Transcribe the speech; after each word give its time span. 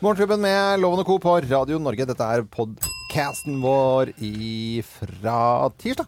Morgenklubben 0.00 0.40
med 0.40 0.80
Loven 0.80 1.02
og 1.02 1.06
Co. 1.08 1.18
på 1.20 1.34
Radio 1.44 1.78
Norge. 1.82 2.06
Dette 2.08 2.24
er 2.24 2.42
podcasten 2.48 3.58
vår 3.60 4.12
fra 4.86 5.68
tirsdag. 5.78 6.06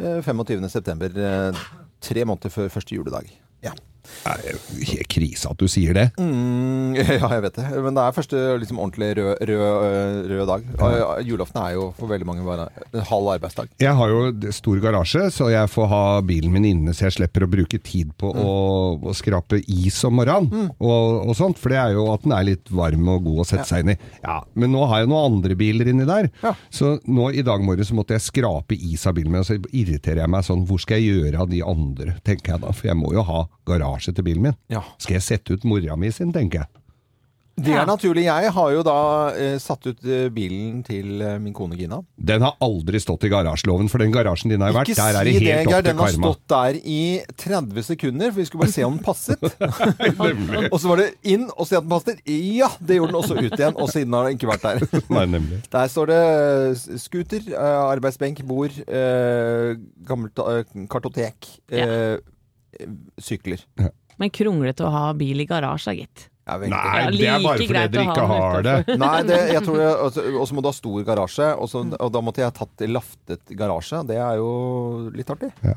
eh, 0.00 0.20
25. 0.22 0.68
september. 0.68 1.06
eh, 1.16 1.52
Tre 2.00 2.24
måneder 2.24 2.50
før 2.50 2.68
første 2.70 2.94
juledag. 2.94 3.30
Ja. 3.62 3.72
Helt 4.28 5.08
krise 5.10 5.48
at 5.50 5.58
du 5.60 5.68
sier 5.70 5.96
det. 5.96 6.06
Mm, 6.20 6.94
ja, 6.98 7.16
jeg 7.16 7.44
vet 7.44 7.58
det. 7.58 7.66
Men 7.84 7.96
det 7.96 8.04
er 8.04 8.16
første 8.16 8.42
liksom, 8.60 8.80
ordentlig 8.82 9.10
rød, 9.18 9.30
rød, 9.50 9.64
øh, 9.88 10.18
rød 10.32 10.44
dag. 10.52 10.66
Ja. 10.78 11.16
Julaften 11.24 11.60
er 11.62 11.74
jo 11.76 11.88
for 11.98 12.10
veldig 12.10 12.28
mange 12.28 12.46
bare 12.46 12.68
en 12.92 13.06
halv 13.08 13.32
arbeidsdag. 13.36 13.70
Jeg 13.82 13.94
har 13.98 14.12
jo 14.12 14.52
stor 14.54 14.82
garasje, 14.82 15.28
så 15.34 15.50
jeg 15.52 15.70
får 15.72 15.90
ha 15.92 16.02
bilen 16.26 16.52
min 16.54 16.68
inne 16.68 16.94
så 16.96 17.06
jeg 17.08 17.18
slipper 17.18 17.46
å 17.46 17.50
bruke 17.50 17.80
tid 17.84 18.12
på 18.20 18.30
å, 18.32 18.52
å 18.98 19.14
skrape 19.16 19.60
is 19.64 19.98
om 20.08 20.18
morgenen 20.18 20.70
og, 20.76 21.28
og 21.28 21.34
sånt. 21.38 21.60
For 21.60 21.72
det 21.72 21.80
er 21.80 21.96
jo 21.96 22.08
at 22.12 22.24
den 22.26 22.34
er 22.36 22.48
litt 22.50 22.72
varm 22.74 23.08
og 23.12 23.24
god 23.28 23.44
å 23.44 23.48
sette 23.52 23.68
seg 23.70 23.84
inn 23.84 23.94
i. 23.94 23.98
Ja, 24.24 24.40
Men 24.58 24.74
nå 24.74 24.84
har 24.90 25.04
jeg 25.04 25.12
noen 25.12 25.38
andre 25.38 25.58
biler 25.58 25.92
inni 25.92 26.06
der. 26.08 26.30
Ja. 26.42 26.54
Så 26.74 26.96
nå 27.08 27.30
i 27.32 27.44
dag 27.46 27.62
morges 27.64 27.92
så 27.92 27.96
måtte 27.98 28.16
jeg 28.16 28.26
skrape 28.26 28.76
is 28.76 29.06
av 29.08 29.16
bilen 29.18 29.32
min, 29.32 29.42
og 29.44 29.48
så 29.48 29.58
irriterer 29.72 30.24
jeg 30.24 30.32
meg 30.34 30.46
sånn. 30.46 30.66
Hvor 30.68 30.82
skal 30.82 31.00
jeg 31.00 31.18
gjøre 31.18 31.44
av 31.44 31.52
de 31.52 31.62
andre, 31.64 32.18
tenker 32.26 32.54
jeg 32.54 32.64
da. 32.64 32.74
For 32.74 32.90
jeg 32.90 32.98
må 32.98 33.14
jo 33.16 33.24
ha 33.28 33.44
garasje 33.68 33.97
til 34.06 34.24
bilen 34.24 34.42
min. 34.42 34.56
Ja. 34.70 34.82
Skal 34.98 35.14
jeg 35.18 35.22
sette 35.22 35.52
ut 35.58 35.64
mora 35.64 35.96
mi 35.96 36.10
sin, 36.14 36.32
tenker 36.32 36.58
jeg. 36.64 36.68
Det 37.58 37.72
er 37.74 37.88
naturlig. 37.90 38.22
Jeg 38.22 38.52
har 38.54 38.68
jo 38.70 38.82
da 38.86 38.92
eh, 39.34 39.56
satt 39.58 39.82
ut 39.90 40.04
eh, 40.06 40.28
bilen 40.30 40.76
til 40.86 41.18
eh, 41.26 41.40
min 41.42 41.50
kone 41.52 41.74
Gina. 41.74 41.96
Den 42.14 42.44
har 42.46 42.54
aldri 42.62 43.00
stått 43.02 43.24
i 43.26 43.30
garasjeloven, 43.32 43.88
for 43.90 43.98
den 43.98 44.12
garasjen 44.14 44.52
din 44.52 44.62
har 44.62 44.70
jo 44.70 44.76
vært, 44.76 44.92
Ikke 44.94 45.02
der 45.08 45.18
er 45.18 45.26
si 45.26 45.32
det 45.32 45.40
det, 45.42 45.56
helt 45.56 45.66
Geir. 45.66 45.66
opp 45.66 45.82
til 45.82 45.88
Den 45.88 45.98
har 45.98 46.12
karma. 46.12 46.30
stått 46.30 46.44
der 46.54 46.78
i 46.78 47.00
30 47.42 47.82
sekunder, 47.88 48.30
for 48.30 48.38
vi 48.38 48.46
skulle 48.46 48.62
bare 48.62 48.76
se 48.76 48.86
om 48.86 48.94
den 48.94 49.02
passet. 49.02 49.42
Og 50.72 50.78
så 50.78 50.92
var 50.92 51.02
det 51.02 51.08
inn 51.34 51.48
og 51.50 51.66
se 51.66 51.80
at 51.80 51.82
den 51.82 51.90
passet. 51.96 52.22
Ja, 52.30 52.70
det 52.78 53.00
gjorde 53.00 53.10
den 53.10 53.20
også 53.24 53.40
ut 53.42 53.58
igjen. 53.58 53.74
Og 53.74 53.90
siden 53.90 54.14
har 54.14 54.28
den 54.30 54.38
ikke 54.38 54.52
vært 54.54 54.68
der. 54.68 54.86
Nei, 55.18 55.26
nemlig. 55.34 55.58
Der 55.74 55.90
står 55.90 56.12
det 56.14 56.22
eh, 56.30 56.96
scooter, 57.08 57.42
eh, 57.58 57.82
arbeidsbenk, 57.90 58.44
bord, 58.46 58.78
eh, 58.86 59.74
gammelt 60.06 60.38
eh, 60.46 60.62
kartotek, 60.94 61.56
eh, 61.74 62.20
sykler. 63.22 63.62
Men 64.18 64.32
kronglete 64.34 64.84
å 64.86 64.90
ha 64.92 65.04
bil 65.18 65.40
i 65.44 65.46
garasje, 65.48 65.94
gitt. 66.00 66.26
Ja. 66.48 66.56
Nei, 66.58 66.68
Ja, 66.68 67.10
det 67.12 67.26
er 67.28 67.42
bare 67.44 67.58
fordi 67.60 67.80
dere 67.92 68.04
ikke 68.08 68.28
har 68.30 68.62
det. 68.64 68.76
Nei, 68.96 69.16
det, 69.28 69.38
jeg 69.52 69.64
tror 69.66 69.76
det, 69.76 69.88
altså, 70.06 70.22
Og 70.32 70.46
så 70.48 70.56
må 70.56 70.62
du 70.64 70.68
ha 70.70 70.72
stor 70.72 71.02
garasje, 71.04 71.48
også, 71.60 71.82
og 71.98 72.12
da 72.14 72.22
måtte 72.24 72.40
jeg 72.40 72.48
ha 72.48 72.54
tatt 72.56 72.86
laftet 72.88 73.52
garasje. 73.58 74.00
Det 74.08 74.16
er 74.16 74.40
jo 74.40 74.48
litt 75.14 75.28
artig. 75.34 75.52
Ja. 75.60 75.76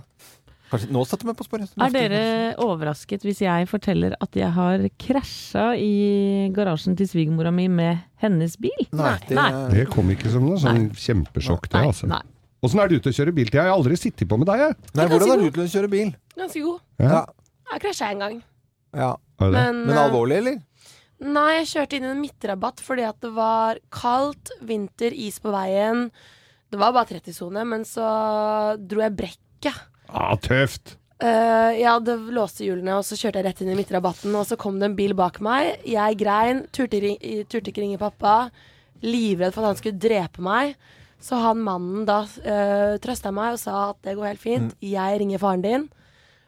Kanskje, 0.72 0.88
nå 0.96 1.02
setter 1.04 1.28
vi 1.28 1.32
meg 1.34 1.36
på 1.42 1.44
sporet. 1.44 1.74
Er 1.84 1.92
dere 1.92 2.20
overrasket 2.64 3.26
hvis 3.28 3.42
jeg 3.44 3.68
forteller 3.68 4.16
at 4.24 4.38
jeg 4.40 4.48
har 4.56 4.86
krasja 5.04 5.74
i 5.76 6.48
garasjen 6.56 6.96
til 6.96 7.10
svigermora 7.12 7.52
mi 7.52 7.68
med 7.68 8.06
hennes 8.24 8.56
bil? 8.56 8.86
Nei, 8.96 9.18
det, 9.28 9.36
Nei. 9.36 9.50
Det 9.76 9.90
kom 9.92 10.08
ikke 10.16 10.32
som 10.32 10.48
noe 10.48 10.62
sånn 10.64 10.88
kjempesjokk, 10.96 11.68
det, 11.74 11.84
altså. 11.92 12.22
Åssen 12.62 12.80
er 12.80 12.88
det 12.92 13.02
ute 13.02 13.12
å 13.12 13.16
kjøre 13.18 13.34
bil 13.36 13.50
til? 13.50 13.58
Jeg 13.58 13.68
har 13.68 13.76
aldri 13.76 13.96
sittet 13.98 14.30
på 14.30 14.38
med 14.38 14.48
deg, 14.48 14.60
jeg. 14.62 14.76
Nei, 14.96 15.06
hvordan 15.12 15.32
er 15.34 15.44
du 15.44 15.48
til 15.50 15.64
å 15.66 15.70
kjøre 15.76 15.92
bil? 15.92 16.12
Ganske 16.38 16.64
god. 16.64 16.80
Ja. 17.02 17.26
Jeg 17.72 17.84
krasja 17.86 18.12
en 18.12 18.26
gang. 18.26 18.42
ja. 18.96 19.16
Men, 19.42 19.86
Men 19.88 19.96
eh, 19.96 20.04
alvorlig, 20.04 20.36
eller? 20.38 20.60
Nei, 21.22 21.62
jeg 21.62 21.70
kjørte 21.72 21.98
inn 21.98 22.06
i 22.06 22.10
en 22.12 22.22
midtrabatt 22.22 22.82
fordi 22.82 23.04
at 23.08 23.18
det 23.24 23.32
var 23.34 23.80
kaldt, 23.94 24.52
vinter, 24.66 25.14
is 25.14 25.40
på 25.42 25.50
veien. 25.54 26.08
Det 26.70 26.80
var 26.82 26.94
bare 26.96 27.18
30-sone, 27.18 27.64
men 27.68 27.86
så 27.86 28.06
dro 28.78 29.02
jeg 29.02 29.16
brekket. 29.18 29.80
Ah, 30.10 30.36
tøft! 30.42 30.96
Uh, 31.22 31.70
jeg 31.78 31.86
hadde 31.86 32.16
låste 32.34 32.66
hjulene, 32.66 32.96
og 32.98 33.06
så 33.06 33.18
kjørte 33.18 33.42
jeg 33.42 33.48
rett 33.50 33.62
inn 33.62 33.74
i 33.74 33.78
midtrabatten. 33.78 34.34
Og 34.38 34.48
så 34.50 34.58
kom 34.62 34.80
det 34.82 34.90
en 34.90 34.98
bil 34.98 35.14
bak 35.18 35.38
meg. 35.46 35.76
Jeg 35.86 36.18
grein, 36.22 36.64
turte, 36.74 37.02
turte 37.50 37.70
ikke 37.70 37.84
ringe 37.84 38.02
pappa. 38.02 38.36
Livredd 39.06 39.54
for 39.54 39.66
at 39.66 39.74
han 39.76 39.82
skulle 39.82 40.02
drepe 40.02 40.42
meg. 40.46 40.74
Så 41.22 41.38
han 41.38 41.62
mannen 41.62 42.08
da 42.10 42.24
uh, 42.26 42.98
trøsta 43.02 43.34
meg 43.36 43.58
og 43.58 43.62
sa 43.62 43.92
at 43.92 44.02
det 44.06 44.18
går 44.18 44.32
helt 44.32 44.42
fint. 44.42 44.78
Jeg 44.82 45.22
ringer 45.22 45.42
faren 45.42 45.66
din. 45.66 45.90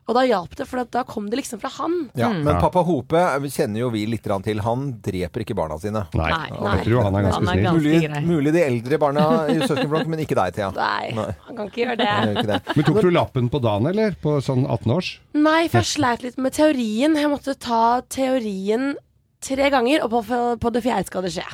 Og 0.03 0.17
da 0.17 0.23
hjalp 0.27 0.55
det, 0.59 0.65
for 0.67 0.83
da 0.91 1.03
kom 1.07 1.29
det 1.31 1.39
liksom 1.39 1.61
fra 1.61 1.69
han. 1.77 1.93
Ja, 2.19 2.31
Mm. 2.33 2.41
Men 2.47 2.57
pappa 2.59 2.81
Hope 2.83 3.19
eh, 3.19 3.45
kjenner 3.51 3.83
jo 3.83 3.89
vi 3.93 4.05
litt 4.09 4.23
til. 4.23 4.59
Han 4.65 4.85
dreper 5.03 5.43
ikke 5.43 5.55
barna 5.55 5.77
sine. 5.79 6.01
Nei, 6.17 6.29
Nei, 6.31 6.47
jeg 6.49 6.85
tror 6.87 7.03
han 7.05 7.15
er 7.19 7.27
ganske 7.27 7.45
snill. 7.45 7.67
Mulig, 7.77 8.23
mulig 8.25 8.53
de 8.55 8.63
eldre 8.63 8.99
barna 8.99 9.25
i 9.51 9.59
søskenflokk, 9.61 10.07
men 10.11 10.23
ikke 10.23 10.37
deg, 10.39 10.55
Thea. 10.57 10.71
Nei, 10.75 11.13
Nei. 11.15 11.27
han 11.47 11.59
kan 11.59 11.69
ikke 11.69 11.83
gjøre 11.83 11.97
det. 12.01 12.09
Han 12.09 12.33
ikke 12.33 12.49
det. 12.49 12.59
Men 12.73 12.87
tok 12.89 12.99
du 13.05 13.09
lappen 13.13 13.49
på 13.53 13.61
dagen, 13.63 13.89
eller? 13.93 14.17
På 14.23 14.37
sånn 14.43 14.65
18-års? 14.65 15.11
Nei, 15.37 15.67
for 15.69 15.83
jeg 15.83 15.91
sleit 15.93 16.25
litt 16.25 16.41
med 16.41 16.57
teorien. 16.57 17.19
Jeg 17.19 17.31
måtte 17.31 17.55
ta 17.59 18.01
teorien 18.09 18.95
tre 19.43 19.69
ganger, 19.69 20.03
og 20.07 20.11
på, 20.15 20.41
på 20.59 20.73
det 20.73 20.83
fjerde 20.85 21.11
skal 21.11 21.25
det 21.27 21.33
skje. 21.35 21.47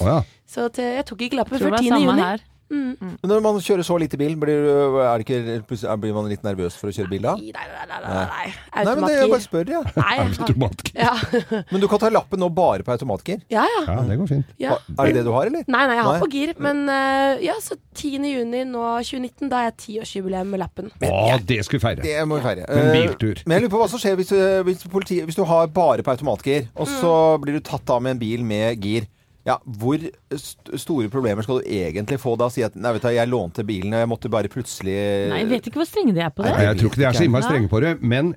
Å 0.00 0.10
ja. 0.10 0.18
Så 0.48 0.68
til, 0.74 0.90
jeg 1.00 1.06
tok 1.08 1.24
ikke 1.26 1.40
lappen 1.42 1.58
før 1.62 1.78
10. 1.78 1.90
juni. 1.90 2.10
samme 2.14 2.53
her. 2.70 2.94
Men 3.00 3.28
når 3.30 3.40
man 3.44 3.58
kjører 3.60 3.84
så 3.86 3.96
lite 4.00 4.16
bil, 4.18 4.34
blir, 4.40 4.64
er 5.04 5.22
ikke, 5.24 5.62
blir 6.00 6.14
man 6.16 6.28
litt 6.30 6.42
nervøs 6.46 6.76
for 6.80 6.88
å 6.90 6.94
kjøre 6.96 7.10
bil 7.10 7.22
da? 7.26 7.34
Nei, 7.36 7.52
nei, 7.52 7.64
nei, 7.74 7.98
nei, 8.04 8.24
nei, 8.30 8.46
Automatgir. 8.74 8.84
Nei, 8.84 8.94
men 8.94 9.04
det, 9.08 9.16
jeg 9.18 9.30
bare 9.34 9.44
spør, 9.44 9.72
ja. 9.74 9.82
Nei, 9.96 10.16
Automatgir. 10.24 10.94
ja. 10.98 11.14
Men 11.72 11.80
du 11.84 11.88
kan 11.90 11.98
ta 12.02 12.10
lappen 12.12 12.40
nå 12.40 12.48
bare 12.54 12.82
på 12.86 12.92
automatgir. 12.94 13.40
ja, 13.52 13.64
ja. 13.68 13.82
Ja, 13.88 13.98
det 14.08 14.16
går 14.20 14.28
fint. 14.30 14.52
ja. 14.62 14.76
Er 14.98 15.10
det 15.10 15.14
det 15.20 15.24
du 15.26 15.32
har, 15.34 15.46
eller? 15.50 15.64
Nei, 15.68 15.84
nei, 15.90 15.96
jeg 15.98 16.04
har 16.08 16.16
Nei. 16.18 16.22
på 16.24 16.30
gir. 16.32 16.54
Men 16.64 16.82
eh, 16.88 17.44
ja, 17.46 17.54
så 17.62 17.76
10. 17.94 18.24
juni 18.32 18.64
nå 18.68 18.84
2019, 19.04 19.48
da 19.52 19.60
er 19.64 19.70
jeg 19.70 19.76
tiårsjubileum 19.84 20.50
med 20.54 20.62
lappen. 20.64 20.90
Å, 21.04 21.38
det 21.46 21.60
skulle 21.66 21.80
vi 21.80 21.86
feire. 21.86 22.04
Det 22.04 22.16
må 22.28 22.40
vi 22.40 22.46
feire. 22.48 22.66
En 22.68 22.88
Eh, 22.88 22.92
biltur. 22.98 23.42
Men 23.46 23.56
jeg 23.58 23.64
lurer 23.66 23.74
på 23.76 23.82
hva 23.84 23.88
som 23.92 24.00
skjer 24.02 24.16
hvis, 24.20 24.32
eh, 24.36 24.62
hvis, 24.66 24.84
politi, 24.92 25.20
hvis 25.26 25.38
du 25.38 25.44
har 25.48 25.66
bare 25.74 26.02
på 26.06 26.14
automatgir, 26.14 26.68
og 26.74 26.88
så 26.90 27.12
Mm. 27.34 27.40
blir 27.44 27.54
du 27.58 27.60
tatt 27.64 27.90
av 27.90 28.02
med 28.02 28.14
en 28.16 28.18
bil 28.20 28.42
med 28.44 28.80
gir. 28.82 29.06
Ja, 29.44 29.58
Hvor 29.64 30.00
st 30.32 30.78
store 30.80 31.10
problemer 31.12 31.44
skal 31.44 31.60
du 31.60 31.68
egentlig 31.68 32.16
få 32.22 32.32
da? 32.40 32.48
Si 32.52 32.64
at 32.64 32.76
nei, 32.80 32.94
vet 32.96 33.04
du, 33.04 33.10
jeg 33.12 33.28
lånte 33.28 33.66
bilen, 33.68 33.92
og 33.92 34.00
jeg 34.04 34.10
måtte 34.14 34.32
bare 34.32 34.48
plutselig 34.52 34.94
Nei, 35.30 35.42
jeg 35.42 35.50
vet 35.52 35.68
ikke 35.68 35.82
hvor 35.82 35.90
strenge 35.90 36.16
de 36.16 36.24
er 36.24 36.32
på 36.32 36.46
det. 36.46 36.54
Nei, 36.56 36.64
jeg 36.70 36.80
tror 36.80 36.90
ikke 36.92 37.02
de 37.02 37.06
er 37.10 37.18
så 37.18 37.26
innmari 37.28 37.48
strenge 37.48 37.72
på 37.72 37.84
det, 37.84 37.98
men 38.00 38.32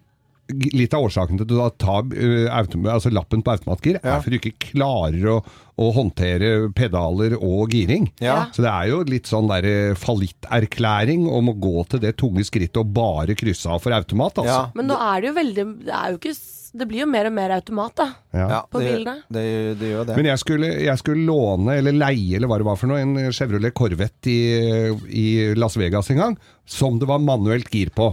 litt 0.47 0.93
av 0.95 1.03
årsaken 1.03 1.39
til 1.39 1.43
at 1.43 1.49
du 1.51 1.79
tar 1.83 2.05
uh, 2.07 2.93
altså 2.93 3.11
lappen 3.11 3.41
på 3.43 3.51
automatgir, 3.51 3.97
Ja. 3.99 4.15
er 4.15 4.21
for 4.23 4.31
du 4.31 4.37
ikke 4.37 4.53
klarer 4.69 5.25
å, 5.33 5.37
å 5.75 5.87
håndtere 5.95 6.69
pedaler 6.75 7.35
og 7.35 7.73
giring. 7.75 8.07
Ja. 8.23 8.45
Så 8.55 8.63
det 8.63 8.71
er 8.71 8.91
jo 8.93 9.01
litt 9.07 9.27
sånn 9.27 9.49
der 9.51 9.67
eh, 9.67 9.97
fallitterklæring 9.99 11.27
om 11.27 11.51
å 11.51 11.55
gå 11.59 11.83
til 11.91 11.99
det 12.03 12.15
tunge 12.21 12.45
skrittet 12.47 12.79
og 12.79 12.93
bare 12.95 13.35
krysse 13.37 13.67
av 13.69 13.83
for 13.83 13.95
automat, 13.95 14.39
altså. 14.39 14.53
Ja, 14.53 14.71
Men 14.77 14.87
nå 14.87 14.95
er 14.95 15.21
det 15.21 15.29
jo 15.29 15.35
veldig 15.35 15.65
Det 15.83 15.93
er 15.99 16.13
jo 16.13 16.21
ikke 16.21 16.35
Det 16.77 16.87
blir 16.89 17.03
jo 17.05 17.07
mer 17.09 17.29
og 17.29 17.33
mer 17.33 17.55
automat, 17.57 17.95
da. 17.97 18.07
Ja. 18.37 18.61
på 18.71 18.79
det, 18.83 18.91
bilene. 18.93 19.15
Det, 19.33 19.45
det 19.79 19.89
gjør 19.93 20.05
det. 20.11 20.15
Men 20.19 20.29
jeg 20.31 20.41
skulle, 20.43 20.69
jeg 20.85 21.01
skulle 21.01 21.25
låne, 21.25 21.77
eller 21.81 21.95
leie, 21.97 22.37
eller 22.37 22.47
hva 22.51 22.59
det 22.61 22.67
var 22.69 22.77
for 22.79 22.91
noe, 22.91 23.01
en 23.01 23.31
Chevrolet 23.33 23.73
Corvette 23.77 24.31
i, 24.31 24.93
i 25.09 25.27
Las 25.57 25.77
Vegas 25.79 26.11
en 26.13 26.21
gang, 26.23 26.37
som 26.65 26.99
det 27.01 27.09
var 27.09 27.19
manuelt 27.23 27.69
gir 27.73 27.89
på. 27.95 28.11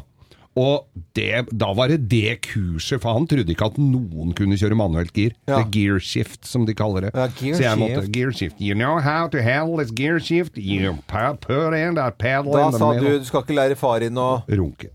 Og 0.55 0.85
det, 1.19 1.49
da 1.51 1.73
var 1.75 1.91
det 1.91 2.05
det 2.07 2.37
kurset, 2.47 3.01
for 3.03 3.17
han 3.17 3.25
trodde 3.27 3.51
ikke 3.51 3.67
at 3.73 3.79
noen 3.83 4.31
kunne 4.39 4.55
kjøre 4.55 4.77
manuelt 4.79 5.11
gir. 5.19 5.33
Ja. 5.51 5.57
Det 5.59 5.73
gear 5.75 5.99
shift, 5.99 6.45
som 6.47 6.63
de 6.69 6.77
kaller 6.79 7.09
det. 7.09 7.11
Ja, 7.11 7.25
gear 7.41 7.57
Så 7.59 7.65
jeg 7.65 7.81
måtte 7.81 8.05
shift. 8.05 8.13
gear 8.15 8.31
shift. 8.39 8.61
You 8.63 8.77
know 8.79 9.01
how 9.03 9.27
to 9.33 9.43
handle 9.43 9.83
this 9.83 9.91
gear 9.91 10.21
shift? 10.23 10.55
You 10.57 10.95
pu- 11.11 11.41
put 11.43 11.75
in 11.75 11.97
that 11.99 12.19
pedal 12.23 12.53
da 12.55 12.69
in 12.69 12.77
the 12.77 12.79
sa 12.79 12.93
du 13.01 13.09
du 13.19 13.25
skal 13.27 13.43
ikke 13.43 13.57
lære 13.59 13.77
far 13.81 14.07
inn 14.07 14.15
å 14.15 14.29
Runke. 14.47 14.93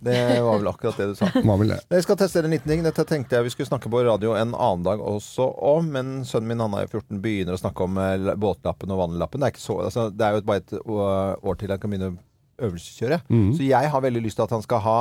Det 0.00 0.18
var 0.44 0.58
vel 0.60 0.70
akkurat 0.70 1.00
det 1.00 1.08
du 1.12 1.14
sa. 1.18 1.28
Jeg 1.90 2.04
skal 2.06 2.18
teste 2.20 2.42
en 2.42 2.52
liten 2.52 2.70
ting. 2.70 2.84
Dette 2.86 3.04
tenkte 3.08 3.38
jeg 3.38 3.46
vi 3.46 3.52
skulle 3.54 3.70
snakke 3.70 3.90
på 3.92 4.02
radio 4.06 4.34
en 4.36 4.54
annen 4.54 4.84
dag 4.86 5.02
også 5.02 5.48
om, 5.72 5.90
men 5.96 6.16
sønnen 6.28 6.52
min 6.52 6.64
han 6.64 6.76
er 6.76 6.86
jo 6.86 7.00
14, 7.00 7.20
begynner 7.24 7.56
å 7.56 7.60
snakke 7.60 7.86
om 7.86 8.00
eh, 8.02 8.32
båtlappen 8.38 8.94
og 8.94 9.02
vannlappen. 9.04 9.42
Det 9.42 9.48
er, 9.48 9.56
ikke 9.56 9.66
så, 9.66 9.80
altså, 9.88 10.08
det 10.12 10.26
er 10.26 10.36
jo 10.36 10.46
bare 10.48 10.64
et 10.64 10.76
år 10.86 11.60
til 11.60 11.74
han 11.74 11.82
kan 11.82 11.92
begynne 11.92 12.12
å 12.14 12.18
øvelseskjøre. 12.68 13.20
Mm. 13.28 13.50
Så 13.56 13.66
jeg 13.66 13.92
har 13.92 14.04
veldig 14.04 14.24
lyst 14.24 14.40
til 14.40 14.46
at 14.46 14.54
han 14.56 14.64
skal 14.64 14.82
ha 14.84 14.98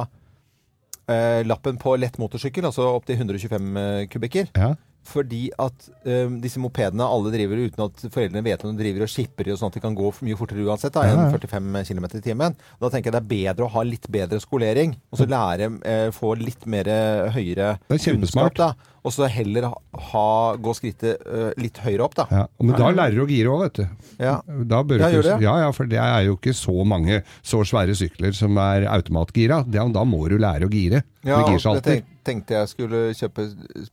eh, 1.12 1.42
lappen 1.48 1.80
på 1.82 1.96
lett 2.00 2.20
motorsykkel, 2.22 2.68
altså 2.68 2.90
opptil 2.96 3.20
125 3.20 3.80
eh, 3.82 4.02
kubikker. 4.12 4.52
Ja. 4.56 4.74
Fordi 5.06 5.44
at 5.62 5.88
um, 6.10 6.40
disse 6.42 6.60
mopedene 6.62 7.06
alle 7.06 7.32
driver 7.34 7.59
uten 7.68 7.84
at 7.85 8.06
foreldrene 8.09 8.41
vet 8.46 8.64
om 8.66 8.74
de 8.74 8.82
driver 8.84 9.06
og 9.06 9.12
skipper 9.12 9.47
i, 9.50 9.53
og 9.53 9.59
sånn 9.62 9.70
at 9.70 9.78
de 9.78 9.84
kan 9.84 9.96
gå 9.97 10.09
mye 10.26 10.40
fortere 10.40 10.66
uansett 10.66 10.96
da, 10.96 11.03
Ja, 11.06 11.14
ja. 11.14 11.28
enn 11.28 11.35
45 11.38 11.85
km 11.91 12.08
i 12.09 12.24
timen. 12.26 12.58
Da 12.82 12.90
tenker 12.90 13.12
jeg 13.12 13.16
det 13.16 13.22
er 13.22 13.29
bedre 13.29 13.68
å 13.68 13.74
ha 13.76 13.85
litt 13.85 14.09
bedre 14.12 14.41
skolering, 14.41 14.96
og 15.14 15.22
så 15.22 15.28
lære 15.29 15.70
eh, 15.85 16.09
få 16.16 16.34
litt 16.40 16.66
mer 16.66 16.90
eh, 16.90 17.29
høyere 17.35 17.76
er 17.78 18.02
kunnskap. 18.02 18.58
Da. 18.58 18.72
Og 19.06 19.14
så 19.14 19.28
heller 19.29 19.68
ha, 19.70 20.26
gå 20.58 20.72
skrittet 20.74 21.22
uh, 21.29 21.52
litt 21.62 21.78
høyere 21.84 22.08
opp, 22.08 22.16
da. 22.18 22.26
Ja. 22.34 22.46
Men 22.58 22.74
da 22.74 22.88
lærer 22.90 23.20
du 23.20 23.22
å 23.22 23.28
gire 23.29 23.52
òg, 23.53 23.62
vet 23.68 23.78
du. 23.78 24.08
Ja. 24.26 24.40
Da 24.66 24.79
bør 24.82 25.03
Ja, 25.03 25.12
gjør 25.14 25.28
det? 25.28 25.35
ja, 25.46 25.53
ja, 25.62 25.68
for 25.78 25.85
det 25.91 26.00
er 26.02 26.24
jo 26.26 26.40
ikke 26.40 26.56
så 26.58 26.74
mange 26.90 27.20
så 27.46 27.62
svære 27.62 27.94
sykler 27.94 28.34
som 28.34 28.58
er 28.58 28.88
automatgira. 28.90 29.62
Da 29.70 29.85
må 30.09 30.24
du 30.32 30.40
lære 30.41 30.66
å 30.66 30.74
gire. 30.74 31.03
Ja, 31.22 31.44
det 31.46 32.02
tenkte 32.26 32.58
jeg 32.58 32.72
skulle 32.72 33.04
kjøpe 33.18 33.46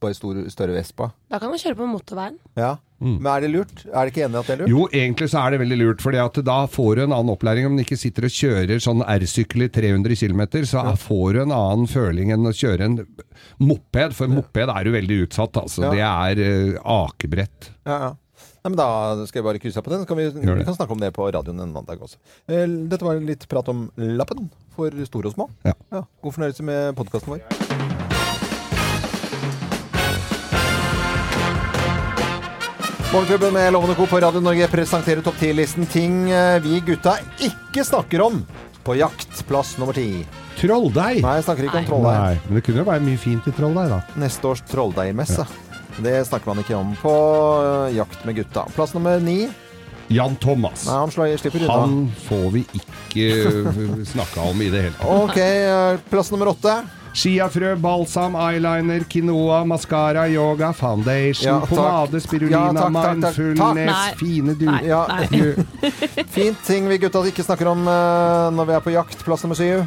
bare 0.02 0.17
stor, 0.17 0.40
større 0.52 0.76
Vespa. 0.76 1.11
Da 1.31 1.40
kan 1.43 1.52
man 1.52 1.61
kjøre 1.61 1.79
på 1.79 1.88
motorveien. 1.90 2.38
Ja. 2.58 2.76
Men 3.02 3.26
er 3.26 3.43
det 3.43 3.50
lurt? 3.50 3.81
Er 3.88 4.06
det 4.06 4.12
ikke 4.12 4.25
enig 4.29 4.38
at 4.38 4.46
det 4.46 4.55
er 4.55 4.61
lurt? 4.62 4.70
Jo, 4.70 4.84
egentlig 4.94 5.29
så 5.32 5.40
er 5.43 5.55
det 5.55 5.61
veldig 5.64 5.79
lurt, 5.81 6.05
for 6.05 6.14
da 6.46 6.58
får 6.70 6.90
du 6.94 7.02
en 7.02 7.14
annen 7.17 7.32
opplæring 7.34 7.67
om 7.67 7.75
du 7.75 7.82
ikke 7.82 7.99
sitter 7.99 8.29
og 8.29 8.34
kjører 8.37 8.82
sånn 8.82 9.02
R-sykkel 9.02 9.67
i 9.67 9.70
300 9.75 10.19
km, 10.23 10.43
så 10.70 10.84
får 11.02 11.34
du 11.34 11.43
en 11.43 11.56
annen 11.56 11.90
føling 11.90 12.31
enn 12.34 12.46
å 12.46 12.55
kjøre 12.55 12.87
en 12.87 12.99
moped, 13.58 14.14
for 14.14 14.31
moped 14.31 14.70
er 14.70 14.87
du 14.87 14.94
veldig 14.94 15.23
utsatt, 15.26 15.58
altså. 15.64 15.88
Ja. 15.90 15.93
Det 16.38 16.43
er 16.46 16.76
uh, 16.79 16.93
akebrett. 17.02 17.73
Ja, 17.82 17.99
ja. 17.99 18.12
Nei, 18.62 18.70
men 18.70 18.79
Da 18.79 19.26
skal 19.26 19.40
jeg 19.40 19.49
bare 19.49 19.62
krysse 19.62 19.82
av 19.82 19.87
på 19.87 19.90
den. 19.90 20.05
Så 20.05 20.06
kan 20.06 20.20
vi, 20.20 20.29
vi 20.31 20.67
kan 20.67 20.76
snakke 20.76 20.94
om 20.94 21.02
det 21.02 21.11
på 21.17 21.26
radioen 21.26 21.58
en 21.58 21.73
annen 21.73 21.88
dag 21.88 21.99
også. 22.06 22.20
Eh, 22.46 22.67
Dette 22.90 23.06
var 23.06 23.19
litt 23.19 23.49
prat 23.50 23.70
om 23.73 23.88
lappen 23.99 24.52
for 24.76 24.94
store 25.11 25.32
og 25.32 25.38
små. 25.38 25.50
Ja. 25.67 25.75
God 26.23 26.38
fornøyelse 26.38 26.70
med 26.70 26.94
podkasten 26.99 27.34
vår. 27.34 27.81
Morgenklubben 33.12 33.52
med 33.52 33.72
Lovende 33.72 33.94
Co. 33.94 34.06
på 34.06 34.20
Radio 34.20 34.40
Norge 34.40 34.68
presenterer 34.72 35.20
topp 35.20 35.34
10-listen 35.36 35.84
ting 35.86 36.30
eh, 36.32 36.56
vi 36.64 36.78
gutta 36.80 37.18
ikke 37.44 37.84
snakker 37.84 38.22
om 38.24 38.38
på 38.86 38.94
jakt. 38.96 39.42
Plass 39.46 39.74
nummer 39.78 39.92
ti. 39.92 40.22
Trolldeig! 40.56 41.20
Nei, 41.20 41.34
jeg 41.36 41.44
snakker 41.44 41.66
ikke 41.68 41.82
om 41.82 41.88
trolldeig. 41.90 42.16
Nei, 42.22 42.38
men 42.46 42.56
det 42.56 42.62
kunne 42.64 42.80
jo 42.80 42.86
være 42.88 43.04
mye 43.04 43.20
fint 43.20 43.50
i 43.50 43.52
trolldeig, 43.52 43.92
da. 43.92 43.98
Neste 44.22 44.48
års 44.48 44.64
trolldeigmesse. 44.70 45.44
Det 46.00 46.14
snakker 46.24 46.48
man 46.54 46.62
ikke 46.64 46.78
om 46.78 46.94
på 47.02 47.12
eh, 47.66 47.98
jakt 47.98 48.24
med 48.24 48.40
gutta. 48.40 48.64
Plass 48.72 48.96
nummer 48.96 49.20
ni. 49.20 49.36
Jan 50.12 50.38
Thomas. 50.40 50.86
Nei, 50.88 50.96
han 51.04 51.12
slår, 51.12 51.36
slipper 51.42 51.66
unna. 51.66 51.78
Han 51.84 52.00
får 52.30 52.48
vi 52.56 52.64
ikke 52.80 53.28
eh, 53.60 54.02
snakka 54.14 54.48
om 54.48 54.64
i 54.64 54.72
det 54.72 54.86
hele 54.88 54.96
tatt. 54.96 55.28
Ok, 55.28 56.08
plass 56.08 56.32
nummer 56.32 56.54
åtte. 56.56 56.80
Chiafrø, 57.12 57.74
balsam, 57.76 58.34
eyeliner, 58.40 59.04
quinoa, 59.12 59.62
mascara, 59.68 60.24
yoga, 60.32 60.70
foundation, 60.72 61.44
Ja, 61.44 61.58
pomade, 61.68 62.20
spirulina, 62.24 62.62
Ja, 62.70 62.72
takk, 62.72 62.92
takk, 62.92 63.02
takk. 63.04 63.38
mindfulness, 63.38 63.92
Takk. 63.92 64.18
fine 64.22 64.54
du... 64.56 64.64
Nei. 64.70 64.80
Ja, 64.88 65.02
Nei. 65.08 65.54
Fint 66.36 66.62
ting 66.66 66.88
vi 66.88 66.98
gutta 67.02 67.20
ikke 67.28 67.44
snakker 67.44 67.68
om 67.74 67.84
uh, 67.84 68.48
når 68.56 68.70
vi 68.70 68.78
er 68.78 68.86
på 68.86 68.94
jakt. 68.96 69.20
Plass 69.26 69.44
nummer 69.44 69.58
syv. 69.60 69.84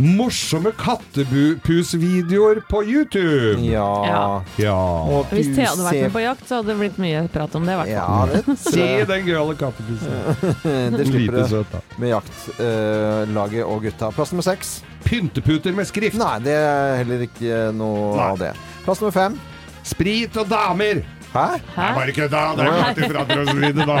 Morsomme 0.00 0.70
kattepusvideoer 0.80 2.62
på 2.70 2.82
YouTube! 2.84 3.60
Ja. 3.60 4.06
Ja. 4.06 4.42
Ja. 4.56 4.76
Og 5.04 5.26
Hvis 5.34 5.50
Thea 5.52 5.68
hadde 5.68 5.84
vært 5.84 6.06
med 6.06 6.14
på 6.14 6.22
jakt, 6.24 6.46
så 6.48 6.60
hadde 6.60 6.72
det 6.72 6.76
blitt 6.80 7.00
mye 7.02 7.20
prat 7.32 7.56
om 7.58 7.68
det. 7.68 7.74
i 7.74 7.80
hvert 7.82 8.46
fall. 8.46 8.56
Se 8.64 8.86
den 9.10 9.28
gøyale 9.28 9.56
kattepusen. 9.60 10.16
det 10.96 11.06
slipper 11.10 11.44
du 11.52 12.00
med 12.00 12.14
jaktlaget 12.14 13.64
og 13.66 13.84
gutta. 13.84 14.10
Plass 14.16 14.32
nummer 14.32 14.46
seks. 14.48 14.78
Pynteputer 15.04 15.76
med 15.76 15.88
skrift. 15.90 16.16
Nei, 16.20 16.34
det 16.48 16.56
er 16.56 16.96
heller 17.02 17.26
ikke 17.28 17.62
noe 17.76 18.14
Nei. 18.16 18.28
av 18.30 18.40
det. 18.40 18.54
Plass 18.86 19.04
nummer 19.04 19.16
fem. 19.16 19.36
Sprit 19.84 20.36
og 20.40 20.48
damer. 20.48 21.04
Hæ? 21.30 21.46
Hæ? 21.76 21.88
Bare 21.94 22.12
kødda! 22.16 22.40
Det 22.56 23.04
er 23.06 23.18
og 23.40 23.46
så 23.46 23.54
videre, 23.54 23.86
da. 23.86 23.96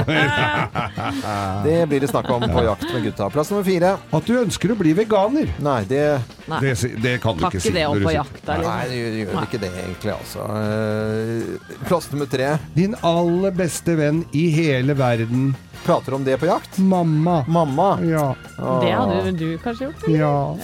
Det 1.64 1.76
blir 1.88 2.00
det 2.02 2.08
snakk 2.10 2.30
om 2.34 2.42
på 2.50 2.64
jakt 2.66 2.86
med 2.92 3.04
gutta. 3.06 3.28
Plass 3.30 3.50
nummer 3.52 3.64
fire. 3.66 3.92
At 4.18 4.26
du 4.26 4.32
ønsker 4.40 4.72
å 4.74 4.76
bli 4.80 4.94
veganer. 4.98 5.52
Nei, 5.62 5.78
det 5.90 6.02
Nei. 6.50 6.58
Det, 6.64 6.72
det 7.04 7.12
kan 7.22 7.36
du 7.38 7.44
Takk 7.44 7.54
ikke 7.54 7.60
ikke 7.60 7.68
si. 7.68 7.74
det 7.76 7.84
om 7.86 7.94
når 7.94 8.00
du 8.00 8.06
på 8.08 8.10
sier- 8.10 8.18
jakt. 8.24 8.42
da, 8.48 8.56
Nei, 8.58 8.84
du, 8.90 8.94
det 8.96 9.20
gjør, 9.22 9.34
Nei. 9.36 9.44
ikke 9.46 9.60
det 9.62 9.70
egentlig, 9.84 10.12
altså. 10.16 10.46
Eh, 10.58 11.84
Plass 11.86 12.10
nummer 12.10 12.30
tre. 12.32 12.48
Din 12.74 12.96
aller 13.06 13.54
beste 13.62 13.94
venn 14.00 14.24
i 14.34 14.48
hele 14.56 14.96
verden. 14.98 15.52
Prater 15.84 16.14
om 16.14 16.24
det 16.24 16.36
på 16.40 16.46
jakt. 16.46 16.78
Mamma. 16.78 17.44
Mamma. 17.48 17.98
Ja. 18.04 18.34
Det 18.82 18.90
hadde 18.92 19.32
du 19.32 19.58
kanskje 19.62 19.84
gjort? 19.88 20.02
eller? 20.06 20.18
Ja. 20.18 20.56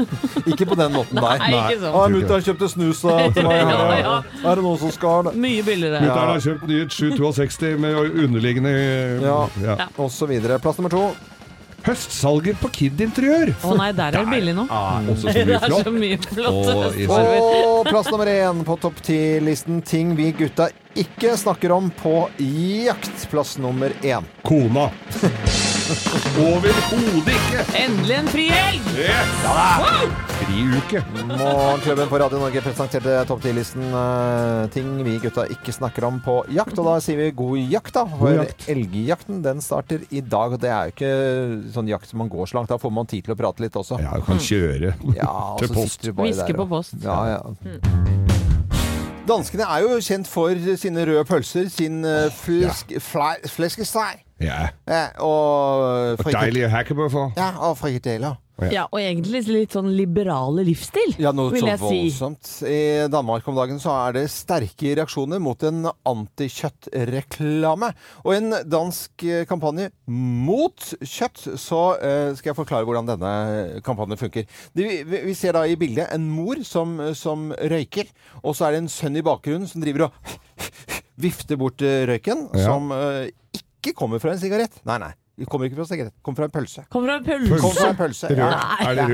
Ikke 0.50 0.66
på 0.66 0.74
den 0.78 0.92
måten 0.92 1.20
der. 1.20 1.38
Nei, 1.44 1.50
ikke 1.54 1.78
sånn. 1.84 1.94
Ah, 1.94 2.08
Mutter'n 2.10 2.42
kjøpte 2.48 2.70
snus 2.72 3.04
til 3.04 3.46
meg. 3.46 3.60
Ja, 3.62 3.76
her. 3.78 4.00
ja. 4.02 4.16
Er 4.42 4.58
det 4.58 4.64
noen 4.66 4.80
som 4.82 4.90
skal 4.94 5.28
det? 5.28 5.36
Mye 5.44 5.62
billigere. 5.66 6.00
Ja. 6.02 6.08
Mutter'n 6.08 6.32
har 6.32 6.42
kjøpt 6.48 6.66
nytt 6.72 6.98
762 6.98 7.76
med 7.86 8.18
underliggende 8.26 8.74
Ja. 9.22 9.38
ja. 9.62 9.78
Ja. 9.84 9.88
Og 10.02 10.10
så 10.12 10.26
videre. 10.30 10.58
Plass 10.62 10.82
nummer 10.82 10.92
to. 10.92 11.06
Høstsalger 11.84 12.56
på 12.62 12.70
Kid-interiør. 12.72 13.50
Å 13.68 13.74
nei, 13.76 13.90
der 13.92 14.14
er 14.16 14.24
det 14.24 14.30
billig 14.32 14.54
nå. 14.56 14.64
Ah, 14.72 15.02
også 15.04 15.28
så 15.28 15.42
mye 15.44 15.58
flott. 15.60 15.66
Det 15.68 15.74
er 15.74 15.84
så 15.84 15.92
mye 15.92 16.20
flott. 16.24 16.70
Og. 16.72 17.58
Og 17.74 17.90
plass 17.90 18.08
nummer 18.12 18.30
én 18.32 18.62
på 18.64 18.78
topp 18.80 19.02
ti-listen 19.04 19.82
ting 19.84 20.14
vi 20.16 20.30
gutta 20.38 20.70
ikke 20.94 21.36
snakker 21.36 21.72
om 21.74 21.90
på 21.90 22.28
jakt. 22.84 23.26
Plass 23.30 23.58
nummer 23.58 23.92
én. 24.02 24.24
Kona. 24.46 24.90
Overhodet 26.40 27.34
ikke! 27.34 27.62
Endelig 27.76 28.14
en 28.16 28.28
fri 28.32 28.44
helg! 28.48 28.86
Yes. 28.96 29.32
Fri 30.38 30.62
uke. 30.78 31.02
Morgenklubben 31.28 32.08
på 32.08 32.20
Radio 32.22 32.40
Norge 32.40 32.62
presenterte 32.64 33.16
topp 33.28 33.42
ti-listen 33.44 33.84
uh, 33.92 34.64
ting 34.74 34.94
vi 35.04 35.18
gutta 35.22 35.44
ikke 35.52 35.74
snakker 35.76 36.06
om 36.08 36.22
på 36.24 36.38
jakt. 36.54 36.78
Og 36.78 36.88
da 36.88 36.96
sier 37.04 37.20
vi 37.20 37.28
god 37.36 37.60
jakt, 37.74 37.92
da. 37.98 38.06
For 38.14 38.38
jakt. 38.38 38.68
elgjakten 38.72 39.42
den 39.44 39.60
starter 39.64 40.06
i 40.08 40.22
dag. 40.24 40.56
Og 40.56 40.62
det 40.62 40.72
er 40.72 40.88
jo 40.88 40.96
ikke 40.96 41.12
sånn 41.76 41.90
jakt 41.92 42.08
som 42.10 42.22
man 42.24 42.32
går 42.32 42.48
så 42.48 42.60
langt. 42.60 42.72
Da 42.72 42.80
får 42.80 42.94
man 42.94 43.10
tid 43.10 43.26
til 43.26 43.36
å 43.36 43.40
prate 43.42 43.66
litt 43.66 43.76
også. 43.76 44.00
Ja, 44.04 44.16
du 44.16 44.24
kan 44.28 44.40
kjøre 44.40 44.94
Ja, 45.18 45.36
til 45.60 45.74
post. 45.74 46.08
Hviske 46.14 46.56
på 46.56 46.70
post. 46.70 46.96
Ja, 47.04 47.20
ja. 47.36 48.43
Danskene 49.28 49.64
er 49.64 49.80
jo 49.80 49.94
kjent 50.04 50.28
for 50.28 50.52
sine 50.76 51.04
røde 51.08 51.24
pølser, 51.24 51.68
sin 51.72 52.02
uh, 52.04 52.26
flesk, 52.36 52.92
fle, 53.00 53.30
Ja. 54.42 54.66
eh, 54.90 55.08
og, 55.18 55.80
Og 56.12 56.18
frikad- 56.20 56.40
deilige 56.44 56.68
hackebøffer. 56.68 57.30
ja, 57.36 57.50
og 57.58 57.78
frikadeller. 57.78 58.34
Ja, 58.70 58.84
og 58.86 59.00
egentlig 59.02 59.40
litt 59.50 59.72
sånn 59.74 59.88
liberale 59.98 60.62
livsstil, 60.64 61.16
Ja, 61.18 61.32
noe 61.34 61.50
vil 61.50 61.64
så 61.64 61.66
jeg 61.72 61.78
si. 61.80 61.84
voldsomt. 61.84 62.50
I 62.70 63.08
Danmark 63.10 63.48
om 63.50 63.56
dagen 63.58 63.80
så 63.82 63.90
er 64.06 64.12
det 64.14 64.30
sterke 64.30 64.92
reaksjoner 64.94 65.40
mot 65.42 65.60
en 65.66 65.88
antikjøttreklame. 66.06 67.88
Og 68.24 68.30
i 68.32 68.38
en 68.38 68.54
dansk 68.70 69.24
eh, 69.26 69.42
kampanje 69.50 69.88
mot 70.06 70.86
kjøtt, 71.02 71.42
så 71.60 71.80
eh, 71.98 72.30
skal 72.38 72.52
jeg 72.52 72.58
forklare 72.60 72.86
hvordan 72.86 73.10
denne 73.10 73.32
kampanjen 73.86 74.20
funker. 74.20 74.46
Vi, 74.78 75.02
vi 75.04 75.34
ser 75.34 75.52
da 75.58 75.64
i 75.66 75.76
bildet 75.80 76.12
en 76.14 76.28
mor 76.30 76.62
som, 76.66 76.94
som 77.18 77.50
røyker, 77.58 78.06
og 78.42 78.54
så 78.54 78.68
er 78.68 78.76
det 78.78 78.84
en 78.84 78.92
sønn 78.92 79.18
i 79.18 79.24
bakgrunnen 79.26 79.66
som 79.70 79.82
driver 79.84 80.06
og 80.08 80.12
vifter 81.26 81.58
bort 81.60 81.82
eh, 81.84 82.04
røyken, 82.10 82.48
Ja. 82.54 82.68
som 82.70 82.90
ikke 82.94 83.92
kommer 83.98 84.22
fra 84.22 84.32
en 84.32 84.40
sigarett. 84.40 84.78
Nei, 84.88 84.98
nei. 85.02 85.12
Det 85.34 85.48
kommer 85.50 85.66
ikke 85.66 85.76
fra 85.80 85.86
sigarett. 85.88 86.14
Kommer 86.22 86.36
fra 86.36 86.46
en 86.46 86.52
pølse. 86.54 86.84
Kommer 86.94 87.08
fra 87.10 87.16
en 87.18 87.48
Kommer 87.48 87.58
fra 87.58 87.70
pølse. 87.70 87.88
en 87.90 87.96
pølse. 87.96 88.28
Røk. 88.30 88.38
Ja. 88.38 88.50
Er 88.84 88.94
det 88.94 89.06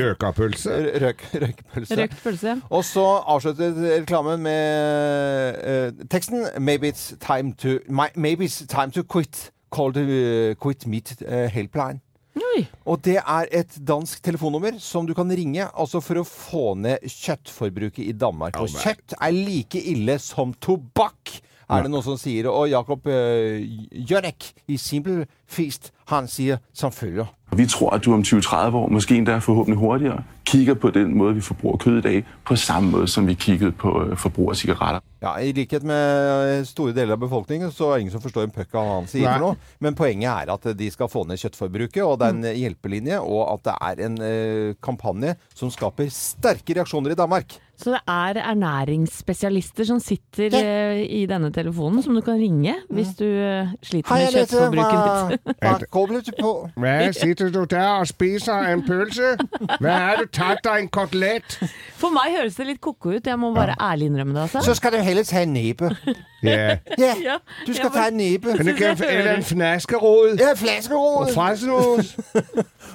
rø 0.00 0.08
røkapølse? 0.10 0.78
Røk, 1.04 1.22
røykpølse. 1.42 1.98
Røkt 2.00 2.16
pølse. 2.24 2.56
Og 2.70 2.82
så 2.84 3.04
avslutter 3.26 3.78
reklamen 4.00 4.42
med 4.42 5.60
uh, 5.62 6.06
teksten 6.10 6.48
Maybe 6.58 6.88
it's 6.90 7.12
time 7.20 7.54
to 7.62 7.78
my, 7.88 8.08
Maybe 8.16 8.44
it's 8.48 8.64
time 8.66 8.90
to 8.90 9.04
quit. 9.04 9.50
Call 9.72 9.92
the 9.92 10.02
uh, 10.02 10.54
Quit 10.62 10.86
meet 10.86 11.14
uh, 11.22 11.46
Helpline. 11.52 12.00
Oi. 12.36 12.66
Og 12.84 13.00
det 13.04 13.16
er 13.22 13.48
et 13.54 13.78
dansk 13.88 14.20
telefonnummer 14.24 14.76
som 14.82 15.06
du 15.08 15.14
kan 15.16 15.30
ringe 15.32 15.64
altså 15.72 16.02
for 16.04 16.20
å 16.20 16.26
få 16.26 16.74
ned 16.76 17.06
kjøttforbruket 17.08 18.02
i 18.04 18.12
Danmark. 18.12 18.58
Og 18.60 18.68
kjøtt 18.68 19.14
er 19.16 19.32
like 19.32 19.80
ille 19.80 20.18
som 20.20 20.52
tobakk, 20.60 21.38
er 21.66 21.82
det 21.82 21.90
noen 21.90 22.04
som 22.04 22.18
sier. 22.20 22.46
Og 22.52 22.68
Jakob 22.70 23.08
uh, 23.08 23.56
Jørnek 23.90 24.50
i 24.68 24.76
Simple 24.78 25.24
Feast, 25.48 25.92
han 26.08 26.28
sier 26.28 26.56
som 26.74 26.92
følger. 26.92 27.26
Vi 27.56 27.66
tror, 27.66 27.90
at 27.94 28.04
du 28.04 28.12
om 28.14 28.20
20-30 28.26 28.74
år, 28.74 28.88
måske 28.90 29.14
endda 29.16 29.38
forhåbentlig 29.38 29.78
hurtigere, 29.78 30.22
kigger 30.44 30.74
på 30.74 30.90
den 30.90 31.14
måde, 31.18 31.34
vi 31.34 31.40
forbruger 31.40 31.76
kød 31.76 31.98
i 31.98 32.00
dag, 32.00 32.24
på 32.46 32.56
samme 32.56 32.90
måde, 32.90 33.08
som 33.08 33.26
vi 33.26 33.34
kiggede 33.34 33.72
på 33.72 34.02
øh, 34.04 34.16
forbrug 34.16 34.50
af 34.50 34.56
cigaretter. 34.56 35.00
Ja, 35.22 35.36
I 35.36 35.52
likhet 35.52 35.82
med 35.82 36.58
eh, 36.58 36.64
store 36.66 36.92
deler 36.94 37.12
av 37.16 37.18
befolkningen 37.22 37.70
så 37.72 37.84
er 37.88 37.92
det 37.94 38.00
ingen 38.00 38.12
som 38.12 38.22
forstår 38.22 38.42
en 38.46 38.50
puck 38.50 38.74
av 38.74 38.84
hva 38.86 38.96
han 39.00 39.06
sier 39.10 39.30
for 39.32 39.42
noe. 39.46 39.56
Men 39.80 39.94
poenget 39.98 40.28
er 40.30 40.52
at 40.52 40.66
de 40.78 40.90
skal 40.90 41.08
få 41.08 41.24
ned 41.26 41.38
kjøttforbruket, 41.40 42.02
og 42.04 42.18
det 42.20 42.26
er 42.28 42.34
en 42.34 42.58
hjelpelinje, 42.60 43.20
og 43.22 43.54
at 43.54 43.64
det 43.70 43.76
er 43.90 44.04
en 44.10 44.18
eh, 44.22 44.74
kampanje 44.82 45.36
som 45.54 45.70
skaper 45.70 46.10
sterke 46.12 46.76
reaksjoner 46.76 47.14
i 47.14 47.18
Danmark. 47.18 47.56
Så 47.76 47.92
det 47.92 48.00
er 48.08 48.38
ernæringsspesialister 48.96 49.84
som 49.84 49.98
sitter 50.00 50.50
Ja. 50.52 50.60
eh, 50.96 51.02
i 51.22 51.26
denne 51.26 51.50
telefonen, 51.52 52.02
som 52.02 52.14
du 52.14 52.20
kan 52.20 52.38
ringe 52.40 52.74
hvis 52.90 53.14
du 53.18 53.24
eh, 53.26 53.68
sliter 53.82 54.14
Hei, 54.14 54.24
med 54.24 54.32
kjøttforbruket 54.32 55.30
ditt. 55.30 55.35
Hva, 55.44 55.76
hva 55.78 56.20
på? 56.40 56.52
Hva 56.76 56.94
sitter 57.16 57.50
du 57.54 57.64
der 57.64 58.00
og 58.00 58.08
spiser 58.10 58.70
en 58.72 58.84
pølse? 58.86 59.34
Hva 59.80 59.96
er 60.12 60.22
du 60.22 60.30
tatt 60.32 60.62
deg 60.64 60.84
en 60.84 60.88
kotelett? 60.92 61.58
For 62.00 62.14
meg 62.14 62.36
høres 62.38 62.58
det 62.60 62.68
litt 62.70 62.80
ko-ko 62.84 63.16
ut, 63.16 63.26
jeg 63.26 63.40
må 63.40 63.52
bare 63.56 63.76
ærlig 63.80 64.10
innrømme 64.10 64.36
det. 64.36 64.46
Altså. 64.48 64.64
Så 64.66 64.76
skal 64.78 64.96
du 64.96 65.02
heller 65.04 65.26
ta 65.26 65.42
en 65.42 65.54
nebe. 65.56 65.92
Ja. 66.46 66.76
Ja, 66.98 67.14
Ja, 67.22 67.36
du 67.66 67.72
skal 67.74 67.88
ja, 67.88 67.94
ta 67.94 68.06
en 68.10 68.18
nebe. 68.20 68.56
Men 68.56 68.68
det 68.68 68.76
kan, 68.78 69.00
eller 69.02 69.36
en 69.40 69.44
flaskerod. 69.44 70.38
Ja, 70.38 70.52
Og 70.52 71.28
flaskerod. 71.32 72.04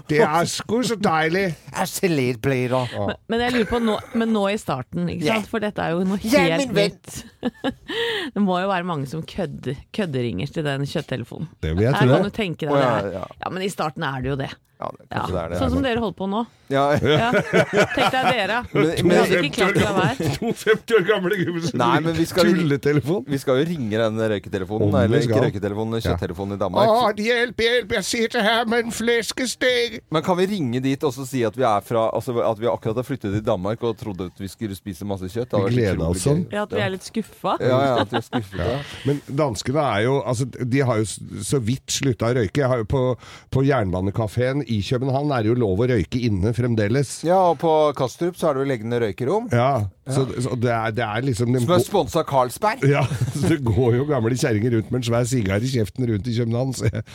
Det 0.10 0.22
er 0.24 0.46
sgu 0.48 0.82
så 0.88 0.96
deilig. 0.96 1.56
Salatblader. 1.86 3.16
Men 3.30 3.44
jeg 3.44 3.56
lurer 3.56 3.70
på 3.70 3.80
nå, 3.84 3.98
men 4.16 4.32
nå 4.34 4.46
i 4.54 4.58
starten, 4.62 5.10
ikke 5.12 5.28
sant? 5.28 5.50
For 5.52 5.64
dette 5.64 5.84
er 5.84 5.96
jo 5.96 6.06
noe 6.08 6.22
helt 6.22 6.74
nytt. 6.76 7.22
Det 8.34 8.42
må 8.42 8.60
jo 8.62 8.70
være 8.70 8.86
mange 8.88 9.08
som 9.10 9.24
kødder, 9.28 9.80
kødderinger 9.96 10.52
til 10.54 10.66
den 10.66 10.86
kjøtttelefonen. 10.88 11.50
Det 11.64 11.74
vil 11.76 11.88
jeg 11.88 11.98
tro. 11.98 12.20
Tenke 12.36 12.70
Å, 12.70 12.74
oh, 12.76 12.82
ja, 12.82 12.92
det. 13.04 13.14
ja. 13.20 13.24
Ja, 13.44 13.54
men 13.54 13.66
i 13.66 13.72
starten 13.72 14.06
er 14.08 14.24
det 14.24 14.34
jo 14.34 14.38
det. 14.40 14.52
Ja, 14.82 14.88
det, 14.98 15.06
Ja. 15.12 15.26
det 15.30 15.38
er 15.44 15.50
det. 15.54 15.58
Sånn 15.62 15.70
som 15.76 15.84
dere 15.86 16.00
holder 16.02 16.18
på 16.18 16.28
nå. 16.32 16.40
ja. 16.72 16.86
Ja. 16.98 17.32
Tenk 17.32 18.12
deg 18.16 18.30
dere. 18.34 18.62
Men-. 18.74 19.52
To 20.42 20.52
50 20.58 20.96
år 20.98 21.04
gamle 21.06 21.38
gubber 21.38 21.66
som 21.68 21.78
Nei, 21.82 22.00
men 22.02 22.16
vi 22.18 22.26
skal- 22.26 22.48
tulletelefon. 22.50 23.26
Vi 23.28 23.38
skal 23.42 23.60
jo 23.62 23.66
ringe 23.70 24.00
den 24.02 24.18
røyketelefonen, 24.32 24.96
eller 25.04 25.22
ikke 25.22 25.42
røyketelefonen, 25.46 26.00
Ja. 26.00 26.12
kjøtttelefonen 26.16 26.56
i 26.56 26.60
Danmark. 26.62 26.90
Å, 26.90 27.12
hjelp, 27.22 27.62
hjelp, 27.62 27.92
jeg 27.98 28.04
sitter 28.08 28.42
her 28.46 28.66
med 28.66 28.86
en 28.86 28.92
fleskesteg. 28.92 30.00
Men 30.12 30.24
kan 30.26 30.38
vi 30.40 30.48
ringe 30.56 30.82
dit 30.82 31.04
og 31.04 31.14
så 31.14 31.26
si 31.28 31.44
at 31.46 31.56
vi 31.56 31.64
er 31.68 31.82
fra 31.86 32.08
Altså 32.12 32.34
at 32.42 32.58
vi 32.60 32.66
akkurat 32.68 32.96
har 32.98 33.04
flyttet 33.06 33.32
til 33.36 33.44
Danmark 33.46 33.84
og 33.84 33.98
trodde 34.00 34.26
at 34.32 34.40
vi 34.42 34.48
skulle 34.50 34.76
spise 34.76 35.06
masse 35.08 35.30
kjøtt? 35.30 35.52
Vi 35.54 35.58
hadde 35.58 35.68
vært 35.68 35.76
Glede 35.78 35.94
utrolig 35.96 36.16
oss 36.16 36.26
sånn. 36.26 36.42
Ja, 36.52 36.64
at 36.66 36.72
vi 36.74 36.82
er 36.82 36.90
litt 36.96 37.06
skuffa. 37.06 37.54
Ja, 37.62 37.78
ja, 37.86 37.94
at 38.02 38.10
vi 38.12 38.18
er 38.18 38.26
skuffet. 38.26 38.66
Ja. 38.66 38.80
Men 39.06 39.22
danskene 39.30 39.86
er 39.86 40.02
jo 40.08 40.18
altså, 40.26 40.46
De 40.50 40.80
har 40.82 40.98
jo 40.98 41.06
så 41.46 41.60
vidt 41.62 41.88
slutta 41.94 42.32
å 42.32 42.36
røyke. 42.40 42.62
Jeg 42.64 42.68
har 42.72 42.82
jo 42.82 42.88
på, 42.90 43.04
på 43.52 43.64
Jernbanekafeen 43.68 44.64
i 44.72 44.80
København 44.86 45.34
er 45.36 45.44
det 45.44 45.52
jo 45.52 45.58
lov 45.60 45.84
å 45.84 45.90
røyke 45.92 46.22
inne 46.28 46.54
fremdeles. 46.56 47.22
ja, 47.28 47.40
og 47.52 47.60
på 47.62 47.72
Kastrup 47.98 48.40
så 48.40 48.50
er 48.50 48.58
det 48.58 48.64
jo 48.64 48.70
leggende 48.72 49.02
røykerom. 49.04 49.50
Ja, 49.54 49.88
så, 50.10 50.24
så 50.42 50.56
det, 50.58 50.72
er, 50.74 50.94
det 50.98 51.04
er 51.06 51.22
liksom 51.28 51.54
Som 51.62 51.74
er 51.76 51.84
sponsa 51.86 52.20
av 52.24 52.26
Carlsberg. 52.30 52.82
ja, 52.90 53.04
så 53.36 53.52
Det 53.52 53.60
går 53.68 53.98
jo 54.00 54.06
gamle 54.10 54.34
kjerringer 54.34 54.74
rundt 54.74 54.90
med 54.90 55.02
en 55.04 55.06
svær 55.06 55.28
sigar 55.30 55.62
i 55.62 55.70
kjeften 55.70 56.08
rundt 56.10 56.26
i 56.28 56.34
København. 56.40 56.72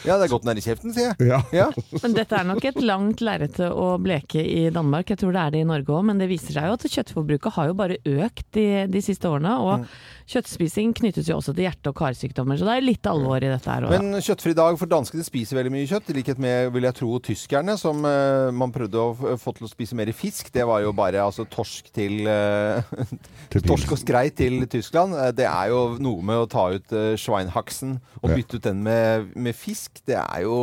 Ja, 0.07 0.15
det 0.21 0.29
er 0.29 0.31
godt 0.31 0.47
nedi 0.47 0.63
kjeften, 0.63 0.95
sier 0.95 1.11
jeg. 1.11 1.27
ja. 1.33 1.41
Ja. 1.57 1.67
Men 2.05 2.15
dette 2.15 2.39
er 2.39 2.47
nok 2.47 2.63
et 2.71 2.79
langt 2.85 3.25
lerret 3.27 3.59
å 3.67 3.89
bleke 3.99 4.39
i 4.39 4.69
Danmark. 4.71 5.11
Jeg 5.11 5.19
tror 5.25 5.35
det 5.35 5.43
er 5.43 5.57
det 5.57 5.65
i 5.65 5.69
Norge 5.69 5.97
òg, 5.97 6.05
men 6.07 6.21
det 6.23 6.29
viser 6.31 6.55
seg 6.55 6.69
jo 6.71 6.77
at 6.79 6.87
kjøttforbruket 6.87 7.57
har 7.57 7.71
jo 7.73 7.77
bare 7.79 7.99
økt 8.07 8.47
de, 8.55 8.67
de 8.93 9.03
siste 9.03 9.27
årene. 9.31 9.57
Og 9.63 9.75
Mm. 9.77 9.85
kjøttspising 10.31 10.93
knyttes 10.97 11.27
jo 11.29 11.37
også 11.41 11.53
til 11.55 11.67
hjerte- 11.67 11.91
og 11.91 11.97
karsykdommer, 11.99 12.57
så 12.59 12.67
det 12.69 12.77
er 12.79 12.85
litt 12.87 13.07
alvor 13.11 13.43
i 13.43 13.51
dette 13.51 13.71
her 13.71 13.87
òg. 13.87 13.93
Men 13.99 14.21
kjøttfri 14.23 14.55
dag, 14.57 14.79
for 14.81 14.91
danskene 14.91 15.27
spiser 15.27 15.59
veldig 15.59 15.73
mye 15.75 15.89
kjøtt, 15.91 16.11
i 16.11 16.17
likhet 16.21 16.41
med, 16.43 16.71
vil 16.75 16.87
jeg 16.89 16.97
tro, 16.99 17.11
tyskerne, 17.23 17.77
som 17.79 18.01
uh, 18.07 18.49
man 18.55 18.73
prøvde 18.75 19.03
å 19.03 19.37
få 19.43 19.55
til 19.59 19.67
å 19.69 19.71
spise 19.71 19.99
mer 19.99 20.11
fisk. 20.17 20.49
Det 20.55 20.65
var 20.67 20.83
jo 20.87 20.95
bare 20.97 21.23
altså 21.27 21.47
torsk 21.51 21.91
til 21.95 22.25
Til 22.27 22.76
Torsk 23.69 23.93
og 23.97 24.01
skrei 24.01 24.29
til 24.31 24.67
Tyskland. 24.71 25.15
Eh, 25.17 25.33
Det 25.37 25.47
er 25.49 25.71
jo 25.73 25.81
noe 26.03 26.23
med 26.23 26.43
å 26.45 26.49
ta 26.51 26.67
ut 26.75 26.93
uh, 26.97 27.15
Schweinhaxen 27.19 27.99
og 28.23 28.31
bytte 28.35 28.59
ut 28.59 28.65
den 28.69 28.83
med, 28.87 29.33
med 29.37 29.57
fisk. 29.57 30.03
Det 30.07 30.19
er 30.19 30.45
jo 30.47 30.59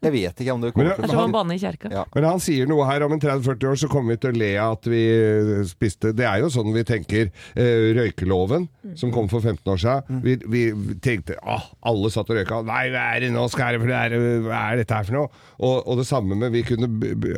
Jeg 0.00 0.12
vet 0.14 0.38
ikke 0.40 0.54
om 0.54 0.62
det 0.62 0.70
kommer 0.72 0.94
er 0.94 1.02
til 1.04 1.18
å 1.18 1.24
å 1.26 1.32
banne 1.32 1.56
i 1.56 1.60
kjerka. 1.60 1.90
Ja. 1.92 2.04
Men 2.14 2.24
han 2.24 2.40
sier 2.40 2.68
noe 2.68 2.86
her 2.88 3.04
om 3.04 3.12
en 3.12 3.20
30-40 3.20 3.68
år, 3.68 3.78
så 3.82 3.88
kommer 3.92 4.14
vi 4.14 4.20
til 4.22 4.32
å 4.32 4.38
le 4.40 4.50
av 4.56 4.78
at 4.78 4.88
vi 4.88 5.00
eh, 5.12 5.50
spiste 5.68 6.14
Det 6.16 6.24
er 6.24 6.40
jo 6.40 6.48
sånn 6.52 6.70
vi 6.72 6.84
tenker. 6.88 7.28
Uh, 7.52 7.90
røykeloven, 7.98 8.66
som 8.96 9.12
kom 9.12 9.28
for 9.28 9.44
15 9.44 9.68
år 9.74 9.82
siden. 9.82 10.22
Vi, 10.24 10.36
vi 10.48 10.62
tenkte 11.04 11.36
ah, 11.44 11.66
alle 11.86 12.08
satt 12.12 12.32
og 12.32 12.38
røyka. 12.40 12.62
Nei, 12.68 12.86
hva 12.94 13.04
er 13.14 13.26
det 13.26 13.32
nå 13.34 13.44
skal 13.52 13.76
for 13.80 13.90
det 13.90 13.98
er, 13.98 14.16
hva 14.46 14.62
er 14.70 14.80
dette 14.80 14.96
her 14.96 15.08
for 15.10 15.18
noe? 15.18 15.42
Og, 15.60 15.76
og 15.84 16.00
det 16.00 16.06
samme 16.08 16.38
med 16.38 16.54
Vi 16.56 16.64
kunne 16.66 16.88
b- 16.88 17.12
b- 17.20 17.34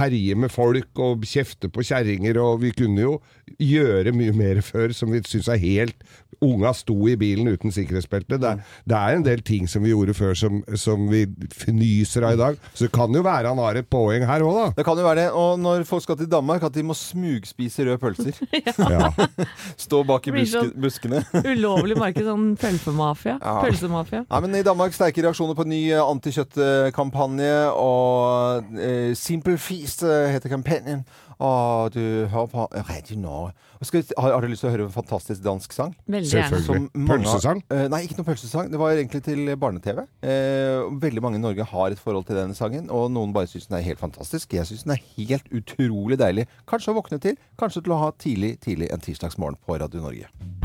herje 0.00 0.38
med 0.40 0.52
folk 0.54 1.04
og 1.04 1.26
kjefte 1.28 1.68
på 1.72 1.84
kjerringer, 1.86 2.40
og 2.40 2.62
vi 2.64 2.72
kunne 2.76 3.04
jo 3.04 3.18
gjøre 3.60 4.14
mye 4.16 4.32
mer 4.36 4.64
før 4.64 4.94
som 4.96 5.12
vi 5.12 5.20
syns 5.26 5.50
er 5.52 5.60
helt 5.60 6.08
Unga 6.40 6.70
sto 6.72 6.94
i 7.08 7.16
bilen 7.20 7.48
uten 7.52 7.72
sikkerhetsbelte. 7.74 8.38
Det, 8.40 8.48
er- 8.54 8.62
det 8.88 8.96
er 8.96 9.16
en 9.18 9.24
del 9.26 9.42
ting 9.44 9.66
som 9.68 9.82
vi 9.84 9.90
gjorde 9.92 10.14
før 10.16 10.32
som, 10.38 10.62
som 10.80 11.02
vi 11.10 11.26
fnyser 11.52 12.24
av 12.24 12.32
i 12.36 12.40
dag. 12.40 12.56
Så 12.74 12.86
det 12.86 12.92
kan 12.96 13.12
jo 13.12 13.20
være 13.26 13.50
han 13.52 13.58
har 13.60 13.76
et 13.76 13.88
poeng 13.92 14.24
her 14.24 14.40
òg, 14.46 14.54
da. 14.56 14.66
Det 14.78 14.86
kan 14.88 14.96
jo 14.98 15.04
være 15.04 15.20
det. 15.20 15.26
Og 15.36 15.58
når 15.60 15.84
folk 15.88 16.02
skal 16.06 16.16
til 16.20 16.30
Danmark, 16.32 16.62
at 16.64 16.72
de 16.76 16.84
må 16.86 16.96
smugspise 16.96 17.84
røde 17.88 17.98
pølser. 18.00 18.36
Ja. 18.90 19.10
Stå 19.84 20.00
bak 20.08 20.24
i 20.26 20.32
buske, 20.34 20.60
sånn- 20.64 20.72
buskene. 20.80 21.20
Ulovlig 21.52 21.98
marked, 22.00 22.24
sånn 22.26 22.54
pølsemafia. 22.60 23.36
Ja. 23.40 23.56
Pølsemafia. 23.64 24.24
Nei, 24.30 24.40
men 24.46 24.56
I 24.60 24.64
Danmark 24.66 24.96
sterke 24.96 25.22
reaksjoner 25.26 25.56
på 25.58 25.66
en 25.66 25.72
ny 25.74 25.82
eh, 25.92 26.00
antikjøttkampanje. 26.02 27.52
Og 27.76 28.78
eh, 28.80 29.12
Simple 29.18 29.58
Feast 29.60 30.02
eh, 30.06 30.30
heter 30.34 30.52
kampanjen. 30.52 31.04
Og 31.40 31.94
du 31.94 32.02
hører 32.28 32.48
på 32.52 32.66
Radio 32.76 33.16
Norge. 33.18 33.54
Skal, 33.82 34.04
har, 34.18 34.34
har 34.34 34.44
du 34.44 34.50
lyst 34.52 34.60
til 34.60 34.68
å 34.68 34.72
høre 34.74 34.84
en 34.84 34.92
fantastisk 34.92 35.40
dansk 35.40 35.72
sang? 35.72 35.94
Veldig 36.04 36.28
gjerne. 36.28 36.60
Selvfølgelig. 36.60 36.90
Som 36.92 37.06
mange- 37.08 37.24
Pølsesang? 37.24 37.62
Uh, 37.72 37.86
nei, 37.88 38.02
ikke 38.04 38.18
noen 38.18 38.28
pølsesang. 38.28 38.68
Det 38.72 38.80
var 38.82 38.92
egentlig 38.92 39.22
til 39.24 39.54
barne-TV. 39.56 40.04
Uh, 40.20 40.92
veldig 41.00 41.24
mange 41.24 41.40
i 41.40 41.44
Norge 41.46 41.64
har 41.72 41.96
et 41.96 42.02
forhold 42.02 42.28
til 42.28 42.36
denne 42.36 42.56
sangen, 42.58 42.90
og 42.92 43.08
noen 43.14 43.32
bare 43.32 43.48
syns 43.48 43.70
den 43.70 43.80
er 43.80 43.86
helt 43.88 44.02
fantastisk. 44.02 44.52
Jeg 44.52 44.68
syns 44.68 44.84
den 44.84 44.98
er 44.98 45.04
helt 45.16 45.48
utrolig 45.48 46.20
deilig. 46.20 46.44
Kanskje 46.68 46.92
å 46.92 47.00
våkne 47.00 47.22
til, 47.24 47.40
kanskje 47.60 47.86
til 47.86 47.96
å 47.96 48.02
ha 48.04 48.12
tidlig, 48.20 48.58
tidlig 48.60 48.92
en 48.92 49.00
tirsdagsmorgen 49.00 49.56
på 49.64 49.80
Radio 49.80 50.04
Norge. 50.04 50.59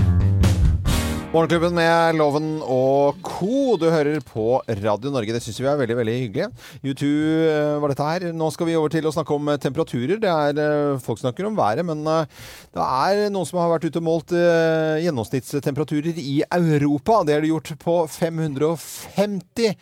Morgenklubben 1.36 1.74
med 1.76 2.16
Loven 2.16 2.46
og 2.64 3.18
co. 3.20 3.74
Du 3.76 3.90
hører 3.92 4.22
på 4.24 4.62
Radio 4.80 5.10
Norge. 5.12 5.34
Det 5.36 5.42
syns 5.44 5.58
vi 5.60 5.66
er 5.68 5.80
veldig 5.82 5.98
veldig 5.98 6.14
hyggelig. 6.16 6.46
U2 6.80 7.08
eh, 7.44 7.72
var 7.84 7.92
dette 7.92 8.06
her. 8.08 8.26
Nå 8.32 8.46
skal 8.56 8.70
vi 8.70 8.76
over 8.80 8.94
til 8.94 9.04
å 9.04 9.12
snakke 9.12 9.36
om 9.36 9.50
eh, 9.52 9.58
temperaturer. 9.60 10.22
Det 10.24 10.30
er, 10.32 10.62
eh, 10.64 11.02
Folk 11.04 11.20
snakker 11.20 11.44
om 11.50 11.58
været, 11.58 11.84
men 11.84 12.06
det 12.08 12.86
er 12.86 13.26
noen 13.36 13.50
som 13.50 13.60
har 13.60 13.74
vært 13.74 13.90
ute 13.90 14.00
og 14.00 14.06
målt 14.08 14.32
gjennomsnittstemperaturer 14.32 16.16
i 16.24 16.38
Europa. 16.56 17.18
Det 17.28 17.36
er 17.36 17.44
det 17.44 17.52
gjort 17.52 17.74
på 17.84 17.98
550 18.16 19.76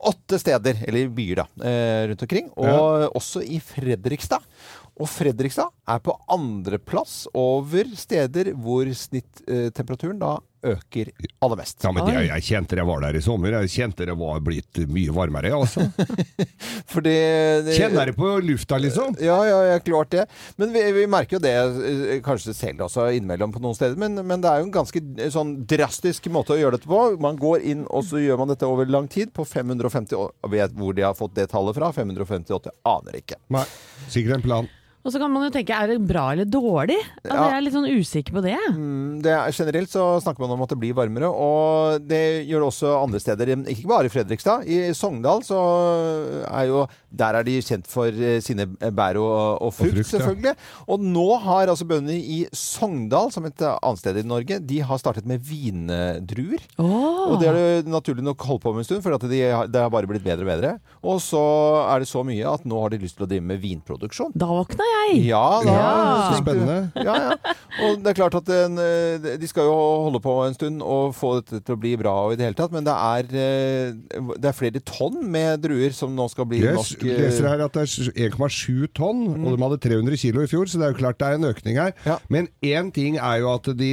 Åtte 0.00 0.38
steder, 0.40 0.78
eller 0.88 1.10
byer 1.12 1.42
da, 1.42 1.42
rundt 2.08 2.22
omkring. 2.24 2.46
Og 2.56 3.18
også 3.18 3.42
i 3.44 3.58
Fredrikstad. 3.60 4.46
Og 4.96 5.10
Fredrikstad 5.10 5.74
er 5.90 6.00
på 6.00 6.14
andreplass 6.32 7.26
over 7.36 7.90
steder 8.00 8.54
hvor 8.56 8.88
snittemperaturen 8.96 10.22
da 10.22 10.38
øker 10.62 11.10
aller 11.40 11.56
mest. 11.56 11.78
Ja, 11.84 11.92
men 11.92 12.06
det, 12.06 12.16
jeg 12.26 12.44
kjente 12.44 12.76
det 12.78 12.84
var 12.88 13.02
der 13.04 13.16
i 13.16 13.22
sommer. 13.24 13.56
Jeg 13.62 13.72
kjente 13.72 14.06
det 14.08 14.16
var 14.18 14.40
blitt 14.44 14.80
mye 14.90 15.14
varmere. 15.14 15.52
Altså. 15.56 15.86
For 16.90 17.04
det, 17.04 17.16
det 17.66 17.76
Kjenner 17.78 18.10
det 18.10 18.16
på 18.18 18.32
lufta, 18.44 18.78
liksom. 18.80 19.16
Ja, 19.24 19.38
ja, 19.48 19.60
ja, 19.72 19.78
klart 19.84 20.12
det. 20.14 20.26
Men 20.60 20.74
vi, 20.74 20.84
vi 20.96 21.06
merker 21.10 21.38
jo 21.38 21.42
det 21.44 21.54
eh, 21.56 22.16
kanskje 22.24 22.54
selv 22.56 22.86
også 22.86 23.08
innimellom 23.16 23.54
på 23.54 23.62
noen 23.62 23.76
steder. 23.78 23.98
Men, 24.00 24.20
men 24.26 24.44
det 24.44 24.50
er 24.50 24.62
jo 24.62 24.68
en 24.68 24.74
ganske 24.80 25.04
eh, 25.16 25.32
sånn 25.32 25.54
drastisk 25.70 26.30
måte 26.34 26.56
å 26.56 26.60
gjøre 26.60 26.78
dette 26.78 26.90
på. 26.90 27.02
Man 27.22 27.40
går 27.40 27.64
inn 27.72 27.86
og 27.88 28.04
så 28.08 28.22
gjør 28.22 28.42
man 28.42 28.52
dette 28.52 28.68
over 28.68 28.88
lang 28.90 29.08
tid 29.10 29.34
på 29.36 29.46
550 29.48 30.18
år. 30.18 30.34
Vet 30.52 30.76
hvor 30.76 30.96
de 30.96 31.06
har 31.06 31.16
fått 31.18 31.36
det 31.38 31.50
tallet 31.54 31.78
fra? 31.78 31.92
558? 31.96 32.76
Aner 32.88 33.22
ikke. 33.22 33.40
Nei, 33.54 33.64
sikkert 34.08 34.40
en 34.40 34.46
plan. 34.46 34.70
Og 35.00 35.12
så 35.14 35.18
kan 35.22 35.30
man 35.32 35.46
jo 35.46 35.50
tenke, 35.54 35.72
er 35.72 35.86
det 35.94 35.98
bra 36.04 36.26
eller 36.34 36.44
dårlig? 36.44 36.98
Altså, 37.24 37.30
Ja. 37.32 37.44
Jeg 37.50 37.56
er 37.56 37.62
litt 37.64 37.72
sånn 37.74 37.88
usikker 37.88 38.32
på 38.36 38.42
det. 38.44 38.56
Mm, 38.74 39.22
Det 39.24 39.32
er, 39.32 39.50
generelt 39.56 39.88
så 39.88 40.20
snakker 40.20 40.40
man 40.44 40.50
om 40.52 40.62
at 40.62 40.68
det 40.74 40.78
blir 40.78 40.92
varmere, 40.94 41.30
og 41.32 42.04
det 42.06 42.46
gjør 42.46 42.60
det 42.60 42.68
også 42.68 42.90
andre 43.02 43.20
steder. 43.20 43.52
Ikke 43.72 43.88
bare 43.88 44.04
i 44.10 44.12
Fredrikstad. 44.12 44.66
I 44.68 44.92
Sogndal 44.92 45.40
så 45.46 45.56
er 46.50 46.66
jo 46.68 46.86
Der 47.10 47.34
er 47.34 47.42
de 47.42 47.56
kjent 47.60 47.88
for 47.90 48.06
eh, 48.06 48.38
sine 48.44 48.66
bær 48.94 49.16
og, 49.18 49.62
og 49.66 49.72
frukt, 49.74 49.96
frukt, 49.96 50.12
ja. 50.12 50.18
selvfølgelig. 50.20 50.52
Og 50.94 51.00
nå 51.02 51.24
har 51.42 51.66
altså 51.72 51.82
bøndene 51.88 52.20
i 52.20 52.44
Sogndal, 52.54 53.32
som 53.34 53.48
et 53.48 53.58
annet 53.66 53.98
sted 53.98 54.20
i 54.20 54.22
Norge, 54.22 54.60
de 54.62 54.78
har 54.86 55.00
startet 55.00 55.26
med 55.26 55.40
vindruer. 55.42 56.62
Oh. 56.78 57.32
Og 57.32 57.40
det 57.40 57.48
har 57.50 57.58
de 57.58 57.90
naturlig 57.90 58.22
nok 58.22 58.44
holdt 58.46 58.62
på 58.62 58.72
med 58.76 58.84
en 58.84 58.88
stund, 58.92 59.02
for 59.02 59.16
at 59.16 59.26
de, 59.26 59.40
har- 59.50 59.66
det 59.66 59.80
har 59.82 59.90
bare 59.90 60.06
blitt 60.06 60.22
bedre 60.22 60.44
og 60.46 60.52
bedre. 60.52 60.72
Og 61.02 61.18
så 61.24 61.42
er 61.90 62.04
det 62.04 62.08
så 62.12 62.22
mye 62.26 62.46
at 62.46 62.64
nå 62.68 62.78
har 62.84 62.94
de 62.94 63.02
lyst 63.02 63.18
til 63.18 63.26
å 63.26 63.30
drive 63.30 63.42
med 63.50 63.60
vinproduksjon. 63.64 64.30
Da 64.38 64.46
våkna 64.50 64.86
jeg! 64.90 65.20
Ja, 65.30 65.44
da, 65.64 65.72
Ja. 65.74 65.90
Så 66.30 66.40
spennende. 66.42 66.78
ja, 66.94 67.14
ja. 67.30 67.54
Og 67.86 68.00
det 68.02 68.10
er 68.12 68.16
klart 68.18 68.34
at 68.36 68.48
en, 68.54 68.76
eh, 68.82 69.36
de 69.40 69.48
skal 69.48 69.64
jo 69.68 69.74
holde 70.06 70.20
på 70.22 70.34
en 70.46 70.54
stund 70.56 70.82
og 70.82 71.14
få 71.16 71.30
dette 71.40 71.60
til 71.64 71.76
å 71.76 71.80
bli 71.80 71.94
bra 72.00 72.14
i 72.32 72.36
det 72.38 72.44
hele 72.48 72.58
tatt, 72.58 72.72
men 72.74 72.84
det 72.86 72.94
er, 72.94 73.30
eh, 73.30 73.92
det 74.36 74.50
er 74.50 74.56
flere 74.56 74.82
tonn 74.84 75.20
med 75.30 75.62
druer 75.64 75.94
som 75.96 76.12
nå 76.16 76.26
skal 76.32 76.48
bli 76.50 76.60
norsk 76.66 77.02
Jeg 77.06 77.18
leser 77.20 77.48
her 77.48 77.62
at 77.64 77.72
det 77.78 77.84
er 77.86 78.28
1,7 78.30 78.88
tonn, 78.96 79.22
og 79.44 79.56
de 79.56 79.62
hadde 79.64 79.80
300 79.86 80.16
kilo 80.20 80.42
i 80.44 80.50
fjor, 80.50 80.66
så 80.70 80.78
det 80.80 80.88
er 80.88 80.92
jo 80.94 81.00
klart 81.02 81.18
det 81.22 81.28
er 81.30 81.38
en 81.38 81.48
økning 81.50 81.78
her. 81.80 81.94
Men 82.28 82.48
én 82.62 82.90
ting 82.92 83.16
er 83.18 83.40
jo 83.44 83.52
at 83.54 83.70
de 83.78 83.92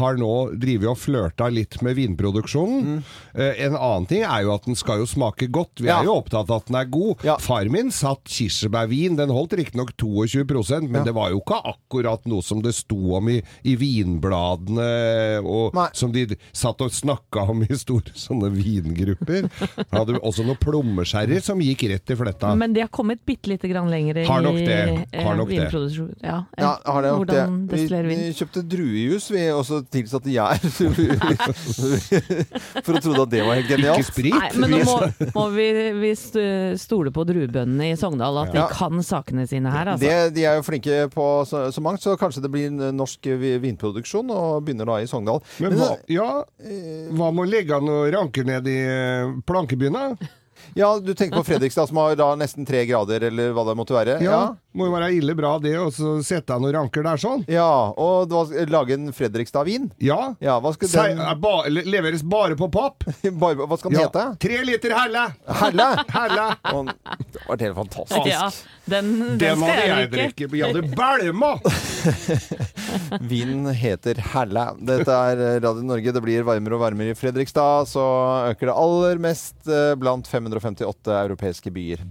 har 0.00 0.16
nå 0.20 0.32
drevet 0.58 0.88
og 0.94 0.98
flørta 0.98 1.50
litt 1.52 1.80
med 1.84 1.96
vinproduksjonen. 1.98 2.98
Mm. 2.98 3.02
En 3.38 3.76
annen 3.76 4.06
ting 4.10 4.22
er 4.24 4.42
jo 4.46 4.54
at 4.54 4.64
den 4.68 4.76
skal 4.78 5.02
jo 5.02 5.06
smake 5.10 5.50
godt. 5.52 5.80
Vi 5.80 5.88
Mm. 5.88 5.94
Er 6.02 6.04
jo 6.04 6.14
opptatt 6.20 6.50
av 6.50 6.56
at 6.60 6.66
den 6.68 6.76
er 6.76 6.84
god. 6.84 7.22
Far 7.40 7.64
min 7.72 7.88
satt 7.90 8.24
kirsebærvin, 8.28 9.16
den 9.16 9.30
holdt 9.32 9.54
riktignok 9.56 9.94
22 9.96 10.37
men 10.90 11.00
Ja. 11.00 11.04
det 11.04 11.14
var 11.14 11.30
jo 11.30 11.40
ikke 11.40 11.60
akkurat 11.64 12.26
noe 12.26 12.42
som 12.42 12.60
det 12.62 12.74
sto 12.74 13.14
om 13.16 13.28
i, 13.28 13.42
i 13.64 13.76
vinbladene, 13.76 15.40
og 15.44 15.74
Nei. 15.74 15.88
som 15.92 16.12
de 16.12 16.26
satt 16.52 16.80
og 16.84 16.90
snakka 16.92 17.48
om 17.50 17.62
i 17.62 17.66
store 17.78 18.12
sånne 18.14 18.50
vingrupper. 18.54 19.48
Hadde 19.94 20.18
også 20.20 20.44
noen 20.46 20.56
plommeskjærer 20.60 21.40
som 21.44 21.60
gikk 21.62 21.82
rett 21.90 22.10
i 22.10 22.14
fletta. 22.18 22.54
Men 22.58 22.72
de 22.76 22.80
har 22.84 22.88
kommet 22.92 23.18
bitte 23.26 23.48
lite 23.50 23.68
grann 23.70 23.88
lenger 23.90 24.24
Har 24.28 24.42
nok 24.44 24.56
i 24.60 24.64
det. 24.66 25.06
eh, 25.12 25.24
Har 25.24 25.36
nok 25.36 25.48
det. 25.48 25.72
Ja, 26.22 26.44
Ja, 26.58 26.78
har 26.84 27.02
det 27.02 27.10
nok 27.12 27.26
det. 27.26 27.34
hvordan 27.36 27.66
destillerer 27.70 28.06
vi 28.08 28.16
kjøpte 28.38 28.62
druejus, 28.68 29.30
vi, 29.30 29.48
og 29.54 29.64
så 29.66 29.82
tilsatte 29.88 30.30
gjær. 30.32 30.58
For 32.84 32.96
å 32.96 33.00
tro 33.02 33.14
at 33.22 33.30
det 33.32 33.42
var 33.46 33.58
helt 33.58 33.70
genialt. 33.70 34.00
Ikke 34.02 34.10
sprit. 34.12 34.34
Nei, 34.34 34.50
men 34.60 34.70
nå 34.74 34.78
må, 34.86 34.96
må 35.36 35.44
vi, 35.54 35.66
vi 35.98 36.12
stole 36.80 37.10
på 37.14 37.24
druebøndene 37.28 37.90
i 37.92 37.96
Sogndal, 37.98 38.38
at 38.44 38.52
de 38.54 38.62
kan 38.72 39.02
sakene 39.06 39.46
sine 39.50 39.70
her, 39.72 39.86
altså. 39.94 40.04
Det, 40.06 40.27
de 40.34 40.44
er 40.48 40.58
jo 40.58 40.66
flinke 40.66 40.98
på 41.12 41.26
så, 41.48 41.66
så 41.74 41.82
mangt, 41.84 42.02
så 42.04 42.16
kanskje 42.20 42.42
det 42.44 42.50
blir 42.52 42.68
en 42.70 42.96
norsk 42.98 43.28
vinproduksjon 43.62 44.30
og 44.34 44.64
begynner 44.66 44.88
da 44.88 44.98
i 45.02 45.08
Sogndal. 45.10 45.42
Men 45.62 45.74
Men, 45.74 45.78
hva, 45.80 45.90
ja, 46.10 46.28
hva 47.14 47.30
med 47.34 47.44
å 47.44 47.48
legge 47.50 47.76
an 47.76 47.90
og 47.92 48.08
ranke 48.14 48.44
ned 48.46 48.68
i 48.70 48.78
eh, 48.88 49.32
plankebyen, 49.48 49.96
da? 49.98 50.30
Ja, 50.74 50.98
du 50.98 51.14
tenker 51.14 51.40
på 51.40 51.44
Fredrikstad 51.44 51.88
som 51.88 52.00
har 52.02 52.16
da 52.18 52.32
nesten 52.38 52.66
tre 52.68 52.84
grader, 52.88 53.28
eller 53.30 53.52
hva 53.56 53.64
det 53.68 53.76
måtte 53.78 53.96
være. 53.96 54.18
Ja, 54.24 54.32
ja. 54.32 54.42
må 54.76 54.88
jo 54.88 54.94
være 54.94 55.10
ille 55.16 55.34
bra 55.38 55.54
det, 55.62 55.74
og 55.80 55.92
så 55.94 56.16
sette 56.26 56.54
av 56.54 56.62
noen 56.62 56.74
ranker 56.76 57.06
der 57.06 57.20
sånn. 57.20 57.44
Ja, 57.50 57.68
og 57.96 58.34
lage 58.70 58.96
en 58.98 59.12
Fredrikstad-vin. 59.14 59.90
Ja. 60.02 60.34
ja 60.44 60.58
den... 60.64 60.88
Se, 60.88 61.06
ba, 61.42 61.54
leveres 61.68 62.24
bare 62.26 62.58
på 62.58 62.70
papp. 62.72 63.06
hva 63.40 63.78
skal 63.78 63.94
den 63.94 64.00
ja. 64.00 64.08
hete? 64.08 64.26
Tre 64.44 64.60
liter 64.68 64.96
helle! 64.98 65.24
Helle? 65.62 65.88
helle. 66.18 66.48
Og, 66.74 66.92
det 67.18 67.46
var 67.46 67.64
helt 67.66 67.78
fantastisk. 67.78 68.28
Ja, 68.28 68.50
den, 68.88 69.12
den, 69.20 69.38
den 69.42 69.64
skal 69.64 69.92
jeg 69.92 70.12
drikke. 70.14 70.50
Ja, 70.58 70.68
hadde 70.68 70.84
bælma! 70.96 71.54
Vinen 73.30 73.68
heter 73.74 74.20
Helle. 74.32 74.64
Dette 74.80 75.14
er 75.14 75.42
eh, 75.42 75.60
Radio 75.62 75.84
Norge. 75.86 76.12
Det 76.14 76.22
blir 76.24 76.46
varmere 76.46 76.76
og 76.76 76.82
varmere 76.82 77.14
i 77.14 77.18
Fredrikstad. 77.18 77.88
Så 77.90 78.04
øker 78.52 78.70
det 78.70 78.76
aller 78.76 79.22
mest 79.22 79.56
eh, 79.68 79.94
blant 79.98 80.28
500 80.28 80.57
158 80.58 81.22
europeiske 81.22 81.70
byer. 81.70 82.04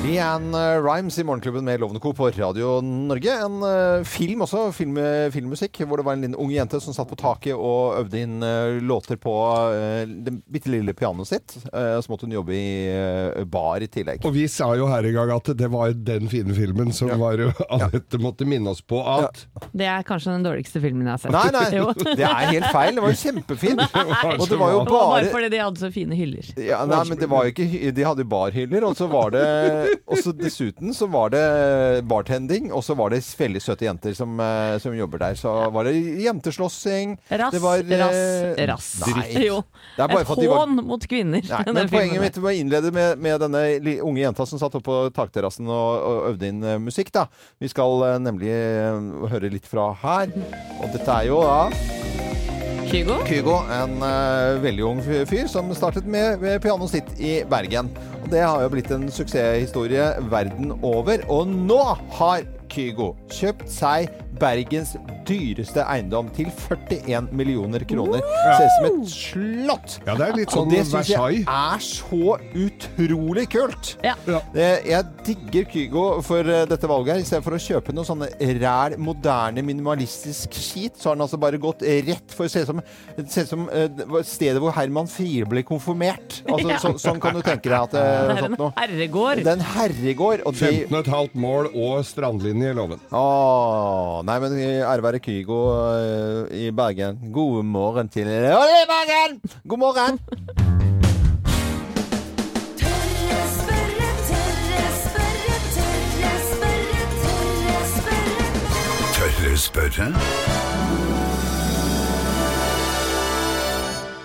Leanne 0.00 0.80
Rhymes 0.80 1.18
i 1.18 1.24
Morgenklubben 1.24 1.64
med 1.64 1.80
Lovende 1.80 2.00
Co. 2.00 2.12
på 2.12 2.30
Radio 2.30 2.80
Norge. 2.80 3.32
En 3.44 3.62
eh, 3.62 4.04
film 4.04 4.40
også, 4.46 4.70
film, 4.72 4.96
filmmusikk, 5.32 5.82
hvor 5.84 6.00
det 6.00 6.06
var 6.06 6.16
en 6.16 6.22
liten 6.24 6.36
ung 6.40 6.48
jente 6.54 6.80
som 6.80 6.94
satt 6.96 7.10
på 7.10 7.18
taket 7.20 7.52
og 7.52 7.98
øvde 7.98 8.22
inn 8.24 8.38
eh, 8.40 8.78
låter 8.80 9.20
på 9.20 9.34
uh, 9.68 10.08
det 10.08 10.32
bitte 10.48 10.72
lille 10.72 10.94
pianoet 10.96 11.28
sitt. 11.28 11.56
Eh, 11.68 11.98
så 12.00 12.12
måtte 12.12 12.24
hun 12.24 12.32
jobbe 12.32 12.54
i 12.56 12.70
eh, 12.88 13.44
bar 13.44 13.84
i 13.84 13.90
tillegg. 13.92 14.24
Og 14.24 14.32
vi 14.32 14.46
sa 14.48 14.70
jo 14.78 14.88
her 14.88 15.04
i 15.04 15.12
gang 15.12 15.34
at 15.34 15.52
det 15.60 15.68
var 15.68 15.92
den 15.92 16.32
fine 16.32 16.56
filmen 16.56 16.94
som 16.96 17.12
var 17.20 17.36
jo 17.44 17.50
Anette 17.68 18.22
måtte 18.24 18.48
minne 18.48 18.72
oss 18.72 18.80
på 18.80 19.02
at 19.04 19.44
Det 19.76 19.84
er 19.84 20.06
kanskje 20.08 20.32
den 20.32 20.48
dårligste 20.48 20.80
filmen 20.80 21.10
jeg 21.10 21.18
har 21.18 21.22
sett. 21.26 21.36
Nei, 21.36 21.52
nei, 21.52 22.16
det 22.22 22.24
er 22.24 22.54
helt 22.54 22.70
feil. 22.72 22.96
Det 22.96 23.04
var 23.04 23.12
jo 23.12 23.20
kjempefint. 23.20 23.84
Og 24.40 24.48
det 24.48 24.60
var 24.64 24.74
jo 24.78 24.80
Det 24.80 24.96
var 24.96 25.06
bare 25.12 25.12
bare 25.18 25.34
fordi 25.36 25.52
de 25.52 25.62
hadde 25.66 25.84
så 25.84 25.92
fine 25.92 26.16
hyller. 26.16 26.50
Ja, 26.56 26.82
nei, 26.88 27.04
men 27.12 27.20
det 27.20 27.28
var 27.28 27.44
jo 27.44 27.54
ikke 27.54 27.94
De 28.00 28.08
hadde 28.08 28.24
jo 28.24 28.32
barhyller, 28.32 28.88
og 28.88 28.96
så 28.96 29.10
var 29.10 29.36
det 29.36 29.44
Og 30.10 30.18
så 30.24 30.32
dessuten 30.36 30.94
så 30.96 31.06
var 31.10 31.30
det 31.34 31.42
bartending, 32.10 32.70
og 32.74 32.82
så 32.84 32.96
var 32.98 33.14
det 33.14 33.22
veldig 33.38 33.62
søte 33.62 33.86
jenter 33.86 34.14
som, 34.16 34.34
eh, 34.42 34.76
som 34.82 34.96
jobber 34.96 35.22
der. 35.22 35.38
Så 35.38 35.52
var 35.74 35.86
det 35.88 35.94
jenteslåssing. 36.24 37.16
Rass, 37.30 37.54
det 37.54 37.62
var, 37.62 37.78
eh, 37.84 37.96
rass, 38.00 38.60
rass. 38.72 38.90
Nei. 39.06 39.26
Jo. 39.50 39.62
Det 39.96 40.04
er 40.04 40.12
bare 40.12 40.22
Et 40.26 40.48
var 40.50 40.60
hån 40.60 40.76
mot 40.86 41.06
kvinner. 41.08 41.46
Nei, 41.46 41.62
men 41.72 41.88
Poenget 41.90 42.22
mitt 42.22 42.38
var 42.42 42.52
å 42.52 42.58
innlede 42.58 42.92
med, 42.94 43.22
med 43.22 43.40
denne 43.42 43.64
unge 44.04 44.22
jenta 44.22 44.46
som 44.46 44.60
satt 44.60 44.76
oppe 44.78 44.86
på 44.90 44.98
takterrassen 45.16 45.68
og, 45.70 45.88
og 46.10 46.28
øvde 46.34 46.50
inn 46.50 46.62
eh, 46.64 46.78
musikk. 46.82 47.12
da. 47.14 47.26
Vi 47.62 47.70
skal 47.72 48.20
nemlig 48.22 48.52
høre 49.30 49.52
litt 49.52 49.68
fra 49.70 49.90
her. 50.02 50.34
Og 50.80 50.90
dette 50.94 51.20
er 51.20 51.30
jo 51.30 51.42
da 51.44 52.09
Kygo? 52.90 53.20
Kygo, 53.22 53.52
en 53.70 54.00
uh, 54.02 54.56
veldig 54.58 54.82
ung 54.82 55.00
fyr 55.04 55.46
som 55.46 55.68
startet 55.78 56.08
med, 56.10 56.40
med 56.42 56.58
pianoet 56.64 56.90
sitt 56.90 57.12
i 57.22 57.36
Bergen. 57.46 57.86
Og 58.18 58.26
det 58.32 58.40
har 58.42 58.64
jo 58.64 58.70
blitt 58.72 58.90
en 58.90 59.06
suksesshistorie 59.14 60.08
verden 60.32 60.72
over. 60.82 61.22
Og 61.30 61.46
nå 61.52 61.78
har 62.18 62.48
Kygo 62.70 63.12
kjøpt 63.30 63.70
seg 63.70 64.10
Bergens 64.40 64.94
dyreste 65.28 65.84
eiendom 65.84 66.30
til 66.34 66.48
41 66.50 67.28
millioner 67.36 67.84
kroner. 67.88 68.22
Ser 68.24 68.64
ut 68.64 68.74
som 68.76 68.86
et 68.88 69.12
slott! 69.12 69.96
Ja, 70.08 70.14
det 70.18 70.26
er 70.30 70.36
litt 70.38 70.50
Og 70.50 70.56
sånn 70.62 70.70
det 70.72 70.80
syns 70.88 71.10
jeg 71.12 71.42
er 71.46 71.84
så 71.84 72.36
utrolig 72.56 73.46
kult! 73.52 73.92
Ja. 74.04 74.14
Eh, 74.54 74.80
Jeg 74.90 75.04
digger 75.26 75.68
Kygo 75.70 76.04
for 76.26 76.40
eh, 76.48 76.64
dette 76.70 76.88
valget 76.90 77.14
her. 77.14 77.22
I 77.22 77.28
stedet 77.28 77.44
for 77.46 77.56
å 77.56 77.60
kjøpe 77.62 77.94
noe 77.96 78.06
sånne 78.08 78.30
ræl, 78.60 78.96
moderne, 79.00 79.62
minimalistisk 79.66 80.56
skit, 80.56 80.96
så 80.98 81.10
har 81.10 81.18
han 81.18 81.26
altså 81.26 81.38
bare 81.40 81.60
gått 81.62 81.84
rett 81.84 82.34
for 82.34 82.48
å 82.48 82.52
se 82.52 82.64
ut 82.64 82.70
som, 82.72 82.82
se 83.30 83.44
som 83.48 83.66
eh, 83.68 83.88
stedet 84.26 84.60
hvor 84.62 84.74
Herman 84.76 85.08
Friele 85.10 85.48
ble 85.50 85.62
konfirmert. 85.68 86.40
Altså, 86.48 86.68
Ja. 86.70 86.78
så, 86.82 86.92
sånn 87.02 87.20
kan 87.22 87.34
du 87.36 87.42
tenke 87.42 87.66
deg 87.70 87.76
at 87.78 87.94
det 87.94 88.02
er 88.02 88.28
sånt 88.40 88.44
en 88.52 88.56
noe. 88.60 88.72
herregård. 88.78 89.40
Det 89.44 89.50
er 89.52 89.58
en 89.58 89.68
herregård. 89.74 90.42
Og 90.46 90.54
de 90.58 90.72
15,5 90.88 91.34
mål 91.40 91.70
og 91.74 92.04
strandlinje 92.06 92.70
i 92.72 92.76
loven. 92.76 93.00
Åh, 93.10 94.20
nei, 94.30 94.38
men 94.42 94.56
ære 94.62 95.02
være 95.02 95.18
Kygo 95.24 95.58
eh, 95.98 96.66
i 96.66 96.70
Bergen. 96.70 97.18
God 97.34 97.64
morgen 97.66 98.08
til 98.08 98.28
Olje 98.28 98.82
i 98.84 98.88
Bergen! 98.90 99.40
God 99.68 99.78
morgen! 99.78 100.20
Tørre 102.80 103.40
spørre, 103.56 104.10
tørre 104.30 104.86
spørre, 105.00 105.58
tørre 105.78 106.36
spørre, 106.52 107.02
tørre 107.24 107.82
spørre. 107.96 108.50
Tørre 109.18 109.56
spørre? 109.66 110.89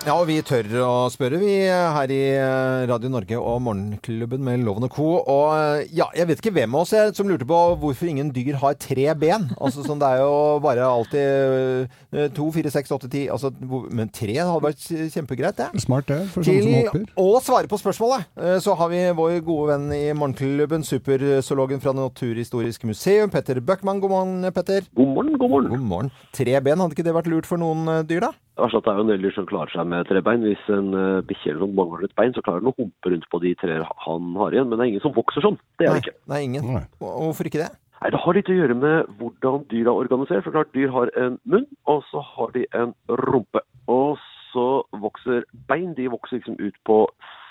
Ja, 0.06 0.14
og 0.22 0.28
vi 0.28 0.36
tør 0.46 0.68
å 0.86 0.90
spørre, 1.10 1.40
vi 1.42 1.54
her 1.66 2.10
i 2.14 2.18
eh, 2.38 2.84
Radio 2.86 3.08
Norge 3.10 3.38
og 3.40 3.56
Morgenklubben 3.66 4.44
med 4.46 4.60
Loven 4.62 4.84
og 4.86 4.92
Co. 4.94 5.06
Og 5.18 5.48
eh, 5.56 5.88
ja, 5.98 6.06
jeg 6.14 6.28
vet 6.28 6.38
ikke 6.38 6.52
hvem 6.54 6.76
av 6.78 6.84
oss 6.84 6.92
jeg, 6.94 7.10
som 7.18 7.26
lurte 7.26 7.48
på 7.50 7.58
hvorfor 7.82 8.12
ingen 8.12 8.30
dyr 8.30 8.54
har 8.60 8.76
tre 8.78 9.08
ben. 9.18 9.48
Altså 9.58 9.82
sånn, 9.82 9.98
Det 9.98 10.06
er 10.06 10.22
jo 10.22 10.36
bare 10.62 10.86
alltid 10.86 11.90
eh, 12.14 12.28
to, 12.38 12.46
fire, 12.54 12.70
seks, 12.70 12.94
åtte, 12.94 13.10
ti. 13.10 13.24
Altså, 13.34 13.50
men 13.90 14.06
tre 14.14 14.38
hadde 14.38 14.62
vært 14.68 14.86
kjempegreit, 15.16 15.58
det. 15.58 15.82
Smart 15.82 16.06
det, 16.12 16.20
for 16.30 16.46
sånne 16.46 16.62
som 16.62 16.70
Til 16.70 16.86
hopper. 16.92 17.10
å 17.26 17.42
svare 17.42 17.74
på 17.74 17.82
spørsmålet, 17.82 18.30
eh, 18.38 18.60
så 18.62 18.78
har 18.78 18.94
vi 18.94 19.02
vår 19.18 19.40
gode 19.50 19.72
venn 19.74 19.90
i 19.90 20.04
Morgenklubben, 20.14 20.86
superzoologen 20.86 21.82
fra 21.82 21.96
Naturhistorisk 21.98 22.86
museum, 22.86 23.34
Petter 23.34 23.58
Bøckmann. 23.58 23.98
God 24.06 24.14
morgen, 24.14 24.52
Petter. 24.54 24.86
God 24.94 25.16
morgen, 25.18 25.34
god 25.34 25.56
morgen. 25.58 25.74
God 25.74 25.86
morgen. 25.96 26.14
Tre 26.30 26.60
ben, 26.62 26.78
hadde 26.78 26.94
ikke 26.94 27.10
det 27.10 27.18
vært 27.18 27.34
lurt 27.34 27.50
for 27.50 27.58
noen 27.58 27.88
eh, 27.90 28.04
dyr, 28.06 28.28
da? 28.30 28.36
Er 28.56 28.72
det 28.72 28.88
er 28.88 28.96
jo 28.96 29.02
en 29.04 29.10
del 29.10 29.20
dyr 29.20 29.34
som 29.36 29.46
klarer 29.48 29.68
seg 29.68 29.88
med 29.90 30.06
tre 30.08 30.22
bein. 30.24 30.44
Hvis 30.46 30.68
en 30.72 30.94
uh, 30.96 31.24
bikkje 31.28 31.50
eller 31.52 31.66
noen 31.66 31.74
mangler 31.76 32.06
et 32.06 32.14
bein, 32.16 32.32
så 32.32 32.40
klarer 32.44 32.64
den 32.64 32.70
å 32.70 32.78
humpe 32.78 33.12
rundt 33.12 33.26
på 33.28 33.40
de 33.42 33.52
tre 33.60 33.82
han 33.84 34.30
har 34.40 34.56
igjen. 34.56 34.70
Men 34.70 34.78
det 34.78 34.86
er 34.86 34.92
ingen 34.94 35.04
som 35.04 35.12
vokser 35.16 35.44
sånn. 35.44 35.58
Det 35.76 35.88
er 35.88 35.98
det 35.98 36.06
ikke. 36.06 36.16
Nei, 36.32 36.40
ingen. 36.46 36.70
Nei. 36.78 36.86
Hvorfor 37.02 37.50
ikke 37.50 37.60
det? 37.66 37.68
Nei, 38.00 38.10
Det 38.14 38.22
har 38.24 38.38
litt 38.38 38.48
å 38.52 38.56
gjøre 38.56 38.78
med 38.80 39.12
hvordan 39.20 39.66
dyr 39.72 39.84
er 39.84 39.92
organisert. 39.92 40.44
For 40.46 40.56
klart, 40.56 40.72
Dyr 40.72 40.94
har 40.94 41.12
en 41.20 41.36
munn, 41.44 41.68
og 41.84 42.00
så 42.08 42.24
har 42.32 42.56
de 42.56 42.64
en 42.80 42.96
rumpe. 43.26 43.60
Og 43.92 44.16
så 44.52 44.66
vokser 45.04 45.44
bein 45.68 45.92
de 45.96 46.08
vokser 46.12 46.38
liksom 46.40 46.56
ut 46.56 46.76
på 46.88 47.02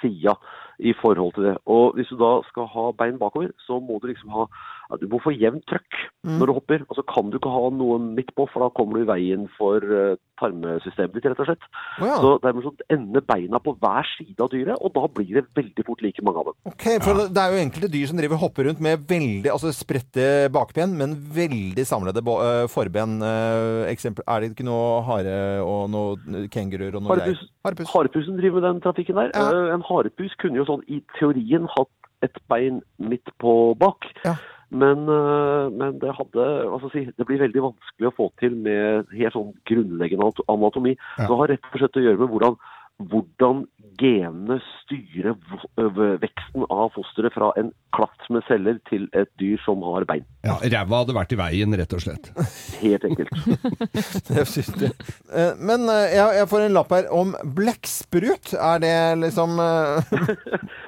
sida 0.02 0.34
i 0.80 0.94
forhold 1.02 1.36
til 1.36 1.52
det. 1.52 1.56
Og 1.70 1.94
hvis 1.96 2.10
du 2.10 2.18
da 2.18 2.40
skal 2.50 2.70
ha 2.74 2.90
bein 2.98 3.22
bakover, 3.22 3.54
så 3.68 3.78
må 3.80 4.00
du 4.02 4.10
liksom 4.10 4.34
ha 4.34 4.48
ja, 4.90 5.00
Du 5.02 5.08
må 5.12 5.20
få 5.24 5.34
jevnt 5.36 5.66
trøkk 5.70 6.02
når 6.26 6.50
du 6.50 6.54
hopper. 6.58 6.86
Og 6.90 6.98
så 6.98 7.04
kan 7.06 7.30
du 7.30 7.38
ikke 7.40 7.52
ha 7.54 7.70
noe 7.74 8.00
midt 8.02 8.32
på, 8.38 8.48
for 8.52 8.66
da 8.66 8.72
kommer 8.76 8.98
du 9.00 9.06
i 9.06 9.10
veien 9.10 9.46
for 9.58 9.84
uh, 9.86 10.16
tarmsystemet 10.42 11.16
ditt, 11.18 11.28
rett 11.30 11.42
og 11.44 11.50
slett. 11.50 11.68
Oh, 12.00 12.08
ja. 12.10 12.18
Så 12.22 12.32
dermed 12.44 12.66
så 12.66 12.74
ender 12.94 13.26
beina 13.26 13.62
på 13.64 13.76
hver 13.82 14.08
side 14.16 14.42
av 14.42 14.52
dyret, 14.54 14.80
og 14.80 14.94
da 14.96 15.06
blir 15.20 15.40
det 15.40 15.46
veldig 15.58 15.86
fort 15.88 16.04
like 16.06 16.26
mange 16.26 16.42
av 16.42 16.50
dem. 16.50 16.58
Ok, 16.74 16.88
for 17.06 17.26
det 17.30 17.42
er 17.44 17.54
jo 17.54 17.62
enkelte 17.64 17.92
dyr 17.94 18.10
som 18.12 18.20
driver 18.20 18.42
hopper 18.42 18.70
rundt 18.70 18.82
med 18.84 19.06
veldig 19.10 19.54
altså 19.54 19.74
spredte 19.76 20.28
bakben, 20.54 20.96
men 21.00 21.16
veldig 21.36 21.86
samlede 21.88 22.24
øh, 22.26 22.66
forben. 22.72 23.20
Uh, 23.24 23.86
eksempel, 23.92 24.26
er 24.28 24.42
det 24.42 24.54
ikke 24.54 24.68
noe 24.68 25.04
hare 25.08 25.38
og 25.66 25.86
noe 25.94 26.48
kenguruer 26.54 26.98
og 26.98 27.06
noe 27.06 27.14
Harepus. 27.16 27.40
greier? 27.42 27.54
Harepus. 27.66 27.92
Harepusen 27.94 28.40
driver 28.42 28.60
med 28.62 28.68
den 28.70 28.82
trafikken 28.86 29.22
der. 29.22 29.32
Ja. 29.34 29.46
Eh, 29.52 29.74
En 29.76 29.86
harepus 29.86 30.36
kunne 30.42 30.62
jo 30.62 30.68
sånn 30.68 30.84
i 30.92 31.02
teorien 31.20 31.68
hatt 31.76 31.92
et 32.26 32.38
bein 32.50 32.82
midt 32.98 33.30
på 33.42 33.76
bak. 33.80 34.08
Ja. 34.26 34.36
Men, 34.76 35.08
eh, 35.08 35.66
men 35.72 36.00
det 36.02 36.14
hadde 36.18 36.46
si, 36.92 37.06
Det 37.16 37.28
blir 37.28 37.40
veldig 37.40 37.64
vanskelig 37.70 38.10
å 38.10 38.16
få 38.18 38.30
til 38.42 38.58
med 38.66 39.12
helt 39.16 39.36
sånn 39.36 39.54
grunnleggende 39.70 40.32
anatomi. 40.52 40.96
Ja. 41.18 41.28
Det 41.30 41.40
har 41.42 41.54
rett 41.54 41.70
og 41.72 41.80
slett 41.80 42.00
å 42.02 42.06
gjøre 42.06 42.22
med 42.24 42.34
hvordan, 42.34 42.58
hvordan 43.04 43.66
genene 44.00 44.58
styrer 44.82 45.36
veksten 46.22 46.66
av 46.72 46.92
fosteret 46.96 47.34
fra 47.36 47.52
en 47.60 47.72
klatt 47.96 48.28
med 48.32 48.44
celler 48.48 48.80
til 48.90 49.06
et 49.16 49.30
dyr 49.40 49.60
som 49.64 49.84
har 49.88 50.06
bein. 50.08 50.26
Ja, 50.44 50.58
Ræva 50.60 51.02
hadde 51.02 51.16
vært 51.16 51.36
i 51.36 51.40
veien, 51.40 51.76
rett 51.80 51.96
og 51.96 52.04
slett. 52.04 52.30
Helt 52.84 53.06
enkelt. 53.08 53.32
Jeg 54.36 54.66
det. 54.82 54.92
Eh, 55.32 55.54
Men 55.60 55.88
øh, 55.92 56.06
jeg, 56.12 56.40
jeg 56.40 56.50
får 56.52 56.66
en 56.66 56.76
lapp 56.76 56.92
her 56.96 57.08
om 57.14 57.34
blekksprut. 57.56 58.54
Er 58.56 58.82
det 58.84 58.96
liksom 59.24 59.60
øh, 59.68 60.16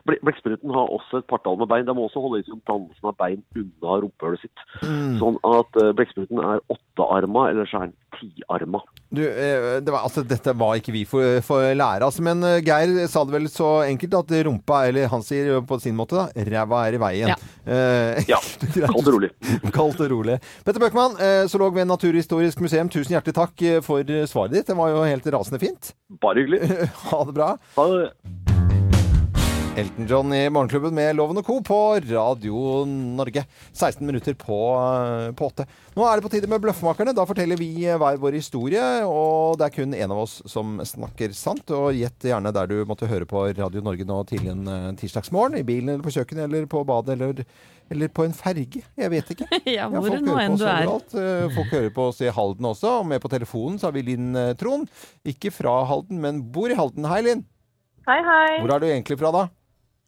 Blekkspruten 0.07 0.73
har 0.75 0.91
også 0.97 1.21
et 1.21 1.29
partall 1.31 1.59
med 1.59 1.71
bein. 1.71 1.87
De 1.87 1.95
må 1.95 2.07
også 2.07 2.23
holde 2.23 2.41
liksom 2.43 2.61
dansen 2.67 3.11
av 3.11 3.15
bein 3.19 3.43
unna 3.55 3.99
rumpehullet 4.03 4.43
sitt. 4.43 4.67
Mm. 4.83 5.17
Sånn 5.21 5.39
at 5.47 5.79
blekkspruten 5.97 6.43
er 6.43 6.63
åttearma, 6.71 7.49
eller 7.51 7.67
så 7.69 7.81
er 7.81 7.89
den 7.89 7.97
tiarma. 8.17 8.81
du, 9.13 9.21
øh, 9.23 9.81
det 9.81 9.93
var, 9.93 10.03
altså, 10.03 10.23
Dette 10.27 10.53
var 10.59 10.75
ikke 10.75 10.91
vi 10.91 11.03
for, 11.07 11.39
for 11.45 11.61
lære, 11.73 12.03
altså. 12.03 12.21
Men 12.25 12.43
øh, 12.43 12.57
Geir 12.65 13.07
sa 13.07 13.23
det 13.23 13.33
vel 13.37 13.47
så 13.49 13.69
enkelt 13.87 14.13
at 14.19 14.33
rumpa, 14.47 14.81
eller 14.89 15.07
han 15.11 15.23
sier 15.23 15.61
på 15.67 15.79
sin 15.83 15.95
måte, 15.95 16.17
da, 16.17 16.45
ræva 16.49 16.83
er 16.87 16.97
i 16.97 17.01
veien. 17.05 17.33
Ja. 17.33 17.37
Eh, 17.67 18.23
Ja, 18.27 18.39
kaldt 18.73 19.07
og 19.07 19.13
rolig. 19.17 19.31
Kaldt 19.77 20.01
og 20.03 20.11
rolig. 20.11 20.39
Petter 20.65 20.81
Bøckmann, 20.83 21.15
eh, 21.21 21.45
zoolog 21.51 21.75
ved 21.75 21.85
Naturhistorisk 21.87 22.61
museum, 22.65 22.89
tusen 22.89 23.15
hjertelig 23.15 23.37
takk 23.37 23.61
eh, 23.67 23.79
for 23.85 24.01
eh, 24.03 24.25
svaret 24.27 24.57
ditt. 24.57 24.67
Det 24.67 24.77
var 24.77 24.91
jo 24.95 25.05
helt 25.07 25.31
rasende 25.37 25.61
fint. 25.63 25.93
Bare 26.21 26.43
hyggelig. 26.43 26.63
Ha 27.11 27.23
det 27.29 27.33
bra. 27.37 27.53
Ha 27.77 27.87
det. 27.93 28.46
Elton 29.77 30.07
John 30.09 30.33
i 30.33 30.49
Morgenklubben 30.49 30.95
med 30.97 31.15
Loven 31.15 31.37
og 31.37 31.45
Co. 31.45 31.59
på 31.61 31.75
Radio 32.09 32.83
Norge. 32.89 33.43
16 33.77 34.07
minutter 34.07 34.33
på, 34.33 34.55
eh, 34.73 35.27
på 35.37 35.49
8. 35.51 35.67
Nå 35.93 36.01
er 36.01 36.17
det 36.17 36.23
på 36.25 36.31
tide 36.33 36.47
med 36.49 36.63
Bløffmakerne. 36.63 37.13
Da 37.13 37.25
forteller 37.29 37.59
vi 37.59 37.85
eh, 37.85 37.93
hver 38.01 38.17
vår 38.17 38.39
historie, 38.39 38.81
og 39.05 39.59
det 39.59 39.67
er 39.67 39.75
kun 39.75 39.93
en 39.93 40.13
av 40.15 40.23
oss 40.23 40.39
som 40.49 40.79
snakker 40.81 41.35
sant. 41.37 41.69
Og 41.77 41.93
gjett 41.93 42.25
gjerne 42.25 42.49
der 42.55 42.71
du 42.71 42.79
måtte 42.89 43.05
høre 43.05 43.27
på 43.29 43.43
Radio 43.53 43.83
Norge 43.85 44.07
nå 44.09 44.17
tidlig 44.31 44.49
en 44.55 44.63
eh, 44.73 44.87
tirsdagsmorgen. 44.97 45.59
I 45.61 45.67
bilen 45.67 45.91
eller 45.93 46.07
på 46.07 46.15
kjøkkenet 46.15 46.47
eller 46.47 46.65
på 46.71 46.81
badet 46.89 47.13
eller, 47.13 47.43
eller 47.93 48.09
på 48.17 48.25
en 48.25 48.33
ferge. 48.33 48.81
Jeg 48.97 49.13
vet 49.13 49.29
ikke. 49.35 49.45
Ja, 49.77 49.91
hvor 49.93 50.09
ja, 50.09 50.17
nå 50.25 50.39
enn 50.41 50.57
du 50.57 50.63
er. 50.65 50.87
overalt. 50.87 51.13
Folk 51.53 51.75
hører 51.75 51.93
på 51.93 52.07
oss 52.09 52.23
i 52.25 52.33
Halden 52.33 52.71
også. 52.71 52.95
Og 53.03 53.11
med 53.13 53.21
på 53.21 53.29
telefonen 53.29 53.77
så 53.77 53.91
har 53.91 53.93
vi 53.99 54.07
Linn 54.09 54.33
Trond. 54.57 54.89
Ikke 55.21 55.53
fra 55.53 55.83
Halden, 55.85 56.17
men 56.25 56.41
bor 56.49 56.73
i 56.73 56.79
Halden. 56.81 57.05
Hei, 57.13 57.21
Linn. 57.29 57.45
Hei, 58.09 58.17
hei. 58.23 58.57
Hvor 58.63 58.73
er 58.73 58.81
du 58.81 58.89
egentlig 58.89 59.19
fra, 59.21 59.29
da? 59.35 59.45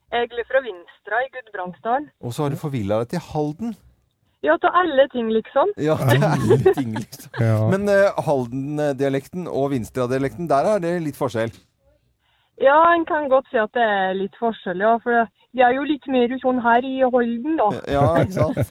Egentlig 0.10 0.46
fra 0.50 0.62
Vinstra 0.66 1.22
i 1.26 1.30
Gudbrandsdalen. 1.36 2.10
Og 2.26 2.34
så 2.34 2.44
har 2.44 2.54
du 2.54 2.58
forvilla 2.58 3.00
deg 3.04 3.14
til 3.14 3.24
Halden. 3.30 3.76
Ja, 4.42 4.56
til 4.64 4.72
alle 4.82 5.06
ting, 5.12 5.28
liksom. 5.36 5.74
Ja, 5.78 5.98
til 6.10 6.24
alle 6.24 6.74
ting, 6.74 6.94
liksom. 6.96 7.32
Ja. 7.44 7.58
Men 7.70 7.90
uh, 7.92 8.18
Halden-dialekten 8.26 9.50
og 9.52 9.72
Vinstra-dialekten, 9.74 10.48
der 10.50 10.70
er 10.74 10.80
det 10.86 10.94
litt 11.04 11.20
forskjell. 11.20 11.52
Ja, 12.64 12.78
en 12.96 13.06
kan 13.08 13.30
godt 13.32 13.48
si 13.52 13.60
at 13.60 13.72
det 13.76 13.84
er 13.84 14.16
litt 14.18 14.36
forskjell, 14.40 14.82
ja. 14.84 14.96
For 15.04 15.16
det 15.16 15.28
er 15.58 15.74
jo 15.74 15.82
litt 15.90 16.06
mer 16.14 16.30
sånn 16.44 16.60
her 16.62 16.86
i 16.86 17.00
Holden, 17.10 17.56
da. 17.58 17.70
Ja, 17.90 18.04
ikke 18.22 18.38
sant? 18.38 18.70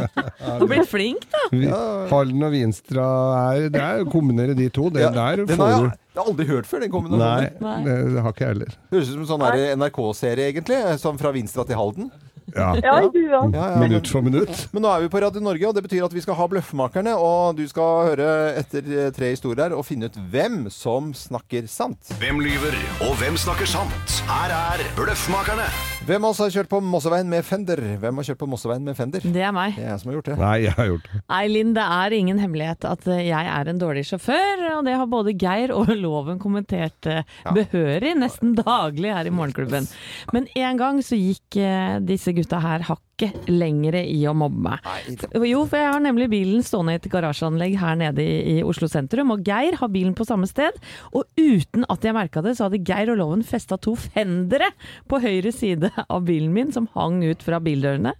Du 0.60 0.66
blir 0.70 0.84
flink, 0.88 1.26
da. 1.32 1.42
Vi- 1.52 1.68
Halden 2.10 2.42
og 2.46 2.52
Vinstra 2.54 3.04
er 3.52 3.68
Det 3.74 3.80
er 3.84 4.02
å 4.04 4.08
kombinere 4.10 4.56
de 4.56 4.68
to. 4.72 4.88
Det 4.94 5.02
Ja, 5.04 5.10
der 5.12 5.44
får 5.44 5.56
har 5.60 5.72
du 5.82 5.88
jeg, 5.88 5.98
jeg 6.14 6.20
har 6.22 6.28
aldri 6.30 6.46
hørt 6.48 6.66
før, 6.70 6.80
den 6.80 6.88
Nei, 6.90 6.94
kombinasjonen. 6.96 7.60
Nei. 7.60 7.96
det 8.14 8.22
har 8.24 8.32
ikke 8.32 8.44
jeg 8.46 8.54
heller. 8.54 8.76
Høres 8.92 9.08
ut 9.10 9.14
som 9.14 9.24
en 9.24 9.32
sånn 9.34 9.80
NRK-serie, 9.82 10.46
egentlig. 10.52 10.78
Sånn 11.02 11.18
fra 11.20 11.32
Vinstra 11.34 11.66
til 11.68 11.76
Halden. 11.76 12.08
Ja. 12.54 12.68
Ja? 12.76 12.92
Ja, 13.02 13.40
ja, 13.50 13.68
Minutt 13.80 14.06
for 14.06 14.22
minutt. 14.22 14.68
men 14.72 14.84
nå 14.84 14.90
er 14.92 15.00
vi 15.02 15.08
på 15.10 15.20
Radio 15.24 15.40
Norge, 15.42 15.66
og 15.66 15.74
det 15.74 15.82
betyr 15.88 16.04
at 16.06 16.12
vi 16.14 16.20
skal 16.22 16.36
ha 16.38 16.46
Bløffmakerne. 16.52 17.16
Og 17.18 17.56
du 17.58 17.64
skal 17.68 18.10
høre 18.12 18.28
etter 18.60 18.84
eh, 18.84 19.10
tre 19.16 19.32
historier 19.32 19.74
og 19.74 19.82
finne 19.88 20.06
ut 20.12 20.16
hvem 20.30 20.68
som 20.70 21.10
snakker 21.16 21.66
sant. 21.72 22.14
Hvem 22.20 22.40
lyver, 22.44 22.76
og 23.08 23.16
hvem 23.18 23.36
snakker 23.40 23.66
sant? 23.66 24.20
Her 24.30 24.54
er 24.54 24.86
Bløffmakerne. 24.96 25.66
Hvem 26.04 26.24
av 26.26 26.34
oss 26.34 26.40
har 26.42 26.50
kjørt 26.52 26.68
på 26.68 26.78
Mosseveien 26.84 27.28
med 27.32 27.46
Fender? 27.48 27.80
Hvem 28.02 28.18
har 28.20 28.26
kjørt 28.28 28.40
på 28.42 28.48
Mosseveien 28.50 28.82
med 28.84 28.96
Fender? 28.98 29.24
Det 29.24 29.40
er 29.40 29.54
meg. 29.56 29.72
Det 29.72 29.86
er 29.86 29.94
jeg 29.94 30.02
som 30.02 30.10
har 30.10 30.16
gjort 30.18 30.26
det. 30.28 30.34
Nei, 30.36 30.56
jeg 30.66 30.74
har 30.76 30.88
gjort 30.90 31.06
det. 31.08 31.20
Nei, 31.32 31.62
det 31.78 31.84
er 31.84 32.16
ingen 32.18 32.42
hemmelighet 32.42 32.84
at 32.90 33.06
eh, 33.08 33.22
jeg 33.30 33.48
er 33.54 33.70
en 33.72 33.80
dårlig 33.80 34.02
sjåfør, 34.10 34.66
og 34.74 34.82
det 34.84 34.98
har 35.00 35.08
både 35.08 35.32
Geir 35.40 35.72
og 35.72 35.88
Loven 36.04 36.42
kommentert 36.42 37.08
eh, 37.08 37.24
behørig 37.56 38.12
nesten 38.20 38.52
daglig 38.58 39.14
her 39.16 39.30
i 39.30 39.32
Morgenklubben. 39.32 39.88
Men 40.36 40.50
en 40.60 40.82
gang 40.82 41.00
så 41.06 41.16
gikk 41.16 41.56
eh, 41.62 41.96
disse 42.04 42.36
gutta 42.36 42.60
her 42.60 42.84
hakket 43.14 43.48
lenger 43.48 43.94
i 44.02 44.26
å 44.26 44.34
mobbe 44.34 44.74
meg. 44.74 45.24
Jo, 45.46 45.64
for 45.66 45.78
jeg 45.78 45.92
har 45.92 46.02
nemlig 46.02 46.28
bilen 46.32 46.62
stående 46.62 46.94
i 46.94 46.98
et 46.98 47.08
garasjeanlegg 47.10 47.76
her 47.78 47.96
nede 47.96 48.22
i, 48.22 48.58
i 48.58 48.62
Oslo 48.64 48.88
sentrum, 48.88 49.30
og 49.30 49.44
Geir 49.46 49.76
har 49.78 49.88
bilen 49.88 50.14
på 50.14 50.26
samme 50.26 50.46
sted. 50.46 50.74
Og 51.14 51.24
uten 51.38 51.86
at 51.88 52.04
jeg 52.04 52.14
merka 52.14 52.42
det, 52.42 52.56
så 52.56 52.68
hadde 52.68 52.82
Geir 52.84 53.12
og 53.12 53.20
Loven 53.20 53.44
festa 53.46 53.78
to 53.78 53.94
fendere 53.96 54.72
på 55.08 55.20
høyre 55.22 55.52
side 55.54 55.90
av 56.08 56.24
bilen 56.26 56.52
min 56.54 56.72
som 56.72 56.88
hang 56.94 57.22
ut 57.24 57.42
fra 57.42 57.60
bildørene. 57.62 58.14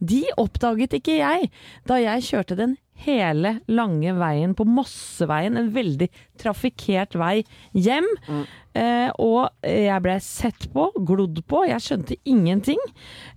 De 0.00 0.24
oppdaget 0.40 0.98
ikke 0.98 1.20
jeg 1.20 1.50
da 1.88 2.00
jeg 2.00 2.26
kjørte 2.30 2.58
den 2.58 2.78
hele 3.04 3.56
lange 3.70 4.14
veien 4.18 4.54
på 4.56 4.66
Mosseveien, 4.68 5.58
en 5.58 5.70
veldig 5.74 6.08
trafikkert 6.40 7.16
vei 7.20 7.40
hjem. 7.76 8.08
Eh, 8.78 9.08
og 9.18 9.50
jeg 9.66 10.02
ble 10.04 10.16
sett 10.22 10.68
på, 10.74 10.90
glodd 11.08 11.42
på, 11.50 11.64
jeg 11.70 11.84
skjønte 11.84 12.18
ingenting. 12.28 12.80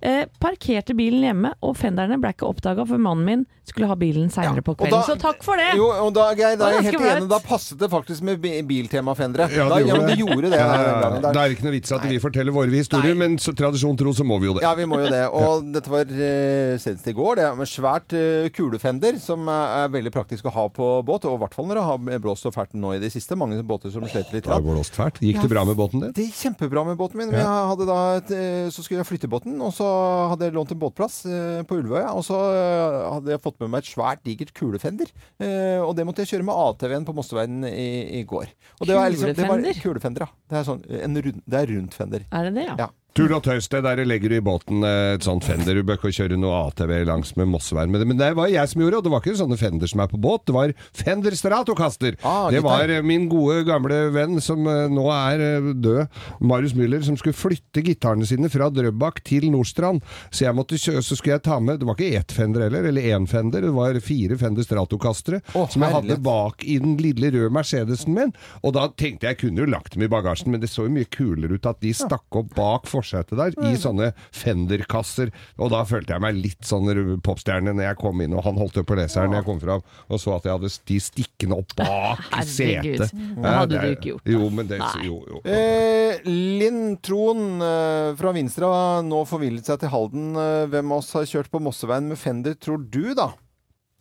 Eh, 0.02 0.26
parkerte 0.43 0.95
bilen 0.97 1.26
hjemme, 1.26 1.54
og 1.65 1.78
fenderne 1.80 2.19
ble 2.21 2.34
ikke 2.36 2.49
oppdaga 2.49 2.86
før 2.89 3.02
mannen 3.02 3.30
min 3.30 3.45
skulle 3.65 3.88
ha 3.88 3.95
bilen 3.95 4.30
seinere 4.30 4.62
på 4.62 4.76
kvelden. 4.76 4.91
da- 4.91 5.04
Så 5.08 5.15
takk 5.19 5.43
for 5.43 5.56
det! 5.58 5.69
Jo, 5.78 5.88
og 5.89 6.13
da, 6.13 6.34
Geir, 6.36 6.58
da 6.60 6.67
er 6.69 6.82
jeg 6.82 6.91
helt 6.91 7.06
enig. 7.08 7.30
Da 7.30 7.39
passet 7.39 7.78
det 7.80 7.89
faktisk 7.89 8.21
med 8.21 8.41
bi- 8.41 8.62
biltema-fendere. 8.62 9.47
Ja, 9.54 9.69
det 9.69 9.69
da, 9.69 9.80
gjorde 9.80 10.08
det 10.08 10.17
det. 10.17 10.17
gjorde 10.19 10.49
det. 10.52 10.60
Ja, 10.60 10.67
ja, 10.67 11.10
ja. 11.13 11.32
Det 11.32 11.41
er 11.43 11.56
ikke 11.56 11.63
noe 11.67 11.71
vits 11.78 11.91
at 11.95 12.04
vi 12.08 12.19
forteller 12.19 12.52
våre 12.52 12.69
historier, 12.76 13.15
men 13.15 13.38
så 13.38 13.54
tradisjon 13.56 13.97
tro 13.97 14.12
så 14.13 14.26
må 14.28 14.39
vi 14.41 14.47
jo 14.47 14.54
det. 14.58 14.63
Ja, 14.65 14.73
vi 14.76 14.86
må 14.86 14.99
jo 14.99 15.08
det. 15.10 15.23
Og 15.43 15.63
dette 15.73 15.89
var 15.89 16.04
uh, 16.06 16.78
senest 16.78 17.08
i 17.08 17.13
går. 17.15 17.36
Det 17.39 17.45
er 17.47 17.56
med 17.56 17.67
svært 17.71 18.13
uh, 18.17 18.49
kulefender, 18.54 19.19
som 19.23 19.47
er, 19.47 19.86
er 19.86 19.93
veldig 19.95 20.12
praktisk 20.12 20.45
å 20.45 20.54
ha 20.54 20.67
på 20.69 20.89
båt. 21.08 21.26
Og 21.30 21.38
i 21.38 21.41
hvert 21.45 21.54
fall 21.56 21.65
når 21.71 21.80
det 21.80 21.86
har 21.88 22.19
blåst 22.23 22.43
så 22.43 22.52
fælt 22.54 22.73
nå 22.76 22.95
i 22.97 22.99
det 22.99 23.12
siste. 23.15 23.38
Mange 23.39 23.62
båter 23.63 23.91
som 23.93 24.04
sliter 24.04 24.34
litt. 24.36 24.43
Det 24.43 24.52
har 24.54 24.62
blåst 24.62 24.93
fælt. 24.97 25.21
Gikk 25.23 25.41
det 25.41 25.49
bra 25.52 25.63
med 25.65 25.78
båten 25.80 26.04
din? 26.04 26.12
Det 26.13 26.28
gikk 26.28 26.39
kjempebra 26.49 26.84
med 26.86 26.97
båten 26.99 27.17
min. 27.23 27.32
Ja. 27.32 27.47
jeg 27.47 27.69
hadde 27.71 27.88
da 27.88 27.99
et, 28.19 28.32
eh, 28.36 28.67
så 28.73 28.84
skulle 28.84 29.02
jeg 29.04 29.08
flytte 29.10 29.30
båten, 29.32 29.56
og 29.63 29.71
så 29.73 29.88
hadde 30.34 30.49
jeg 30.49 30.54
lånt 30.54 30.71
en 30.76 30.80
båtplass 30.84 31.23
eh, 31.26 31.63
på 31.67 31.80
Ulvøya. 31.80 32.12
Og 32.13 32.23
så 32.28 32.38
eh, 32.38 32.99
hadde 33.15 33.34
jeg 33.34 33.41
fått 33.43 33.52
med 33.61 33.69
meg 33.73 33.83
et 33.83 33.91
svært, 33.91 34.23
digert 34.25 34.53
kulefender. 34.57 35.11
Eh, 35.43 35.79
og 35.83 35.93
det 35.97 36.05
måtte 36.07 36.23
jeg 36.23 36.33
kjøre 36.33 36.47
med 36.47 36.55
ATV-en 36.65 37.05
på 37.07 37.15
Mosseveien 37.17 37.63
i, 37.69 37.87
i 38.19 38.23
går. 38.29 38.49
Og 38.79 38.89
det 38.89 38.97
var 38.97 39.09
liksom, 39.13 39.33
det 39.33 39.47
var, 39.47 39.57
Kulefender? 39.59 39.81
kulefender, 39.83 40.25
ja. 40.25 40.31
Det 40.49 40.59
er, 40.59 40.67
sånn, 40.67 40.83
en 41.03 41.21
rund, 41.27 41.41
det 41.45 41.61
er 41.61 41.73
rundt 41.75 41.97
fender. 41.97 42.27
Er 42.31 42.49
det 42.49 42.53
det, 42.57 42.67
ja? 42.71 42.75
Ja. 42.85 42.89
Tull 43.13 43.30
og 43.30 43.43
tøys, 43.45 43.67
det 43.69 43.84
der 43.86 43.99
legger 44.10 44.32
du 44.32 44.39
i 44.39 44.41
båten 44.41 44.82
eh, 44.88 45.12
et 45.13 45.26
sånt 45.26 45.45
fender. 45.45 45.78
Du 45.78 45.86
bør 45.86 45.99
ikke 45.99 46.10
kjøre 46.15 46.38
noe 46.41 46.63
ATV 46.71 46.93
langs 47.06 47.36
med 47.38 47.45
Mossevær 47.52 47.86
med 47.86 48.02
det. 48.02 48.08
Men 48.10 48.17
det 48.17 48.32
var 48.39 48.49
jeg 48.49 48.71
som 48.71 48.82
gjorde, 48.82 48.97
og 48.97 49.06
det 49.06 49.12
var 49.13 49.21
ikke 49.21 49.38
sånne 49.38 49.58
fender 49.62 49.91
som 49.91 50.02
er 50.02 50.10
på 50.10 50.17
båt. 50.17 50.47
Det 50.49 50.56
var 50.56 50.73
Fender 50.97 51.38
Stratocaster. 51.38 52.17
Ah, 52.26 52.47
det 52.49 52.63
var 52.65 52.89
eh, 52.89 53.04
min 53.06 53.28
gode 53.30 53.67
gamle 53.67 53.99
venn 54.15 54.41
som 54.41 54.65
eh, 54.65 54.88
nå 54.89 55.04
er 55.13 55.43
død, 55.78 56.17
Marius 56.41 56.73
Müller, 56.80 57.04
som 57.06 57.19
skulle 57.19 57.38
flytte 57.38 57.84
gitarene 57.86 58.26
sine 58.26 58.49
fra 58.49 58.71
Drøbak 58.73 59.21
til 59.30 59.45
Nordstrand. 59.54 60.02
Så 60.34 60.47
jeg 60.47 60.58
måtte 60.58 60.82
kjøre, 60.82 61.06
så 61.06 61.19
skulle 61.19 61.38
jeg 61.38 61.45
ta 61.45 61.60
med 61.62 61.84
Det 61.84 61.89
var 61.91 61.99
ikke 61.99 62.17
ett 62.17 62.34
Fender 62.34 62.65
heller, 62.65 62.89
eller 62.89 63.12
én 63.13 63.30
Fender. 63.30 63.62
Det 63.67 63.76
var 63.78 64.02
fire 64.02 64.39
Fender 64.41 64.65
Stratocastere 64.65 65.43
oh, 65.54 65.69
som 65.69 65.86
jeg 65.86 65.97
hadde 65.99 66.17
bak 66.26 66.65
i 66.65 66.80
den 66.82 66.97
lille 66.97 67.30
røde 67.38 67.54
Mercedesen 67.54 68.17
min. 68.17 68.34
Og 68.65 68.73
da 68.73 68.89
tenkte 68.89 69.30
jeg 69.30 69.38
jeg 69.38 69.41
kunne 69.45 69.63
jo 69.63 69.69
lagt 69.69 69.93
dem 69.93 70.04
i 70.06 70.10
bagasjen, 70.10 70.49
men 70.49 70.65
det 70.65 70.73
så 70.73 70.88
jo 70.88 70.97
mye 70.97 71.13
kulere 71.13 71.62
ut 71.62 71.69
at 71.69 71.78
de 71.86 71.93
stakk 71.93 72.41
opp 72.41 72.58
bak 72.58 72.89
forsetet 72.89 73.02
der, 73.11 73.55
i 73.67 73.73
sånne 73.79 74.11
Fender-kasser. 74.35 75.31
Og 75.59 75.71
da 75.73 75.83
følte 75.87 76.15
jeg 76.15 76.23
meg 76.23 76.39
litt 76.39 76.67
sånn 76.67 76.89
popstjerne 77.25 77.73
når 77.73 77.89
jeg 77.89 77.99
kom 78.01 78.21
inn, 78.23 78.35
og 78.37 78.45
han 78.47 78.59
holdt 78.59 78.79
opp 78.81 78.89
på 78.91 78.97
leseren 78.99 79.31
når 79.33 79.41
jeg 79.41 79.47
kom 79.49 79.61
fram, 79.63 79.83
og 80.07 80.21
så 80.21 80.35
at 80.37 80.47
jeg 80.47 80.55
hadde 80.55 80.71
de 80.93 80.99
stikkende 81.03 81.59
opp 81.59 81.75
bak 81.79 82.23
i 82.39 82.45
setet. 82.47 83.13
det 83.13 83.53
hadde 83.57 83.83
du 83.83 83.93
ikke 83.93 84.09
gjort, 84.13 84.25
da. 84.25 84.33
Jo, 84.35 84.49
men 84.53 84.71
det 84.71 84.81
Nei. 84.81 84.91
jo, 85.07 85.19
jo. 85.29 85.43
Eh, 85.49 86.23
Linn 86.27 86.81
Troen 87.03 87.61
eh, 87.63 88.09
fra 88.19 88.33
Vinstra 88.35 88.71
har 88.73 89.05
nå 89.07 89.23
forvillet 89.29 89.67
seg 89.67 89.81
til 89.83 89.93
Halden. 89.93 90.33
Eh, 90.39 90.65
hvem 90.73 90.91
av 90.93 91.03
oss 91.03 91.13
har 91.17 91.29
kjørt 91.29 91.51
på 91.53 91.61
Mosseveien 91.63 92.09
med 92.11 92.19
Fender, 92.21 92.57
tror 92.59 92.81
du, 92.83 93.13
da? 93.17 93.31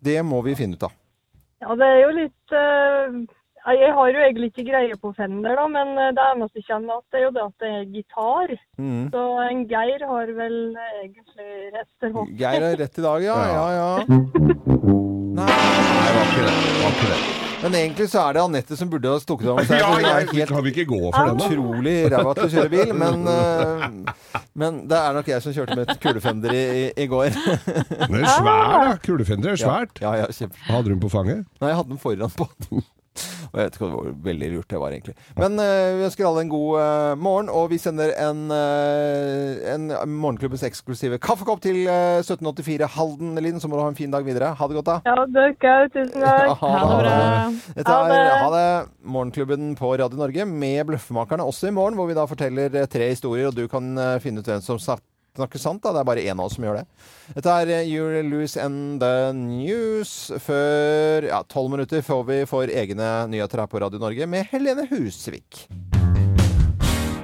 Det 0.02 0.18
må 0.26 0.42
vi 0.46 0.56
finne 0.58 0.78
ut 0.78 0.88
av. 0.88 0.94
Ja, 1.62 1.76
det 1.78 1.86
er 1.86 2.00
jo 2.02 2.14
litt 2.16 2.54
eh, 2.58 3.18
Jeg 3.62 3.92
har 3.94 4.08
jo 4.10 4.22
egentlig 4.26 4.48
ikke 4.50 4.64
greie 4.66 4.96
på 4.98 5.12
Fender, 5.14 5.54
da, 5.54 5.66
men 5.70 5.92
eh, 5.94 6.10
det 6.16 6.22
eneste 6.32 6.58
jeg 6.58 6.66
kjenner 6.66 6.98
at 6.98 7.04
det 7.14 7.20
er 7.20 7.24
jo 7.28 7.34
det 7.36 7.44
at 7.44 7.62
det 7.62 7.68
er 7.70 7.84
gitar. 7.94 8.54
Mm. 8.82 9.04
Så 9.14 9.26
en 9.44 9.60
Geir 9.70 10.06
har 10.10 10.32
vel 10.38 10.56
egentlig 11.04 11.50
rett 11.76 11.92
til 12.02 12.16
hopp. 12.16 12.32
Geir 12.40 12.66
har 12.66 12.74
rett 12.82 12.98
i 12.98 13.06
dag, 13.06 13.28
ja. 13.28 13.38
Ja, 13.52 13.66
Ja. 13.78 13.92
Nei. 15.32 15.46
Det 15.48 16.10
var 16.12 16.26
ikke 16.28 16.42
det. 16.44 16.56
det, 16.58 16.74
var 16.82 16.90
ikke 16.92 17.12
det. 17.12 17.20
Men 17.62 17.74
egentlig 17.78 18.08
så 18.10 18.24
er 18.26 18.34
det 18.34 18.42
Anette 18.42 18.76
som 18.76 18.88
burde 18.90 19.10
ha 19.12 19.20
stukket 19.22 19.48
av. 19.52 19.60
seg. 19.68 19.78
Ja, 19.78 20.16
helt 20.18 20.50
kan 20.50 20.64
vi 20.66 20.72
ikke 20.74 20.84
gå 20.90 20.98
for 21.06 21.28
den, 21.30 21.38
da? 21.38 21.46
utrolig 21.46 21.94
ræva 22.10 22.32
til 22.36 22.48
å 22.48 22.52
kjøre 22.56 22.72
bil. 22.72 22.94
Men, 22.98 23.22
uh, 23.30 24.40
men 24.60 24.80
det 24.90 24.98
er 24.98 25.14
nok 25.16 25.30
jeg 25.30 25.44
som 25.44 25.54
kjørte 25.54 25.76
med 25.78 25.92
et 25.94 26.02
kulefender 26.02 26.56
i, 26.58 26.64
i, 26.90 27.06
går. 27.10 27.30
Den 27.30 28.18
er 28.18 28.26
svær, 28.26 28.74
da. 28.74 28.96
Kulefender 29.06 29.54
er 29.54 29.62
svært. 29.62 30.02
Ja, 30.02 30.16
ja. 30.24 30.26
Hadde 30.66 30.88
du 30.88 30.96
den 30.96 31.04
på 31.06 31.12
fanget? 31.12 31.46
Nei, 31.62 31.70
jeg 31.70 31.78
hadde 31.78 31.94
den 31.94 32.02
foran 32.02 32.34
på. 32.34 32.50
Og 33.52 33.58
jeg 33.60 33.66
vet 33.66 33.74
ikke 33.76 33.88
hvor 33.92 34.06
veldig 34.24 34.48
lurt 34.54 34.70
det 34.72 34.78
var, 34.80 34.94
egentlig. 34.94 35.14
Men 35.36 35.58
uh, 35.60 35.98
vi 35.98 36.06
ønsker 36.06 36.24
alle 36.24 36.44
en 36.46 36.52
god 36.52 36.70
uh, 36.80 37.12
morgen, 37.20 37.50
og 37.52 37.66
vi 37.72 37.78
sender 37.82 38.14
en, 38.16 38.46
uh, 38.48 39.60
en 39.74 39.90
Morgenklubbens 40.08 40.64
eksklusive 40.64 41.18
kaffekopp 41.22 41.60
til 41.64 41.82
eh, 41.84 42.22
1784 42.22 42.88
Halden, 42.96 43.34
Linn. 43.44 43.60
Så 43.60 43.68
må 43.68 43.76
du 43.76 43.84
ha 43.84 43.90
en 43.92 43.98
fin 43.98 44.12
dag 44.12 44.24
videre. 44.24 44.54
Ha 44.56 44.68
det 44.70 44.78
godt, 44.80 44.88
da. 44.88 44.96
Ja, 45.04 45.26
dere 45.36 45.52
òg. 45.52 45.92
Tusen 45.92 46.24
takk. 46.24 46.56
Ha 46.62 46.72
det 46.80 46.98
bra. 47.02 47.14
Dette 47.76 47.92
Ha 47.92 48.00
er 48.00 48.12
det. 48.12 48.24
Ha 48.40 48.50
det. 48.56 48.66
Morgenklubben 49.12 49.72
på 49.78 49.92
Radio 50.00 50.20
Norge 50.20 50.48
med 50.48 50.86
Bløffmakerne 50.88 51.44
også 51.44 51.68
i 51.68 51.76
morgen, 51.76 51.98
hvor 51.98 52.08
vi 52.08 52.16
da 52.16 52.24
forteller 52.30 52.82
tre 52.90 53.12
historier, 53.12 53.50
og 53.52 53.58
du 53.58 53.66
kan 53.68 53.92
finne 54.24 54.40
ut 54.40 54.48
hvem 54.48 54.64
som 54.64 54.80
snak- 54.80 55.04
snakker 55.36 55.62
sant. 55.62 55.82
da. 55.82 55.92
Det 55.92 56.02
er 56.02 56.08
bare 56.08 56.26
én 56.26 56.38
av 56.38 56.46
oss 56.46 56.56
som 56.58 56.66
gjør 56.66 56.82
det. 56.82 56.86
Dette 57.36 57.56
er 57.62 57.74
eh, 57.78 57.88
Julie 57.88 58.24
Louis 58.26 58.56
and 58.60 59.00
the 59.02 59.32
News. 59.36 60.32
Før 60.44 61.28
ja, 61.30 61.42
tolv 61.48 61.72
minutter 61.74 62.04
får 62.04 62.26
vi 62.28 62.42
for 62.50 62.68
egne 62.68 63.12
nyheter 63.32 63.64
her 63.64 63.72
på 63.72 63.82
Radio 63.82 64.02
Norge 64.02 64.28
med 64.28 64.48
Helene 64.52 64.88
Husvik. 64.90 65.66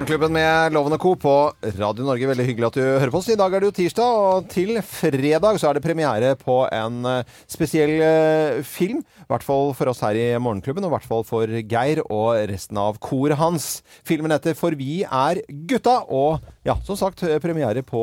Klubben 0.07 0.31
med 0.31 0.71
Loven 0.71 0.95
og 0.95 1.01
Co. 1.03 1.11
på 1.19 1.31
Radio 1.75 2.05
Norge. 2.07 2.27
Veldig 2.29 2.45
hyggelig 2.47 2.67
at 2.69 2.77
du 2.79 2.81
hører 2.81 3.11
på 3.11 3.19
oss. 3.19 3.27
I 3.29 3.35
dag 3.37 3.53
er 3.53 3.61
det 3.61 3.67
jo 3.67 3.75
tirsdag, 3.75 4.19
og 4.19 4.47
til 4.49 4.79
fredag 4.81 5.59
så 5.59 5.69
er 5.69 5.75
det 5.77 5.83
premiere 5.83 6.31
på 6.39 6.55
en 6.71 7.03
eh, 7.05 7.33
spesiell 7.51 7.99
eh, 8.01 8.61
film. 8.65 9.03
I 9.03 9.27
hvert 9.29 9.45
fall 9.45 9.73
for 9.77 9.91
oss 9.91 9.99
her 10.05 10.17
i 10.17 10.25
Morgenklubben, 10.39 10.87
og 10.87 10.93
i 10.93 10.95
hvert 10.95 11.09
fall 11.11 11.27
for 11.27 11.51
Geir 11.51 11.99
og 12.07 12.39
resten 12.49 12.79
av 12.79 12.97
koret 13.03 13.37
hans. 13.37 13.67
Filmen 14.07 14.31
heter 14.33 14.55
For 14.57 14.73
vi 14.79 15.03
er 15.03 15.43
gutta, 15.69 15.99
og 16.07 16.47
ja, 16.67 16.75
som 16.85 16.97
sagt, 16.99 17.23
premiere 17.41 17.81
på, 17.87 18.01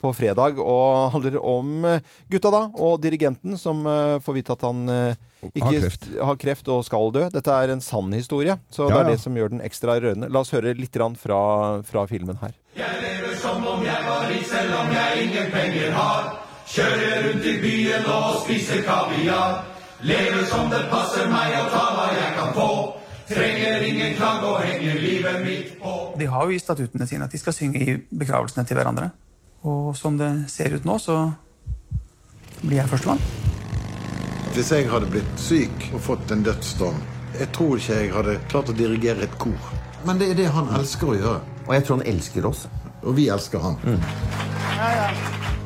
på 0.00 0.12
fredag. 0.14 0.58
Og 0.62 1.10
handler 1.14 1.38
om 1.42 1.84
gutta 2.30 2.50
da, 2.54 2.62
og 2.74 3.00
dirigenten 3.02 3.58
som 3.60 3.82
eh, 3.86 4.18
får 4.24 4.36
vite 4.38 4.54
at 4.56 4.62
han 4.68 4.84
eh, 4.88 5.16
ikke 5.50 5.64
Har 5.66 5.78
kreft. 5.80 6.08
har 6.30 6.36
kreft 6.40 6.68
og 6.72 6.84
skal 6.86 7.10
dø. 7.12 7.26
Dette 7.34 7.52
er 7.52 7.74
en 7.74 7.82
sann 7.84 8.12
historie, 8.16 8.56
så 8.70 8.86
det 8.88 8.94
Ja, 8.94 9.00
er 9.02 9.10
ja. 9.10 9.14
det 9.16 9.20
som 9.24 9.36
gjør 9.36 9.52
den 9.56 9.64
ekstra 9.64 9.98
rørende. 10.00 10.30
La 10.32 10.40
oss 10.44 10.54
høre 10.54 10.74
litt 10.78 10.94
fra, 11.20 11.82
fra 11.84 12.06
filmen 12.06 12.38
her. 12.40 12.54
De 26.18 26.26
har 26.30 26.44
jo 26.44 26.54
i 26.54 26.60
statuttene 26.62 27.06
sine 27.10 27.26
at 27.26 27.32
de 27.34 27.40
skal 27.40 27.56
synge 27.56 27.82
i 27.82 27.96
begravelsene 28.10 28.66
til 28.68 28.78
hverandre. 28.78 29.10
Og 29.64 29.96
som 29.96 30.18
det 30.20 30.30
ser 30.52 30.76
ut 30.76 30.84
nå, 30.86 30.98
så 31.00 31.18
blir 32.62 32.78
jeg 32.82 32.90
førstemann. 32.92 33.22
Hvis 34.54 34.70
jeg 34.70 34.86
hadde 34.90 35.10
blitt 35.10 35.40
syk 35.40 35.88
og 35.96 36.00
fått 36.04 36.30
en 36.30 36.44
dødsdom, 36.46 37.00
jeg 37.38 37.50
tror 37.56 37.80
ikke 37.80 37.96
jeg 37.98 38.12
hadde 38.14 38.36
klart 38.52 38.70
å 38.70 38.76
dirigere 38.78 39.26
et 39.26 39.38
kor. 39.42 39.72
Men 40.06 40.20
det 40.20 40.30
er 40.30 40.38
det 40.38 40.50
han 40.54 40.68
elsker 40.78 41.10
å 41.10 41.16
gjøre. 41.18 41.40
Og 41.64 41.72
jeg 41.74 41.86
tror 41.86 41.98
han 41.98 42.08
elsker 42.12 42.46
oss. 42.46 42.66
Og 43.02 43.16
vi 43.16 43.28
elsker 43.32 43.64
han. 43.64 43.80
Jeg 44.78 45.63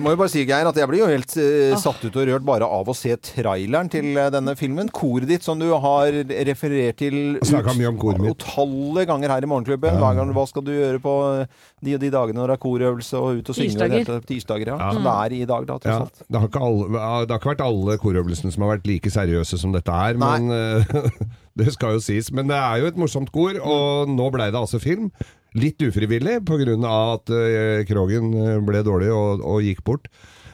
må 0.00 0.12
jo 0.14 0.18
bare 0.20 0.30
si, 0.32 0.42
Geir, 0.48 0.68
at 0.68 0.78
jeg 0.78 0.88
blir 0.90 1.02
jo 1.02 1.08
helt 1.10 1.34
uh, 1.36 1.74
satt 1.80 2.02
ut 2.06 2.16
og 2.16 2.28
rørt 2.28 2.44
bare 2.46 2.68
av 2.68 2.88
å 2.88 2.94
se 2.96 3.14
traileren 3.20 3.90
til 3.92 4.12
uh, 4.16 4.28
denne 4.32 4.54
filmen. 4.58 4.88
Koret 4.94 5.28
ditt, 5.30 5.44
som 5.46 5.60
du 5.60 5.68
har 5.72 6.14
referert 6.48 6.98
til 7.02 7.38
utallige 7.42 9.06
ganger 9.10 9.34
her 9.34 9.46
i 9.46 9.50
Morgenklubben. 9.50 9.98
Hver 10.00 10.18
gang, 10.18 10.32
hva 10.36 10.46
skal 10.48 10.64
du 10.66 10.72
gjøre 10.74 11.02
på 11.02 11.14
de 11.82 11.96
og 11.96 12.02
de 12.04 12.12
dagene 12.14 12.38
når 12.40 12.52
det 12.52 12.56
er 12.58 12.62
korøvelse 12.62 13.20
og 13.20 13.42
ut 13.42 13.52
og 13.52 13.58
synge? 13.58 13.72
og 13.72 13.82
Tirsdager. 13.82 14.06
dette- 14.06 14.30
Tirsdager, 14.32 14.72
ja. 14.72 14.92
Som 14.92 15.02
det 15.08 15.14
er 15.26 15.36
i 15.38 15.44
dag, 15.52 15.68
da, 15.68 15.78
Ja, 15.82 15.98
det, 16.06 16.38
har 16.40 16.48
ikke 16.48 16.64
alle, 16.68 16.88
det 17.26 17.34
har 17.34 17.40
ikke 17.40 17.52
vært 17.52 17.66
alle 17.66 17.98
korøvelsene 18.02 18.54
som 18.54 18.66
har 18.66 18.76
vært 18.76 18.88
like 18.90 19.10
seriøse 19.12 19.58
som 19.60 19.74
dette 19.74 19.92
her, 19.92 20.18
Nei. 20.20 20.32
men 20.38 20.50
uh, 20.50 21.12
det 21.58 21.72
skal 21.74 21.98
jo 21.98 22.02
sies. 22.04 22.32
Men 22.32 22.48
det 22.50 22.58
er 22.58 22.82
jo 22.82 22.90
et 22.92 23.00
morsomt 23.00 23.32
kor, 23.34 23.58
og 23.60 24.10
nå 24.10 24.30
blei 24.34 24.50
det 24.52 24.60
altså 24.60 24.80
film. 24.82 25.10
Litt 25.58 25.82
ufrivillig 25.84 26.40
pga. 26.48 26.76
at 27.14 27.32
uh, 27.32 27.82
Krogen 27.88 28.30
eh, 28.32 28.60
ble 28.64 28.84
dårlig 28.86 29.10
og, 29.12 29.42
og 29.44 29.64
gikk 29.64 29.82
bort. 29.84 30.08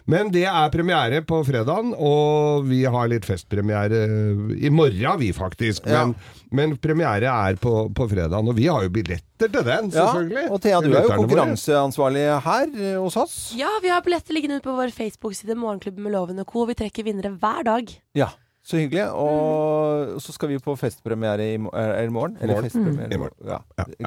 Men 0.09 0.31
det 0.33 0.47
er 0.49 0.71
premiere 0.73 1.21
på 1.29 1.43
fredagen, 1.45 1.91
og 1.93 2.65
vi 2.65 2.81
har 2.89 3.11
litt 3.13 3.27
festpremiere 3.29 3.99
eh, 4.07 4.55
i 4.65 4.71
morgen, 4.73 5.21
vi 5.21 5.29
faktisk. 5.37 5.85
Ja. 5.85 6.07
Men, 6.07 6.15
men 6.49 6.73
premiere 6.81 7.29
er 7.29 7.61
på, 7.61 7.75
på 7.93 8.09
fredagen, 8.09 8.49
og 8.49 8.57
vi 8.57 8.71
har 8.73 8.87
jo 8.87 8.95
billetter 8.95 9.53
til 9.53 9.69
den, 9.69 9.93
selvfølgelig. 9.93 10.47
Ja, 10.47 10.55
og 10.57 10.65
Thea, 10.65 10.81
du 10.81 10.91
er 10.95 11.05
jo 11.05 11.13
konkurranseansvarlig 11.13 12.25
her 12.49 12.75
hos 13.05 13.21
oss. 13.21 13.39
Ja, 13.61 13.69
vi 13.85 13.93
har 13.93 14.03
billetter 14.07 14.35
liggende 14.35 14.59
ute 14.59 14.71
på 14.71 14.81
vår 14.81 14.97
Facebook-side 14.97 15.61
Morgenklubben 15.61 16.09
med 16.09 16.17
Loven 16.17 16.41
og 16.41 16.49
Co. 16.49 16.65
Vi 16.73 16.81
trekker 16.81 17.07
vinnere 17.07 17.37
hver 17.37 17.69
dag. 17.69 17.99
Ja, 18.17 18.33
så 18.69 18.77
hyggelig. 18.81 19.07
Og 19.17 20.19
så 20.23 20.33
skal 20.35 20.51
vi 20.53 20.59
på 20.63 20.75
festpremiere 20.79 21.47
i, 21.55 21.57
mo- 21.59 21.73
det 21.73 22.05
i 22.05 22.13
morgen. 22.13 22.37
Eller 22.45 22.61
festpremiere 22.67 23.09
Mm. 23.09 23.15
i 23.17 23.21
morgen. 23.23 23.37
Ja. 23.49 23.59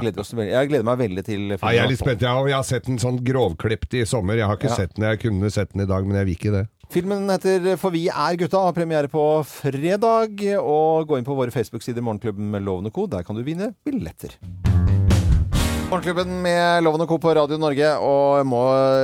Gleder 0.02 0.22
oss 0.22 0.34
veldig. 0.34 0.52
jeg 0.54 0.70
gleder 0.70 0.86
meg 0.86 1.00
veldig 1.02 1.24
til 1.26 1.48
Ja, 1.50 1.58
jeg 1.72 1.84
er 1.84 1.90
litt 1.90 2.00
spent. 2.04 2.22
Ja, 2.22 2.36
jeg 2.46 2.56
har 2.56 2.64
sett 2.68 2.86
den 2.86 2.98
sånn 3.02 3.20
grovklipt 3.26 3.94
i 3.98 4.06
sommer. 4.06 4.38
Jeg 4.38 4.46
har 4.48 4.58
ikke 4.58 4.76
sett 4.76 4.94
den. 4.96 5.08
Jeg 5.10 5.20
kunne 5.26 5.50
sett 5.52 5.74
den 5.74 5.82
i 5.82 5.90
dag, 5.90 6.06
men 6.06 6.18
jeg 6.22 6.26
vil 6.32 6.36
ikke 6.38 6.52
det. 6.60 6.68
Filmen 6.92 7.30
heter 7.32 7.78
For 7.80 7.90
vi 7.90 8.08
er 8.10 8.36
gutta, 8.38 8.60
har 8.66 8.74
premiere 8.74 9.08
på 9.08 9.24
fredag. 9.48 10.42
Og 10.60 11.08
gå 11.08 11.18
inn 11.18 11.26
på 11.26 11.36
våre 11.36 11.52
Facebook-sider 11.52 12.02
Morgenklubben 12.04 12.52
med 12.52 12.62
lovende 12.64 12.92
kode 12.92 13.12
Co. 13.12 13.18
Der 13.18 13.24
kan 13.24 13.36
du 13.36 13.44
vinne 13.44 13.74
billetter. 13.86 14.38
Morgenklubben 15.92 16.38
med 16.40 16.86
Loven 16.86 17.02
og 17.04 17.10
Co. 17.10 17.18
på 17.20 17.34
Radio 17.36 17.58
Norge. 17.60 17.88
Og 18.00 18.38
jeg, 18.40 18.46
må, 18.48 18.60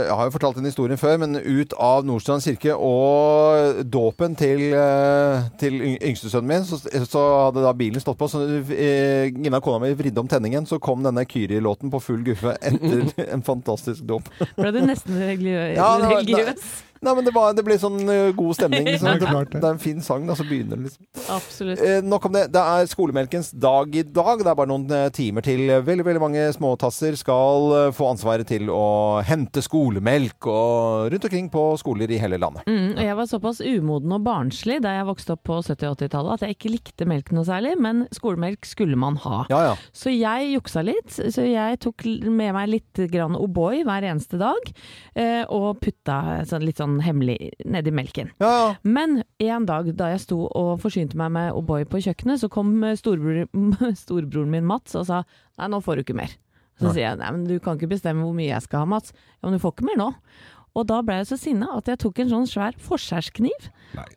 jeg 0.07 0.15
har 0.15 0.29
jo 0.29 0.31
fortalt 0.31 0.55
den 0.55 0.69
historien 0.69 0.99
før, 0.99 1.17
men 1.19 1.35
ut 1.35 1.73
av 1.83 2.05
Nordstrand 2.07 2.45
kirke 2.45 2.77
og 2.79 3.81
dåpen 3.91 4.37
til, 4.39 4.69
eh, 4.71 5.49
til 5.59 5.75
yngstesønnen 5.83 6.47
min, 6.47 6.63
så, 6.63 6.79
så 6.79 7.25
hadde 7.41 7.65
da 7.65 7.73
bilen 7.75 7.99
stått 7.99 8.15
på. 8.21 8.29
Så 8.31 8.45
eh, 8.71 9.27
Gina, 9.35 9.59
kona 9.59 9.81
mi, 9.83 9.91
vridde 9.99 10.23
om 10.23 10.31
tenningen, 10.31 10.63
så 10.69 10.79
kom 10.79 11.03
denne 11.03 11.27
Kyri-låten 11.27 11.91
på 11.91 11.99
full 12.05 12.23
guffe 12.23 12.55
etter 12.55 13.11
en 13.35 13.43
fantastisk 13.43 14.07
dåp. 14.07 14.31
Ble 14.55 14.71
du 14.71 14.79
nesten 14.87 15.19
religiøs? 15.19 15.75
Ja, 15.75 15.91
det 15.99 16.39
var-? 16.39 16.63
Nei, 17.01 17.13
men 17.13 17.25
det, 17.27 17.33
var, 17.35 17.53
det 17.57 17.63
ble 17.65 17.77
sånn 17.81 17.99
eh, 18.09 18.31
god 18.37 18.57
stemning. 18.57 18.87
Liksom. 18.97 19.19
Det, 19.19 19.29
klart 19.29 19.51
det. 19.53 19.61
er 19.61 19.75
en 19.75 19.81
fin 19.81 19.99
sang, 20.03 20.25
og 20.31 20.37
så 20.39 20.45
begynner 20.47 20.79
det 20.79 20.87
liksom. 20.87 21.05
Absolutt. 21.33 21.81
Eh, 21.83 21.99
nok 22.05 22.25
om 22.29 22.33
det. 22.33 22.45
Det 22.53 22.61
er 22.61 22.89
skolemelkens 22.89 23.51
dag 23.53 23.93
i 23.95 24.03
dag. 24.05 24.41
Det 24.41 24.51
er 24.51 24.57
bare 24.57 24.71
noen 24.71 24.85
eh, 24.93 25.09
timer 25.13 25.45
til 25.45 25.67
veldig 25.85 26.05
veldig 26.07 26.23
mange 26.23 26.45
småtasser 26.55 27.17
skal 27.19 27.73
eh, 27.77 27.89
få 27.95 28.09
ansvaret 28.13 28.47
til 28.49 28.71
å 28.73 29.19
hente 29.27 29.61
skolemelk 29.65 30.47
og 30.49 31.11
rundt 31.13 31.27
omkring 31.29 31.49
på 31.53 31.65
skoler 31.81 32.13
i 32.13 32.19
hele 32.21 32.39
landet. 32.41 32.65
Mm, 32.69 32.95
og 32.95 33.03
jeg 33.03 33.17
var 33.19 33.29
såpass 33.29 33.61
umoden 33.63 34.15
og 34.15 34.23
barnslig 34.25 34.79
da 34.85 34.95
jeg 34.97 35.09
vokste 35.09 35.35
opp 35.35 35.43
på 35.47 35.59
70- 35.59 35.91
og 35.91 35.99
80-tallet 35.99 36.37
at 36.37 36.45
jeg 36.47 36.57
ikke 36.57 36.73
likte 36.73 37.09
melk 37.09 37.33
noe 37.35 37.45
særlig, 37.47 37.75
men 37.83 38.05
skolemelk 38.15 38.67
skulle 38.67 38.97
man 38.99 39.19
ha. 39.25 39.43
Ja, 39.51 39.61
ja. 39.71 39.75
Så 39.95 40.13
jeg 40.13 40.53
juksa 40.53 40.83
litt. 40.85 41.11
Så 41.13 41.45
jeg 41.47 41.79
tok 41.83 42.05
med 42.07 42.55
meg 42.55 42.71
litt 42.71 43.03
grann 43.11 43.37
O'boy 43.37 43.83
hver 43.87 44.05
eneste 44.07 44.39
dag, 44.41 44.71
eh, 45.17 45.43
og 45.53 45.81
putta 45.83 46.43
sånn, 46.47 46.65
litt 46.65 46.79
sånn 46.81 46.86
hemmelig 47.03 47.51
nedi 47.67 47.93
melken. 47.93 48.31
ja, 48.43 48.51
ja. 48.55 48.73
Men 48.87 49.21
en 49.43 49.67
dag 49.69 49.89
da 49.99 50.09
jeg 50.13 50.23
sto 50.23 50.39
og 50.47 50.81
forsynte 50.83 51.19
meg 51.19 51.33
med 51.35 51.53
O'boy 51.57 51.85
på 51.89 52.01
kjøkkenet, 52.07 52.41
så 52.41 52.49
kom 52.51 52.73
storebror, 52.99 53.45
storebroren 54.03 54.53
min 54.53 54.67
Mats 54.67 54.95
og 54.97 55.07
sa 55.09 55.23
nei, 55.57 55.69
nå 55.71 55.81
får 55.83 55.99
du 55.99 56.05
ikke 56.07 56.17
mer. 56.17 56.35
Så 56.77 56.91
sier 56.93 57.07
jeg 57.07 57.17
nei, 57.17 57.31
men 57.33 57.47
du 57.49 57.55
kan 57.63 57.77
ikke 57.77 57.89
bestemme 57.95 58.21
hvor 58.21 58.35
mye 58.37 58.51
jeg 58.51 58.65
skal 58.67 58.83
ha, 58.83 58.89
Mats. 58.89 59.13
Ja, 59.39 59.47
men 59.47 59.57
du 59.57 59.63
får 59.63 59.73
ikke 59.75 59.87
mer 59.89 59.97
nå. 59.97 60.11
Og 60.77 60.85
da 60.89 60.99
ble 61.01 61.15
jeg 61.23 61.27
så 61.31 61.37
sinna 61.41 61.71
at 61.79 61.89
jeg 61.89 61.97
tok 62.03 62.19
en 62.21 62.29
sånn 62.29 62.45
svær 62.49 62.75
forskjærskniv. 62.85 63.69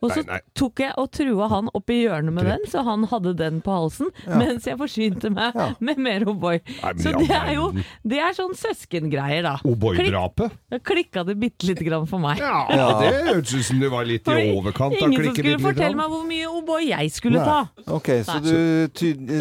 Og 0.03 0.11
så 0.11 0.21
nei, 0.27 0.35
nei. 0.35 0.41
tok 0.59 0.81
jeg 0.83 0.93
og 0.99 1.07
trua 1.15 1.47
han 1.49 1.69
opp 1.79 1.89
i 1.95 2.01
hjørnet 2.03 2.35
med 2.37 2.45
den, 2.51 2.65
så 2.69 2.83
han 2.85 3.05
hadde 3.09 3.33
den 3.39 3.61
på 3.65 3.71
halsen, 3.73 4.11
mens 4.29 4.67
jeg 4.69 4.77
forsynte 4.77 5.31
meg 5.33 5.55
Ja. 5.57 5.69
med 5.81 5.97
mer 6.03 6.25
O'boy. 6.29 6.59
Så 7.01 7.13
det 7.17 7.31
er 7.31 7.55
jo 7.55 7.71
det 8.05 8.19
er 8.19 8.35
sånn 8.37 8.53
søskengreier, 8.59 9.43
da. 9.47 9.55
O'boy-drapet? 9.65 10.51
Da 10.75 10.79
klikka 10.85 11.25
det 11.25 11.39
bitte 11.41 11.69
lite 11.71 11.87
grann 11.87 12.05
for 12.11 12.19
meg. 12.21 12.43
Ja, 12.43 12.67
det 13.01 13.13
hørtes 13.31 13.55
ut 13.55 13.65
som 13.71 13.81
det 13.81 13.91
var 13.95 14.05
litt 14.05 14.27
i 14.29 14.51
overkant. 14.59 14.99
Ingen 14.99 15.15
som 15.25 15.35
skulle 15.39 15.55
litt 15.57 15.65
fortelle 15.65 15.97
meg 15.97 16.11
hvor 16.13 16.27
mye 16.29 16.51
O'boy 16.51 16.89
jeg 16.91 17.15
skulle 17.15 17.39
Nei. 17.41 17.47
ta. 17.47 17.93
Ok, 17.95 18.11
så 18.27 18.37
Nei. 18.41 18.51
du 18.51 18.91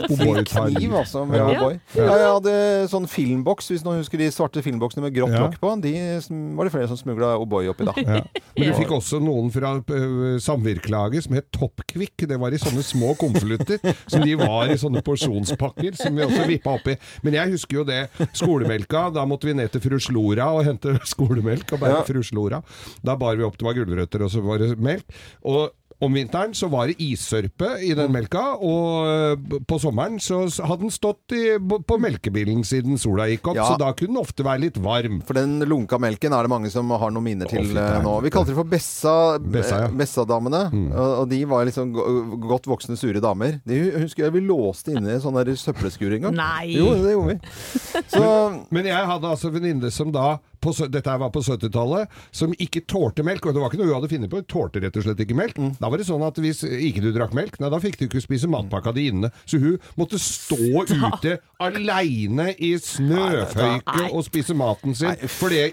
O'boy 0.07 0.45
kniv, 0.45 0.93
altså, 1.01 1.25
med 1.27 1.39
Ja. 1.41 1.47
O'boy. 1.59 1.79
Ja, 1.95 2.15
jeg 2.15 2.31
hadde 2.37 2.55
sånn 2.93 3.07
filmboks, 3.09 3.67
hvis 3.73 3.83
noen 3.83 3.97
husker 4.03 4.17
de 4.21 4.29
svarte 4.31 4.61
filmboksene 4.63 5.01
med 5.09 5.13
grått 5.17 5.33
Ja. 5.33 5.47
lokk 5.49 5.59
på. 5.59 5.73
De 5.81 5.93
var 6.55 6.63
det 6.65 6.71
flere 6.73 6.87
som 6.87 6.97
smugla 7.09 7.33
O'boy 7.41 7.69
oppi 7.73 7.87
da. 7.89 7.93
Ja. 8.09 8.21
Men 8.59 8.71
du 8.71 8.75
fikk 8.79 8.91
også 8.95 9.19
noen 9.23 9.49
fra 9.53 9.75
uh, 9.79 10.37
samvirkelaget 10.41 11.25
som 11.25 11.35
het 11.37 11.47
Toppkvikk. 11.55 12.25
Det 12.29 12.37
var 12.41 12.53
i 12.53 12.59
sånne 12.61 12.83
små 12.83 13.13
konvolutter. 13.19 13.79
som 14.09 14.21
de 14.25 14.35
var 14.39 14.69
i 14.71 14.77
sånne 14.79 15.01
porsjonspakker 15.05 15.95
som 15.99 16.15
vi 16.17 16.25
også 16.25 16.45
vippa 16.49 16.73
oppi. 16.79 16.95
Men 17.23 17.37
jeg 17.39 17.53
husker 17.55 17.81
jo 17.81 17.85
det. 17.87 18.01
Skolemelka. 18.37 19.07
Da 19.15 19.25
måtte 19.29 19.47
vi 19.49 19.55
ned 19.57 19.71
til 19.73 19.83
fru 19.83 19.97
Slora 20.03 20.49
og 20.57 20.65
hente 20.67 20.95
skolemelk. 21.07 21.71
Og 21.75 21.79
bare 21.83 21.99
Ja. 21.99 22.03
fru 22.07 22.21
Slora. 22.23 22.61
Da 23.03 23.15
bar 23.19 23.35
vi 23.39 23.43
opp 23.47 23.57
det 23.59 23.65
var 23.67 23.77
gulrøtter, 23.77 24.23
og 24.25 24.31
så 24.31 24.41
var 24.43 24.59
det 24.61 24.75
melk. 24.79 25.05
Og 25.47 25.69
om 25.99 26.13
vinteren 26.15 26.53
så 26.55 26.69
var 26.71 26.87
det 26.87 26.95
issørpe 27.03 27.73
i 27.83 27.91
den 27.97 28.13
melka, 28.13 28.41
og 28.63 29.07
øh, 29.09 29.57
på 29.67 29.79
sommeren 29.83 30.15
så 30.23 30.45
hadde 30.63 30.85
den 30.85 30.93
stått 30.93 31.35
i, 31.35 31.57
på 31.59 31.97
melkebilen 31.99 32.63
siden 32.67 32.95
sola 33.01 33.25
gikk 33.27 33.49
opp, 33.51 33.59
Ja. 33.59 33.65
så 33.67 33.75
da 33.81 33.91
kunne 33.91 34.13
den 34.13 34.21
ofte 34.21 34.45
være 34.47 34.63
litt 34.63 34.79
varm. 34.79 35.19
For 35.27 35.35
den 35.35 35.59
lunka 35.67 35.99
melken 35.99 36.35
er 36.35 36.47
det 36.47 36.53
mange 36.53 36.71
som 36.71 36.89
har 36.89 37.11
noen 37.11 37.27
minner 37.27 37.51
til 37.51 37.75
eh, 37.75 37.97
nå. 38.05 38.15
Vi 38.23 38.31
kalte 38.31 38.53
det 38.53 38.59
for 38.61 38.69
Bessa, 38.69 39.15
Bessa, 39.43 39.81
ja. 39.83 39.89
Mm. 40.71 40.87
Og, 40.93 41.25
de 41.29 41.41
var 41.49 41.67
liksom 41.67 41.91
godt 42.47 42.69
voksne, 42.71 42.95
sure 42.99 43.19
damer. 43.23 43.59
De 43.67 43.81
husker 43.99 44.27
jeg 44.29 44.37
vi 44.37 44.45
låste 44.47 44.95
inne 44.95 45.17
i 45.17 45.19
sånn 45.19 45.35
der 45.35 45.51
søppelskur 45.59 46.15
en 46.15 46.29
gang. 46.29 46.39
Nei! 46.39 46.77
Jo, 46.77 46.93
det 46.95 47.15
gjorde 47.17 47.35
vi. 47.35 47.39
Så 48.15 48.23
Men 48.71 48.87
jeg 48.87 49.11
hadde 49.11 49.35
altså 49.35 49.51
venninne 49.51 49.91
som 49.91 50.13
da 50.15 50.37
på, 50.61 50.73
dette 50.91 51.17
var 51.21 51.31
på 51.33 51.43
70-tallet, 51.45 52.19
som 52.31 52.53
ikke 52.57 52.83
tålte 52.89 53.25
melk. 53.25 53.47
Og 53.49 53.55
det 53.55 53.63
var 53.63 53.71
ikke 53.71 53.81
noe 53.81 53.89
hun 53.89 53.97
hadde 53.99 54.11
funnet 54.11 54.31
på, 54.31 54.41
hun 54.41 54.49
tålte 54.49 54.83
rett 54.83 54.99
og 54.99 55.05
slett 55.07 55.23
ikke 55.25 55.37
melk. 55.37 55.59
Mm. 55.59 55.71
Da 55.79 55.91
var 55.91 56.01
det 56.01 56.07
sånn 56.09 56.25
at 56.27 56.41
hvis 56.43 56.63
ikke 56.67 57.03
du 57.05 57.11
drakk 57.15 57.35
melk, 57.37 57.59
nei, 57.61 57.71
da 57.71 57.81
fikk 57.83 57.99
du 57.99 58.07
ikke 58.07 58.23
spise 58.23 58.49
matpakka 58.51 58.93
di 58.95 59.09
inne. 59.11 59.31
Så 59.49 59.61
hun 59.61 59.79
måtte 59.99 60.19
stå 60.21 60.59
ute 61.09 61.37
aleine 61.59 62.51
i 62.55 62.73
snøføyke 62.79 64.09
og 64.13 64.23
spise 64.27 64.55
maten 64.57 64.95
sin 64.95 65.27
fordi 65.29 65.65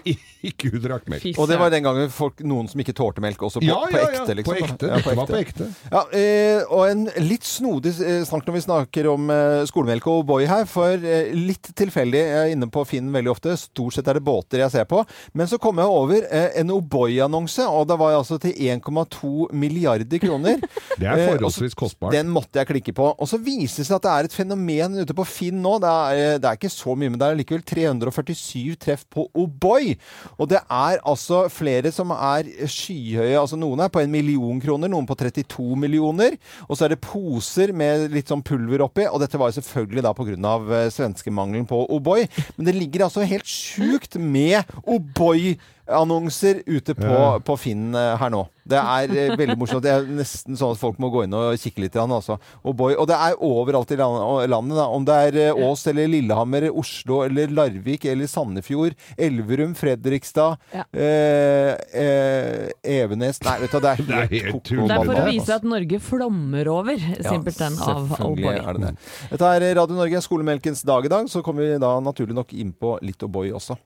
ikke 0.47 0.71
hun 0.73 0.83
drakk 0.83 1.07
melk. 1.11 1.25
Og 1.39 1.47
det 1.49 1.57
var 1.59 1.71
den 1.73 1.85
gangen 1.85 2.11
folk, 2.13 2.41
noen 2.45 2.67
som 2.69 2.81
ikke 2.81 2.95
tålte 2.97 3.23
melk, 3.23 3.41
også 3.47 3.61
på, 3.61 3.67
Ja, 3.67 3.79
på 3.87 3.97
ja, 3.97 4.03
ja, 4.03 4.21
ekte, 4.21 4.35
liksom. 4.37 4.53
på 4.53 4.65
ekte. 4.67 4.89
Ja, 4.89 4.99
Dette 4.99 5.15
var 5.17 5.29
på 5.29 5.39
ekte. 5.39 5.69
Ja, 5.91 6.03
eh, 6.13 6.61
og 6.67 6.83
en 6.91 7.07
litt 7.25 7.47
snodig 7.47 7.95
eh, 8.03 8.21
snakk 8.27 8.47
når 8.47 8.57
vi 8.57 8.63
snakker 8.67 9.09
om 9.11 9.31
eh, 9.33 9.63
skolemelk 9.69 10.07
og 10.11 10.21
O'boy 10.21 10.45
her, 10.49 10.67
for 10.69 10.93
eh, 11.01 11.31
litt 11.35 11.71
tilfeldig, 11.77 12.21
jeg 12.21 12.43
er 12.43 12.53
inne 12.53 12.69
på 12.71 12.83
Finn 12.87 13.09
veldig 13.13 13.33
ofte, 13.33 13.55
stort 13.59 13.97
sett 13.97 14.07
er 14.11 14.19
det 14.19 14.25
båter 14.27 14.61
jeg 14.61 14.73
ser 14.73 14.76
på, 14.85 15.01
men 15.33 15.47
så 15.49 15.57
kom 15.57 15.77
jeg 15.81 15.87
over 15.89 16.27
eh, 16.29 16.49
en 16.61 16.69
O'boy-annonse, 16.75 17.65
og 17.65 17.87
det 17.89 17.97
var 17.99 18.19
altså 18.19 18.37
til 18.37 18.53
1,2 18.53 19.49
milliarder 19.53 20.21
kroner. 20.21 20.61
Det 20.97 21.05
er 21.05 21.17
Eh, 21.17 21.27
forholdsvis 21.33 21.75
kostbart. 21.77 22.13
Den 22.13 22.29
måtte 22.33 22.59
jeg 22.59 22.69
klikke 22.71 22.93
på. 22.97 23.09
Og 23.17 23.29
så 23.29 23.37
viser 23.41 23.83
det 23.83 23.87
seg 23.89 23.97
at 23.99 24.05
det 24.05 24.13
er 24.13 24.27
et 24.27 24.35
fenomen 24.37 24.97
ute 25.01 25.15
på 25.17 25.25
Finn 25.27 25.59
nå. 25.63 25.75
Det 25.83 25.91
er, 25.91 26.21
eh, 26.21 26.39
det 26.41 26.49
er 26.49 26.57
ikke 26.59 26.71
så 26.73 26.95
mye, 26.97 27.11
men 27.13 27.19
det 27.21 27.27
er 27.27 27.39
likevel 27.39 27.63
347 27.67 28.77
treff 28.81 29.05
på 29.13 29.27
O'boy. 29.37 29.95
Og 30.37 30.49
det 30.51 30.61
er 30.63 31.01
altså 31.05 31.43
flere 31.53 31.91
som 31.93 32.13
er 32.15 32.49
skyhøye. 32.65 33.37
Altså 33.39 33.59
noen 33.59 33.83
er 33.83 33.91
på 33.93 34.01
en 34.01 34.13
million 34.13 34.61
kroner, 34.63 34.91
noen 34.91 35.07
på 35.09 35.17
32 35.17 35.77
millioner. 35.79 36.37
Og 36.67 36.77
så 36.77 36.87
er 36.87 36.95
det 36.95 37.01
poser 37.05 37.73
med 37.77 38.09
litt 38.15 38.31
sånn 38.31 38.45
pulver 38.45 38.85
oppi. 38.85 39.07
Og 39.09 39.21
dette 39.23 39.39
var 39.39 39.51
jo 39.51 39.59
selvfølgelig 39.59 40.05
da 40.05 40.13
pga. 40.17 40.81
Svenskemangelen 40.93 41.67
på 41.69 41.83
O'boy. 41.93 42.25
Men 42.57 42.69
det 42.69 42.75
ligger 42.77 43.07
altså 43.07 43.25
helt 43.27 43.47
sjukt 43.47 44.17
med 44.19 44.66
o 44.83 44.99
boy 44.99 45.57
O'boy-annonser 45.87 46.63
ute 46.67 46.93
på, 46.95 47.03
Ja. 47.07 47.39
på 47.39 47.57
Finn 47.57 47.93
eh, 47.95 48.17
her 48.17 48.29
nå. 48.29 48.47
Det 48.67 48.75
er 48.77 49.11
eh, 49.15 49.35
veldig 49.39 49.55
morsomt. 49.57 49.81
Det 49.83 49.91
er 49.93 50.03
nesten 50.11 50.57
sånn 50.59 50.73
at 50.73 50.79
folk 50.81 50.97
må 50.99 51.07
gå 51.09 51.21
inn 51.23 51.33
og 51.33 51.55
kikke 51.57 51.79
litt. 51.85 51.93
grann, 51.93 52.11
Altså. 52.11 52.37
Og, 52.65 52.75
boy, 52.75 52.95
og 52.99 53.07
det 53.07 53.15
er 53.15 53.35
overalt 53.39 53.91
i 53.91 53.95
landet. 53.95 54.75
Da. 54.75 54.87
Om 54.91 55.05
det 55.07 55.15
er 55.15 55.37
eh, 55.53 55.53
Ås 55.69 55.85
eller 55.87 56.07
Lillehammer, 56.11 56.67
Oslo 56.75 57.21
eller 57.23 57.47
Larvik 57.47 58.03
eller 58.05 58.27
Sandefjord, 58.27 58.93
Elverum, 59.17 59.73
Fredrikstad, 59.75 60.57
Ja. 60.73 60.83
eh, 60.93 61.77
eh, 61.93 62.69
Evenes 62.83 63.39
Nei, 63.43 63.57
vet 63.61 63.71
du, 63.71 63.79
det 63.79 63.89
er 63.93 64.03
Det 64.03 64.15
er 64.15 64.27
helt 64.27 64.43
helt 64.43 64.53
koko 64.67 64.87
Det 64.87 64.97
er 64.97 65.05
for 65.05 65.21
å 65.21 65.25
vise 65.31 65.55
at 65.55 65.63
Norge 65.63 65.99
flommer 66.03 66.67
over, 66.67 66.97
simpelthen, 67.23 67.77
av 67.79 68.07
selvfølgelig 68.09 68.43
O'boy. 68.43 68.67
er 68.67 68.73
det 68.73 68.81
det. 68.81 68.93
Dette 69.31 69.53
er 69.55 69.75
Radio 69.79 69.95
Norge, 69.95 70.21
skolemelkens 70.21 70.83
dag 70.83 71.05
i 71.05 71.07
dag. 71.07 71.25
Så 71.31 71.41
kommer 71.43 71.63
vi 71.63 71.77
da 71.79 71.99
naturlig 72.03 72.35
nok 72.35 72.51
inn 72.53 72.73
på 72.73 72.97
litt 73.01 73.19
O'boy 73.23 73.51
også. 73.55 73.77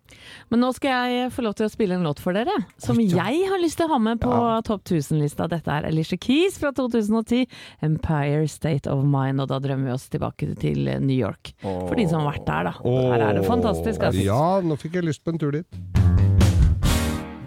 Men 0.49 0.59
nå 0.65 0.73
skal 0.73 1.11
jeg 1.11 1.31
få 1.31 1.43
lov 1.45 1.53
til 1.55 1.67
å 1.67 1.71
spille 1.71 1.90
en 1.95 2.05
låt 2.05 2.21
for 2.23 2.35
dere, 2.35 2.53
som 2.81 2.99
jeg 3.01 3.41
har 3.49 3.61
lyst 3.61 3.79
til 3.79 3.89
å 3.89 3.93
ha 3.93 3.99
med 4.01 4.21
på 4.23 4.31
topp 4.67 4.83
1000-lista. 4.85 5.47
Dette 5.51 5.71
er 5.73 5.87
Alicia 5.89 6.19
Keys 6.21 6.57
fra 6.61 6.71
2010, 6.75 7.45
'Empire 7.83 8.47
State 8.49 8.91
of 8.91 9.03
Mind'. 9.05 9.41
Og 9.41 9.49
da 9.51 9.59
drømmer 9.59 9.91
vi 9.91 9.95
oss 9.95 10.09
tilbake 10.09 10.53
til 10.59 10.89
New 11.01 11.17
York. 11.17 11.53
For 11.61 11.95
de 11.95 12.07
som 12.07 12.21
har 12.21 12.33
vært 12.33 12.47
der, 12.47 12.71
da. 12.71 12.73
Her 12.83 13.27
er 13.29 13.39
det 13.39 13.45
fantastisk. 13.47 14.01
Altså. 14.01 14.23
Ja, 14.23 14.61
nå 14.61 14.77
fikk 14.79 14.99
jeg 14.99 15.09
lyst 15.09 15.23
på 15.23 15.33
en 15.33 15.41
tur 15.41 15.51
dit. 15.51 15.81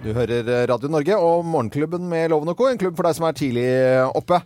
Du 0.05 0.13
hører 0.13 0.45
eh, 0.45 0.67
Radio 0.69 0.89
Norge 0.93 1.17
og 1.17 1.47
Morgenklubben 1.49 2.05
med 2.09 2.29
Loven 2.29 2.53
og 2.53 2.59
Co., 2.59 2.69
en 2.69 2.81
klubb 2.81 2.97
for 2.99 3.09
deg 3.09 3.17
som 3.17 3.25
er 3.25 3.37
tidlig 3.39 3.69
oppe. 4.13 4.43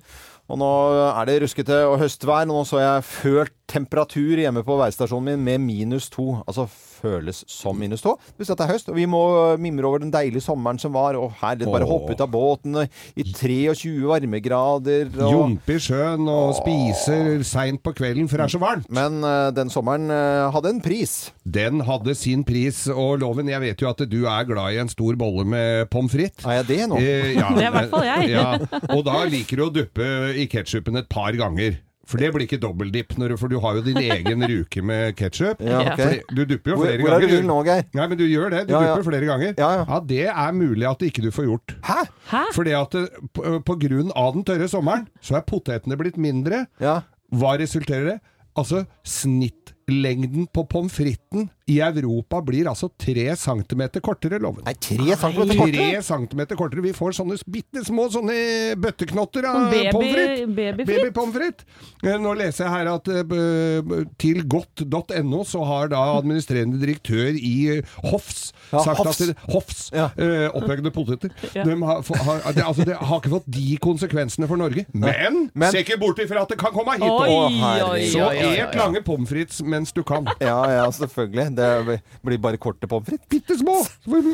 Og 0.48 0.60
nå 0.60 0.68
er 1.10 1.28
det 1.28 1.40
ruskete 1.42 1.82
og 1.90 1.98
høstvær, 2.00 2.46
og 2.46 2.54
nå 2.54 2.64
så 2.68 2.78
jeg 2.80 3.04
følt 3.04 3.57
temperatur 3.68 4.40
hjemme 4.40 4.64
på 4.66 4.78
værstasjonen 4.80 5.36
min 5.36 5.44
med 5.44 5.66
minus 5.66 6.08
to. 6.12 6.38
Altså 6.46 6.68
føles 6.98 7.44
som 7.50 7.78
minus 7.78 8.02
to. 8.02 8.16
Det 8.32 8.42
vil 8.42 8.48
si 8.48 8.54
at 8.54 8.60
det 8.60 8.66
er 8.66 8.72
høst, 8.72 8.88
og 8.90 8.96
vi 8.98 9.06
må 9.10 9.22
mimre 9.60 9.86
over 9.86 10.02
den 10.02 10.12
deilige 10.14 10.42
sommeren 10.44 10.80
som 10.82 10.94
var. 10.96 11.18
Og 11.18 11.32
her, 11.40 11.60
bare 11.68 11.88
hoppe 11.88 12.16
ut 12.16 12.24
av 12.24 12.30
båten 12.32 12.80
i 12.82 13.26
23 13.26 13.92
varmegrader. 14.08 15.12
Og... 15.14 15.34
Jumpe 15.34 15.76
i 15.76 15.82
sjøen 15.82 16.28
og 16.32 16.56
spiser 16.58 17.44
seint 17.46 17.82
på 17.84 17.94
kvelden, 17.98 18.30
for 18.30 18.40
det 18.40 18.48
er 18.48 18.54
så 18.56 18.62
varmt. 18.62 18.88
Men 18.90 19.20
uh, 19.24 19.50
den 19.54 19.72
sommeren 19.72 20.10
uh, 20.10 20.48
hadde 20.54 20.74
en 20.74 20.82
pris. 20.84 21.16
Den 21.44 21.84
hadde 21.86 22.16
sin 22.18 22.44
pris, 22.48 22.86
og 22.92 23.18
Loven, 23.22 23.50
jeg 23.52 23.62
vet 23.64 23.82
jo 23.82 23.90
at 23.90 24.04
du 24.08 24.20
er 24.26 24.48
glad 24.48 24.74
i 24.74 24.82
en 24.82 24.92
stor 24.92 25.18
bolle 25.18 25.46
med 25.48 25.88
pommes 25.92 26.12
frites. 26.12 26.44
Er 26.46 26.60
jeg 26.60 26.68
det 26.68 26.82
nå? 26.90 26.98
Eh, 27.00 27.34
ja, 27.36 27.50
Det 27.54 27.66
er 27.66 27.70
i 27.70 27.74
hvert 27.76 27.92
fall 27.92 28.06
jeg. 28.06 28.30
Ja, 28.32 28.48
og 28.94 29.04
da 29.06 29.22
liker 29.28 29.60
du 29.60 29.66
å 29.68 29.72
duppe 29.74 30.08
i 30.38 30.48
ketsjupen 30.50 30.98
et 31.00 31.10
par 31.10 31.36
ganger. 31.38 31.78
For 32.08 32.16
det 32.22 32.30
blir 32.32 32.46
ikke 32.46 32.56
dobbeldipp, 32.62 33.10
når 33.20 33.34
for 33.36 33.52
du 33.52 33.58
har 33.60 33.74
jo 33.76 33.82
din 33.84 33.98
egen 34.00 34.40
ruke 34.48 34.80
med 34.82 35.12
ketsjup. 35.18 35.60
Ja, 35.60 35.82
okay. 35.92 36.22
Du 36.32 36.40
dupper 36.48 36.72
jo 36.72 36.76
Hvor- 36.78 36.86
flere 36.88 37.02
hvor 37.04 37.12
er 37.12 37.20
ganger. 37.20 37.42
du 37.42 37.48
nå, 37.50 37.56
Geir? 37.66 37.82
Nei, 37.98 38.06
men 38.08 38.16
du 38.18 38.24
gjør 38.24 38.50
det. 38.54 38.62
Du 38.68 38.72
Ja, 38.72 38.80
ja. 38.80 38.94
dupper 38.96 39.10
flere 39.10 39.26
ganger. 39.28 39.52
Ja, 39.58 39.68
ja. 39.84 40.00
det 40.00 40.22
er 40.32 40.52
mulig 40.56 40.88
at 40.88 41.04
ikke 41.04 41.22
du 41.26 41.30
får 41.30 41.44
gjort. 41.50 41.74
Hæ? 41.84 41.98
Hæ? 42.32 42.42
Fordi 42.56 42.72
at 42.78 42.94
eh, 42.94 43.06
på, 43.36 43.58
på 43.68 43.76
grunn 43.84 44.10
av 44.16 44.32
den 44.38 44.44
tørre 44.48 44.68
sommeren, 44.72 45.04
så 45.20 45.36
er 45.36 45.44
potetene 45.44 45.98
blitt 46.00 46.16
mindre. 46.16 46.64
Ja. 46.80 47.02
Hva 47.30 47.58
resulterer 47.60 48.04
det? 48.14 48.18
Altså, 48.56 48.86
snittlengden 49.04 50.48
på 50.52 50.64
pommes 50.68 50.92
fritesen 50.96 51.50
i 51.68 51.78
Europa 51.84 52.40
blir 52.44 52.68
altså 52.70 52.88
tre 52.98 53.28
centimeter 53.36 54.00
kortere, 54.04 54.38
Loven. 54.40 54.64
Nei, 54.66 54.74
tre 54.80 55.14
centimeter 55.20 55.58
kortere? 55.58 55.88
Tre 55.92 56.02
centimeter 56.06 56.56
kortere. 56.58 56.82
Vi 56.86 56.92
får 56.96 57.16
sånne 57.18 57.36
bitte 57.48 57.82
små 57.86 58.06
sånne 58.14 58.36
bøtteknotter 58.80 59.44
av 59.48 59.68
baby- 59.70 59.92
pommes 59.92 60.14
frites. 60.14 60.86
Baby 60.88 61.10
pommes 61.16 61.34
frites. 61.36 61.66
Eh, 62.04 62.16
Nå 62.18 62.32
leser 62.38 62.64
jeg 62.64 62.72
her 62.72 62.90
at 62.94 63.08
uh, 63.12 64.04
til 64.18 64.42
godt.no 64.48 65.42
så 65.48 65.62
har 65.68 65.90
da 65.92 66.00
administrerende 66.18 66.80
direktør 66.80 67.36
i 67.36 67.54
eh, 67.78 67.96
Hofs 68.10 68.52
Ja, 68.72 68.82
sagt 68.84 68.98
Hoffs. 69.00 69.20
at 69.20 69.28
det, 69.28 69.36
Hofs, 69.52 69.78
Ja. 69.94 70.08
uh, 70.18 70.48
opphøgde 70.58 70.90
poteter, 70.92 71.30
Ja. 71.56 71.64
de 71.64 71.76
har, 71.82 72.02
har, 72.24 72.52
det, 72.52 72.64
altså, 72.64 72.84
det 72.84 72.96
har 73.00 73.20
ikke 73.22 73.30
fått 73.32 73.46
de 73.54 73.76
konsekvensene 73.80 74.48
for 74.50 74.56
Norge. 74.60 74.84
Men, 74.92 75.50
Men- 75.54 75.72
se 75.72 75.80
ikke 75.84 75.96
bort 76.00 76.18
ifra 76.24 76.42
at 76.44 76.52
det 76.52 76.58
kan 76.60 76.72
komme 76.74 76.96
hit! 76.98 77.04
Oi, 77.08 77.28
oi, 77.28 77.80
oi. 77.90 78.02
Så 78.12 78.20
oi, 78.26 78.36
oi, 78.36 78.50
oi. 78.50 78.56
et 78.66 78.76
lange 78.78 79.02
pommes 79.06 79.28
frites 79.30 79.62
mens 79.64 79.92
du 79.96 80.02
kan. 80.06 80.28
Ja, 80.40 80.58
ja, 80.70 80.84
selvfølgelig. 80.92 81.48
Det 81.58 81.98
blir 82.24 82.38
bare 82.42 82.60
korte 82.62 82.86
pommes 82.90 83.08
frites. 83.08 83.26
Bitte 83.32 83.58
små! 83.58 83.76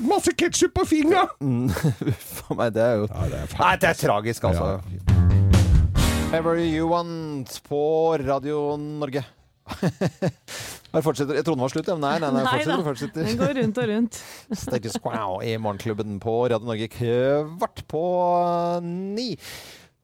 Masse 0.08 0.34
ketsjup 0.36 0.74
på 0.76 0.84
fingra! 0.88 1.24
For 2.36 2.58
meg, 2.58 2.74
det 2.76 2.84
er 2.84 3.00
jo 3.02 3.08
Ja, 3.08 3.28
det 3.32 3.42
er 3.42 3.58
Nei, 3.62 3.74
det 3.80 3.90
er 3.94 4.00
tragisk, 4.04 4.44
altså. 4.50 4.78
Whatever 6.34 6.58
you 6.58 6.88
want 6.90 7.60
på 7.68 7.80
Radio 8.26 8.76
Norge. 8.80 9.22
Jeg 10.94 11.02
fortsetter. 11.02 11.34
Jeg 11.38 11.44
trodde 11.46 11.58
den 11.58 11.64
var 11.64 11.72
slutt, 11.72 11.88
men 11.90 12.02
nei, 12.04 12.16
nei, 12.22 12.30
nei, 12.34 12.42
Nei 12.44 12.50
fortsetter, 12.52 12.74
da, 12.74 12.86
fortsetter. 12.86 13.26
den 13.26 13.38
går 13.40 13.54
rundt 13.58 13.78
og 13.82 13.88
rundt. 13.90 14.18
Status 14.64 14.98
Quow 15.02 15.40
i 15.42 15.54
Morgenklubben 15.58 16.18
på 16.22 16.34
Radio 16.52 16.68
Norge 16.68 16.86
kvart 16.92 17.82
på 17.90 18.02
ni. 18.86 19.32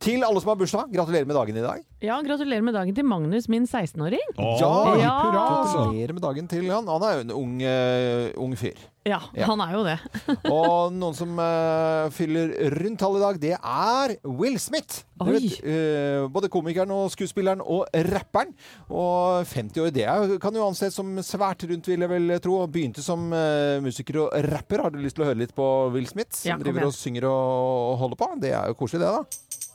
Til 0.00 0.22
alle 0.24 0.40
som 0.40 0.48
har 0.48 0.56
bursdag, 0.56 0.86
gratulerer 0.94 1.26
med 1.28 1.36
dagen 1.36 1.56
i 1.60 1.62
dag. 1.62 1.80
Ja, 2.00 2.14
gratulerer 2.24 2.64
med 2.64 2.72
dagen 2.72 2.94
til 2.96 3.04
Magnus, 3.04 3.50
min 3.52 3.66
16-åring. 3.68 4.30
Å, 4.40 4.54
Ja, 4.56 4.70
altså. 4.96 5.82
Gratulerer 5.82 6.14
med 6.16 6.22
dagen 6.24 6.46
til 6.48 6.70
han. 6.72 6.88
Han 6.88 7.04
er 7.04 7.18
jo 7.18 7.24
en 7.26 7.32
ung, 7.36 7.58
uh, 7.60 8.30
ung 8.40 8.54
fyr. 8.56 8.78
Ja, 9.04 9.18
Ja. 9.36 9.44
han 9.50 9.60
er 9.60 9.74
jo 9.76 9.82
det. 9.84 9.98
Og 10.56 10.94
noen 10.96 11.12
som 11.18 11.36
uh, 11.36 12.08
fyller 12.16 12.54
rundt 12.78 12.96
tallet 13.02 13.20
i 13.20 13.24
dag, 13.26 13.40
det 13.44 13.52
er 13.60 14.14
Will 14.24 14.56
Smith. 14.60 15.02
Oi. 15.20 15.34
vet, 15.36 15.60
uh, 15.68 16.24
både 16.32 16.48
komikeren 16.48 16.96
og 16.96 17.12
skuespilleren 17.12 17.60
og 17.60 17.84
rapperen. 18.08 18.56
Og 18.88 19.44
50 19.52 19.84
år, 19.84 19.92
det 20.00 20.08
er, 20.08 20.32
kan 20.40 20.56
jo 20.56 20.64
anses 20.64 20.96
som 20.96 21.12
svært 21.20 21.68
rundt, 21.68 21.92
vil 21.92 22.00
jeg 22.08 22.14
vel 22.16 22.38
tro. 22.40 22.62
Og 22.64 22.72
begynte 22.72 23.04
som 23.04 23.28
musiker 23.84 24.22
og 24.24 24.32
rapper. 24.48 24.80
Har 24.86 24.96
du 24.96 25.02
lyst 25.04 25.20
til 25.20 25.28
å 25.28 25.32
høre 25.34 25.42
litt 25.44 25.52
på 25.52 25.68
Will 25.92 26.08
Smith? 26.08 26.32
Som 26.40 26.54
Ja, 26.54 26.56
driver 26.64 26.88
og 26.88 26.96
synger 26.96 27.28
og 27.28 27.98
holder 28.00 28.24
på? 28.24 28.32
Det 28.40 28.56
er 28.56 28.72
jo 28.72 28.80
koselig, 28.80 29.04
det, 29.04 29.12
da. 29.20 29.66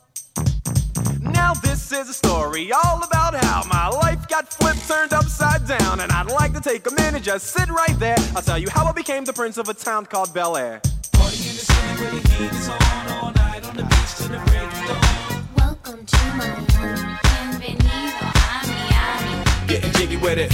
Now 1.22 1.54
this 1.54 1.92
is 1.92 2.10
a 2.10 2.14
story 2.14 2.72
all 2.72 3.04
about 3.04 3.36
how 3.36 3.64
my 3.68 3.88
life 3.88 4.28
got 4.28 4.52
flipped, 4.54 4.88
turned 4.88 5.14
upside 5.14 5.68
down, 5.68 6.00
and 6.00 6.12
I'd 6.12 6.28
like 6.28 6.54
to 6.54 6.62
take 6.62 6.90
a 6.90 6.94
minute, 6.94 7.24
just 7.24 7.48
sit 7.48 7.70
right 7.70 7.98
there. 8.00 8.18
I'll 8.36 8.42
tell 8.42 8.58
you 8.58 8.70
how 8.70 8.86
I 8.86 8.92
became 8.92 9.26
the 9.26 9.34
prince 9.34 9.58
of 9.58 9.70
a 9.70 9.74
town 9.74 10.06
called 10.06 10.34
Bel 10.34 10.58
Air. 10.58 10.82
Party 11.14 11.38
in 11.38 11.56
the 11.56 11.66
sand 11.66 12.00
where 12.00 12.12
the 12.12 12.30
heat 12.30 12.52
is 12.52 12.70
on 12.70 12.78
All 13.12 13.32
night 13.34 13.66
on 13.66 13.76
the 13.76 13.84
beach 13.84 14.16
till 14.18 14.28
the 14.30 14.40
break 14.46 14.64
of 14.64 14.88
dawn 14.88 15.48
Welcome 15.58 16.06
to 16.06 16.18
my 16.36 16.48
home. 16.48 17.18
Bienvenido 17.60 18.30
a 18.30 18.68
Miami. 18.68 19.68
Getting 19.68 19.92
jiggy 19.94 20.18
with 20.18 20.38
it. 20.38 20.52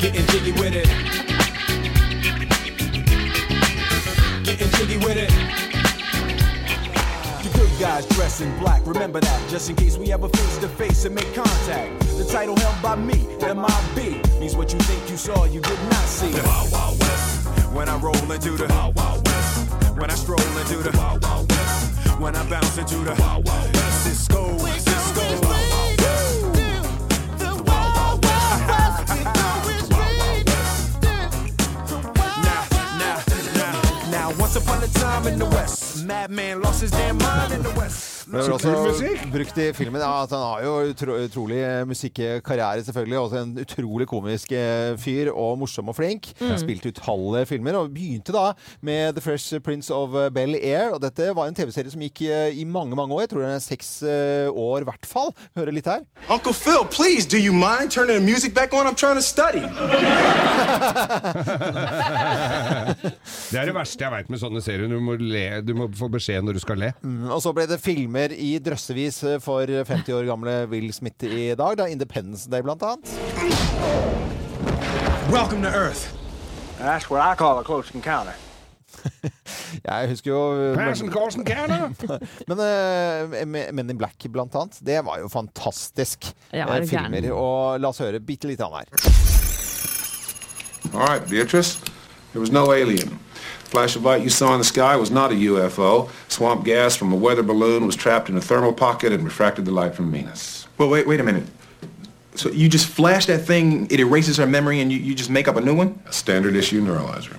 Getting 0.00 0.26
jiggy 0.26 0.52
with 0.52 0.74
it. 0.74 0.88
Getting 4.44 4.70
jiggy 4.70 4.98
with 4.98 5.16
it 5.16 5.73
guys 7.84 8.06
dress 8.06 8.40
in 8.40 8.50
black, 8.58 8.80
remember 8.86 9.20
that, 9.20 9.50
just 9.50 9.68
in 9.68 9.76
case 9.76 9.98
we 9.98 10.10
ever 10.10 10.26
face 10.26 10.56
to 10.56 10.68
face 10.68 11.04
and 11.04 11.14
make 11.14 11.30
contact. 11.34 12.00
The 12.16 12.24
title 12.24 12.56
held 12.56 12.80
by 12.82 12.96
me, 12.96 13.18
MIB, 13.40 13.98
means 14.40 14.56
what 14.56 14.72
you 14.72 14.78
think 14.88 15.10
you 15.10 15.18
saw, 15.18 15.44
you 15.44 15.60
did 15.60 15.78
not 15.90 16.06
see. 16.06 16.32
The 16.32 16.42
Wild 16.48 16.72
Wild 16.72 16.98
West. 16.98 17.46
When 17.74 17.90
I 17.90 17.96
roll 17.98 18.32
into 18.32 18.52
the 18.52 18.66
Wild 18.68 18.96
Wild 18.96 19.28
West. 19.28 19.70
When 19.98 20.10
I 20.10 20.14
stroll 20.14 20.56
into 20.62 20.78
the 20.78 20.96
Wild 20.96 21.22
Wild 21.24 21.50
West. 21.52 22.18
When 22.18 22.34
I 22.34 22.48
bounce 22.48 22.78
into 22.78 22.96
the 22.96 23.14
Wild 23.20 23.46
Wild 23.46 23.74
West. 23.74 24.04
Cisco, 24.04 24.56
Cisco, 24.58 25.20
Wild 25.46 25.70
Wild 25.70 26.00
West. 26.00 26.44
Once 34.38 34.56
upon 34.56 34.82
a 34.82 34.88
time 34.88 35.26
in 35.26 35.38
the 35.38 35.44
West 35.46 35.83
Madman 36.02 36.60
lost 36.60 36.80
his 36.80 36.90
damn 36.90 37.16
mind 37.18 37.52
in 37.52 37.62
the 37.62 37.70
West. 37.72 38.13
Det 38.24 38.40
er 38.40 38.52
også 38.52 39.08
brukt 39.32 39.58
i 39.60 39.66
filmen. 39.76 40.00
Ja, 40.00 40.22
at 40.24 40.32
han 40.32 40.40
har 40.44 40.62
jo 40.64 40.72
utro, 40.90 41.16
utrolig 41.24 41.60
musikkarriere, 41.88 42.84
selvfølgelig. 42.84 43.18
Også 43.18 43.42
en 43.42 43.58
utrolig 43.60 44.06
komisk 44.08 44.52
eh, 44.56 44.96
fyr, 45.00 45.30
og 45.32 45.58
morsom 45.60 45.88
og 45.92 45.96
flink. 45.98 46.30
Mm. 46.40 46.54
Spilte 46.62 46.92
utallige 46.94 47.46
filmer, 47.52 47.78
og 47.78 47.92
begynte 47.94 48.32
da 48.34 48.52
med 48.84 49.12
The 49.18 49.24
Fresh 49.24 49.60
Prince 49.64 49.94
of 49.94 50.16
Bel 50.34 50.56
Air. 50.60 50.94
Og 50.94 51.02
dette 51.02 51.30
var 51.36 51.50
en 51.50 51.54
TV-serie 51.56 51.90
som 51.92 52.00
gikk 52.04 52.24
eh, 52.28 52.58
i 52.60 52.64
mange, 52.64 52.96
mange 52.96 53.14
år. 53.14 53.20
Jeg 53.26 53.34
tror 53.34 53.44
det 53.44 53.52
er 53.52 53.64
seks 53.64 53.92
eh, 54.02 54.48
år, 54.50 54.78
i 54.84 54.88
hvert 54.90 55.06
fall. 55.08 55.34
Høre 55.58 55.74
litt 55.74 55.86
her. 55.90 56.04
Uncle 56.28 56.54
Phil, 56.54 56.84
please, 56.90 57.28
do 57.28 57.38
you 57.38 57.52
mind 57.52 57.90
turning 57.90 58.16
the 58.18 58.24
music 58.32 58.54
back 58.54 58.72
on? 58.74 58.86
I'm 58.86 58.94
trying 58.94 59.16
to 59.16 59.22
study. 59.22 59.62
Det 63.50 63.60
er 63.60 63.68
det 63.68 63.74
verste 63.76 64.04
jeg 64.04 64.12
veit 64.12 64.30
med 64.32 64.40
sånne 64.40 64.62
serier. 64.64 64.90
Du 64.90 65.00
må, 65.02 65.16
le, 65.20 65.44
du 65.64 65.74
må 65.78 65.88
få 65.94 66.08
beskjed 66.12 66.44
når 66.44 66.58
du 66.58 66.62
skal 66.62 66.80
le. 66.80 66.90
Mm, 67.04 67.28
og 67.34 67.40
så 67.44 67.52
ble 67.56 67.66
det 67.70 67.78
filmer 68.14 68.30
i 68.38 68.58
drøssevis 68.62 69.16
for 69.42 69.66
50 69.66 70.12
år 70.14 70.26
gamle 70.28 70.52
Will 70.70 70.92
Smith 70.94 71.24
i 71.26 71.54
dag. 71.58 71.76
Da 71.76 71.86
Independence 71.90 72.46
Day, 72.48 72.62
blant 72.62 72.82
annet. 72.82 73.10
Welcome 75.32 75.62
to 75.62 75.68
Earth. 75.68 76.14
That's 76.78 77.10
what 77.10 77.20
I 77.20 77.34
call 77.34 77.58
a 77.58 77.64
close 77.64 77.90
encounter. 77.94 78.34
Jeg 79.90 80.08
husker 80.08 80.30
jo 80.30 80.74
Passion 80.76 81.10
Carson 81.10 81.44
Canada. 81.44 81.90
Men 82.46 82.62
uh, 82.62 83.72
Men 83.74 83.90
in 83.90 83.98
Black, 83.98 84.22
blant 84.30 84.54
annet. 84.54 84.78
Det 84.80 85.00
var 85.04 85.18
jo 85.18 85.28
fantastisk 85.28 86.30
Ja, 86.52 86.68
eh, 86.68 86.76
er 86.76 86.86
gæren? 86.86 87.10
filmer. 87.10 87.32
Og 87.34 87.80
la 87.80 87.90
oss 87.90 87.98
høre 87.98 88.20
bitte 88.22 88.46
litt 88.46 88.62
her. 88.62 88.86
All 90.94 91.02
right, 91.02 91.26
Beatrice. 91.28 91.80
There 92.30 92.40
was 92.40 92.52
no 92.52 92.70
alien. 92.70 93.18
Flash 93.64 93.96
of 93.96 94.04
light 94.04 94.22
you 94.22 94.30
saw 94.30 94.52
in 94.52 94.58
the 94.58 94.64
sky 94.64 94.96
was 94.96 95.10
not 95.10 95.32
a 95.32 95.34
UFO. 95.34 96.08
Swamp 96.28 96.64
gas 96.64 96.96
from 96.96 97.12
a 97.12 97.16
weather 97.16 97.42
balloon 97.42 97.86
was 97.86 97.96
trapped 97.96 98.28
in 98.28 98.36
a 98.36 98.40
thermal 98.40 98.72
pocket 98.72 99.12
and 99.12 99.24
refracted 99.24 99.64
the 99.64 99.72
light 99.72 99.94
from 99.94 100.10
Venus. 100.12 100.66
Well, 100.78 100.88
wait, 100.88 101.06
wait 101.06 101.20
a 101.20 101.24
minute. 101.24 101.44
So 102.36 102.50
you 102.50 102.68
just 102.68 102.86
flash 102.86 103.26
that 103.26 103.44
thing, 103.44 103.86
it 103.90 104.00
erases 104.00 104.36
her 104.38 104.46
memory, 104.46 104.80
and 104.80 104.92
you, 104.92 104.98
you 104.98 105.14
just 105.14 105.30
make 105.30 105.46
up 105.46 105.56
a 105.56 105.60
new 105.60 105.74
one? 105.74 106.00
A 106.06 106.12
standard 106.12 106.56
issue 106.56 106.84
neuralizer. 106.84 107.36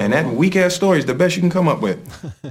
And 0.00 0.12
that 0.12 0.26
weak 0.26 0.56
ass 0.56 0.74
story 0.74 0.98
is 0.98 1.06
the 1.06 1.14
best 1.14 1.36
you 1.36 1.42
can 1.42 1.50
come 1.50 1.68
up 1.68 1.82
with. 1.82 1.98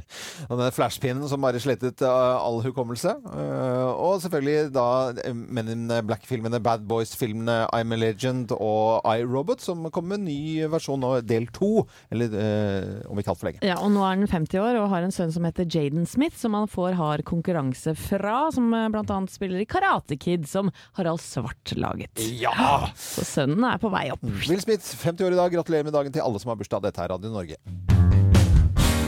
Og 0.49 0.57
den 0.59 0.71
flashpinnen 0.75 1.25
som 1.29 1.41
bare 1.43 1.59
slettet 1.61 2.01
uh, 2.05 2.37
all 2.37 2.61
hukommelse. 2.63 3.15
Uh, 3.25 3.91
og 3.93 4.21
selvfølgelig 4.23 4.73
da 4.75 4.85
uh, 5.11 5.35
Men 5.35 5.71
in 5.71 5.91
Black-filmene, 6.07 6.59
Bad 6.63 6.85
Boys-filmene 6.89 7.67
I'm 7.73 7.93
a 7.93 7.99
Legend 7.99 8.53
og 8.55 9.01
I, 9.07 9.23
Robot, 9.25 9.61
som 9.63 9.85
kommer 9.93 10.13
med 10.13 10.23
en 10.23 10.27
ny 10.29 10.67
versjon 10.71 11.01
nå, 11.01 11.13
del 11.27 11.47
to. 11.55 11.85
Eller 12.13 12.33
uh, 12.33 13.11
om 13.11 13.19
ikke 13.19 13.33
altfor 13.33 13.49
lenge. 13.49 13.63
Ja, 13.65 13.79
og 13.81 13.93
nå 13.95 14.03
er 14.03 14.17
han 14.17 14.29
50 14.29 14.61
år 14.63 14.81
og 14.81 14.89
har 14.93 15.05
en 15.05 15.15
sønn 15.15 15.33
som 15.33 15.47
heter 15.47 15.67
Jaden 15.67 16.07
Smith, 16.09 16.37
som 16.39 16.57
han 16.57 16.69
får 16.71 16.97
hard 16.99 17.25
konkurranse 17.27 17.95
fra, 17.97 18.49
som 18.53 18.69
bl.a. 18.71 19.19
spiller 19.31 19.63
i 19.63 19.69
Karate 19.69 20.17
Kid, 20.19 20.47
som 20.49 20.71
Harald 20.99 21.21
Svart 21.23 21.75
laget. 21.77 22.21
Ja! 22.39 22.89
Så 22.99 23.25
sønnen 23.27 23.63
er 23.67 23.81
på 23.81 23.91
vei 23.93 24.07
opp. 24.13 24.23
Will 24.23 24.61
Smith, 24.61 24.85
50 25.03 25.27
år 25.27 25.35
i 25.35 25.39
dag. 25.39 25.53
Gratulerer 25.53 25.87
med 25.87 25.95
dagen 25.95 26.13
til 26.13 26.23
alle 26.23 26.41
som 26.41 26.51
har 26.53 26.59
bursdag. 26.59 26.83
Dette 26.83 27.03
er 27.03 27.11
Radio 27.13 27.22
Norge. 27.31 27.61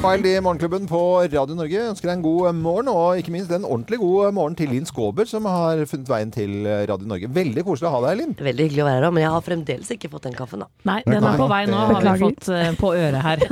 Wild 0.05 0.25
i 0.25 0.41
Morgenklubben 0.43 0.83
på 0.85 0.99
Radio 1.33 1.55
Norge 1.57 1.79
ønsker 1.89 2.09
deg 2.11 2.19
en 2.19 2.21
god 2.21 2.57
morgen, 2.59 2.89
og 2.91 3.17
ikke 3.17 3.31
minst 3.33 3.49
en 3.55 3.63
ordentlig 3.65 3.97
god 3.97 4.35
morgen 4.37 4.53
til 4.59 4.69
Linn 4.69 4.85
Skåber, 4.85 5.25
som 5.25 5.47
har 5.49 5.81
funnet 5.89 6.11
veien 6.11 6.33
til 6.35 6.67
Radio 6.67 7.09
Norge. 7.09 7.29
Veldig 7.33 7.63
koselig 7.65 7.89
å 7.89 7.93
ha 7.95 8.01
deg, 8.03 8.19
Linn. 8.19 8.35
Veldig 8.37 8.67
hyggelig 8.67 8.83
å 8.83 8.85
være 8.85 9.07
her, 9.07 9.15
men 9.15 9.25
jeg 9.25 9.31
har 9.33 9.45
fremdeles 9.47 9.89
ikke 9.95 10.11
fått 10.13 10.27
den 10.27 10.37
kaffen, 10.37 10.61
da. 10.61 10.69
Nei, 10.85 10.99
den 11.07 11.25
er 11.25 11.39
på 11.39 11.47
vei 11.49 11.63
nå, 11.71 11.79
har 11.89 12.05
vi 12.05 12.13
fått 12.21 12.51
eh, 12.53 12.69
på 12.77 12.93
øret 12.93 13.25
her. 13.25 13.45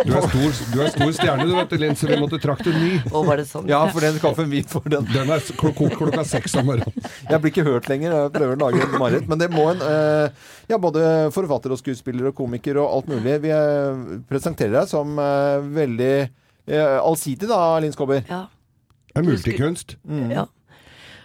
Du 0.00 0.12
er 0.16 0.24
stor, 0.24 0.58
du 0.72 0.78
er 0.80 0.90
stor 0.92 1.10
stjerne, 1.16 1.44
du 1.48 1.54
vet 1.54 1.72
Linn, 1.80 1.96
så 1.96 2.08
vi 2.08 2.16
måtte 2.20 2.38
trakte 2.40 2.72
ny. 2.72 2.92
Og 3.10 3.24
var 3.28 3.40
det 3.40 3.46
sånn? 3.48 3.66
Ja, 3.68 3.80
for 3.92 4.04
den 4.04 4.16
kaffen 4.20 4.48
vi 4.52 4.62
får, 4.68 4.86
den 4.92 5.08
Den 5.12 5.32
er 5.32 5.44
kokt 5.60 5.96
klokka 5.96 6.24
seks 6.28 6.56
om 6.60 6.68
morgenen. 6.70 7.08
Jeg 7.28 7.40
blir 7.40 7.52
ikke 7.52 7.64
hørt 7.66 7.88
lenger. 7.90 8.14
Jeg 8.16 8.32
prøver 8.36 8.56
å 8.56 8.60
lage 8.62 8.84
en 8.84 8.96
mareritt. 9.00 9.28
Men 9.28 9.40
det 9.42 9.50
må 9.52 9.66
en 9.72 9.84
eh, 9.84 10.48
Ja, 10.70 10.78
både 10.78 11.02
forfatter 11.34 11.74
og 11.74 11.80
skuespiller 11.80 12.30
og 12.30 12.36
komiker 12.38 12.78
og 12.78 12.92
alt 12.94 13.10
mulig. 13.10 13.40
Vi 13.42 13.50
eh, 13.50 14.04
presenterer 14.30 14.76
deg 14.78 14.90
som 14.90 15.18
eh, 15.18 15.66
veldig 15.80 16.14
eh, 16.22 16.96
allsidig, 17.00 17.48
da, 17.50 17.58
Linn 17.82 17.94
Skåber. 17.96 18.22
Ja. 18.30 18.44
Det 19.10 19.18
er 19.18 19.26
multikunst. 19.26 19.96
Mm. 20.06 20.28
Ja. 20.30 20.46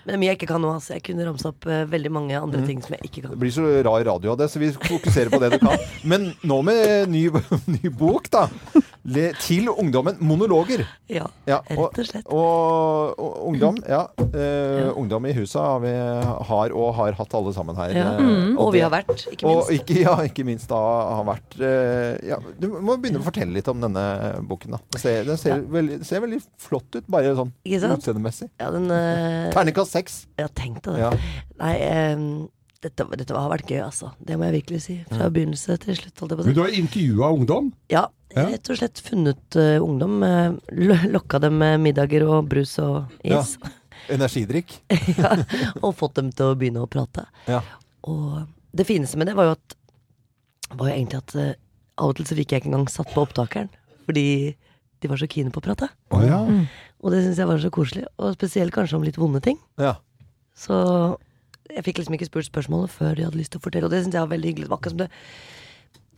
Men 0.05 0.21
mye 0.21 0.31
jeg 0.31 0.39
ikke 0.39 0.49
kan 0.53 0.61
nå, 0.61 0.71
altså. 0.77 0.95
Jeg 0.95 1.03
kunne 1.07 1.25
ramsa 1.25 1.49
opp 1.49 1.65
uh, 1.65 1.81
veldig 1.89 2.11
mange 2.13 2.37
andre 2.37 2.61
ting 2.65 2.81
som 2.85 2.93
jeg 2.93 3.07
ikke 3.07 3.23
kan. 3.23 3.31
Det 3.33 3.39
blir 3.41 3.53
så 3.53 3.65
rar 3.85 4.03
radio 4.05 4.33
av 4.33 4.37
det, 4.37 4.47
så 4.53 4.61
vi 4.61 4.69
fokuserer 4.73 5.33
på 5.33 5.39
det 5.41 5.55
du 5.55 5.57
kan. 5.63 5.81
Men 6.05 6.27
nå 6.45 6.59
med 6.65 7.09
ny, 7.09 7.23
ny 7.77 7.89
bok, 7.89 8.29
da. 8.33 8.45
Le, 9.05 9.27
til 9.37 9.67
ungdommen. 9.69 10.15
Monologer. 10.25 10.81
Ja, 11.13 11.27
og, 11.45 11.91
rett 11.93 11.99
og 12.01 12.07
slett. 12.09 12.25
Og, 12.33 13.19
og 13.21 13.35
ungdom, 13.51 13.75
ja. 13.85 13.99
Eh, 14.25 14.87
Ungdom 14.97 15.27
i 15.29 15.33
huset 15.37 15.59
har 15.61 15.79
vi 15.83 15.91
har 16.49 16.73
og 16.73 16.87
har 16.97 17.13
hatt 17.19 17.35
alle 17.37 17.53
sammen 17.53 17.77
her. 17.77 17.93
Ja. 17.93 18.07
Eh, 18.15 18.23
Mm, 18.25 18.57
og 18.57 18.71
vi 18.73 18.79
det- 18.79 18.83
har 18.87 18.91
vært, 18.95 19.25
ikke 19.31 19.45
Og 19.45 19.55
minst. 19.69 19.71
ikke, 19.77 19.99
ja, 20.01 20.15
ikke 20.25 20.45
minst 20.47 20.67
da 20.69 20.79
har 21.19 21.23
vært 21.27 21.59
eh, 21.61 22.17
ja, 22.29 22.37
Du 22.59 22.67
må 22.79 22.95
begynne 22.97 23.19
å 23.21 23.25
fortelle 23.27 23.53
litt 23.53 23.67
om 23.67 23.79
denne 23.81 24.05
boken. 24.47 24.71
da. 24.71 24.79
Den 24.95 25.01
ser, 25.01 25.23
den 25.27 25.37
ser, 25.37 25.61
veldig, 25.61 25.99
ser 26.05 26.21
veldig 26.25 26.41
flott 26.57 26.95
ut, 26.95 27.05
bare 27.07 27.35
sånn 27.37 27.51
utseendemessig. 27.65 28.49
Ja, 28.59 28.71
den 28.71 28.89
eh, 28.91 29.51
Terningkast 29.53 29.91
seks. 29.91 30.25
Ja, 30.39 30.47
tenk 30.47 30.81
deg 30.81 30.95
det. 30.95 31.01
Ja. 31.01 31.11
Nei, 31.61 31.75
um, 32.15 32.49
dette, 32.81 33.05
dette 33.17 33.33
har 33.37 33.49
vært 33.49 33.69
gøy, 33.69 33.81
altså. 33.85 34.11
Det 34.23 34.37
må 34.37 34.45
jeg 34.49 34.61
virkelig 34.63 34.81
si. 34.83 34.97
Fra 35.09 35.29
begynnelse 35.29 35.77
til 35.81 35.95
slutt. 35.97 36.17
Holdt 36.21 36.31
jeg 36.35 36.39
på. 36.41 36.45
Men 36.49 36.57
du 36.57 36.61
har 36.61 36.69
intervjua 36.81 37.31
ungdom? 37.33 37.71
Ja, 37.89 38.07
Ja. 38.35 38.49
rett 38.51 38.69
og 38.69 38.79
slett 38.79 38.99
funnet 39.03 39.57
uh, 39.59 39.77
ungdom. 39.83 40.19
Uh, 40.23 41.05
lokka 41.15 41.39
dem 41.43 41.57
med 41.61 41.79
middager 41.83 42.25
og 42.27 42.49
brus 42.51 42.77
og 42.83 43.11
is. 43.23 43.55
Ja. 43.55 43.73
Energidrikk. 44.15 44.75
ja, 45.17 45.31
og 45.81 45.95
fått 45.97 46.19
dem 46.19 46.29
til 46.35 46.51
å 46.51 46.57
begynne 46.59 46.83
å 46.83 46.89
prate. 46.91 47.25
Ja. 47.49 47.63
Og 48.05 48.43
det 48.75 48.85
fineste 48.85 49.17
med 49.17 49.31
det 49.31 49.37
var 49.37 49.49
jo 49.49 49.55
at 49.55 49.77
var 50.75 50.89
jo 50.89 50.97
egentlig 50.97 51.21
at 51.23 51.35
uh, 51.39 51.53
av 52.03 52.11
og 52.11 52.17
til 52.19 52.27
så 52.27 52.37
fikk 52.37 52.51
jeg 52.51 52.63
ikke 52.63 52.71
engang 52.73 52.89
satt 52.91 53.13
på 53.13 53.23
opptakeren. 53.23 53.71
Fordi 54.05 54.27
de 55.01 55.09
var 55.09 55.19
så 55.21 55.29
kine 55.29 55.53
på 55.53 55.61
å 55.61 55.65
prate. 55.65 55.87
Oh, 56.13 56.21
ja. 56.25 56.41
Og 57.01 57.13
det 57.13 57.23
syns 57.23 57.39
jeg 57.41 57.49
var 57.49 57.61
så 57.61 57.71
koselig. 57.73 58.05
Og 58.19 58.35
spesielt 58.35 58.73
kanskje 58.75 58.99
om 58.99 59.05
litt 59.05 59.19
vonde 59.21 59.41
ting. 59.43 59.57
Ja. 59.81 59.95
Så 60.57 60.75
jeg 61.71 61.85
fikk 61.87 61.99
liksom 62.01 62.15
ikke 62.17 62.27
spurt 62.29 62.47
spørsmålet 62.47 62.93
før 62.93 63.15
de 63.17 63.25
hadde 63.25 63.39
lyst 63.39 63.55
til 63.55 63.61
å 63.61 63.65
fortelle. 63.65 63.87
Og 63.87 63.93
det 63.93 64.03
syns 64.03 64.17
jeg 64.17 64.25
var 64.25 64.33
veldig 64.33 64.51
hyggelig. 64.51 64.67
Det 64.67 64.73
var 64.73 64.81
akkurat 64.81 64.95
som 64.95 65.03
det 65.03 65.09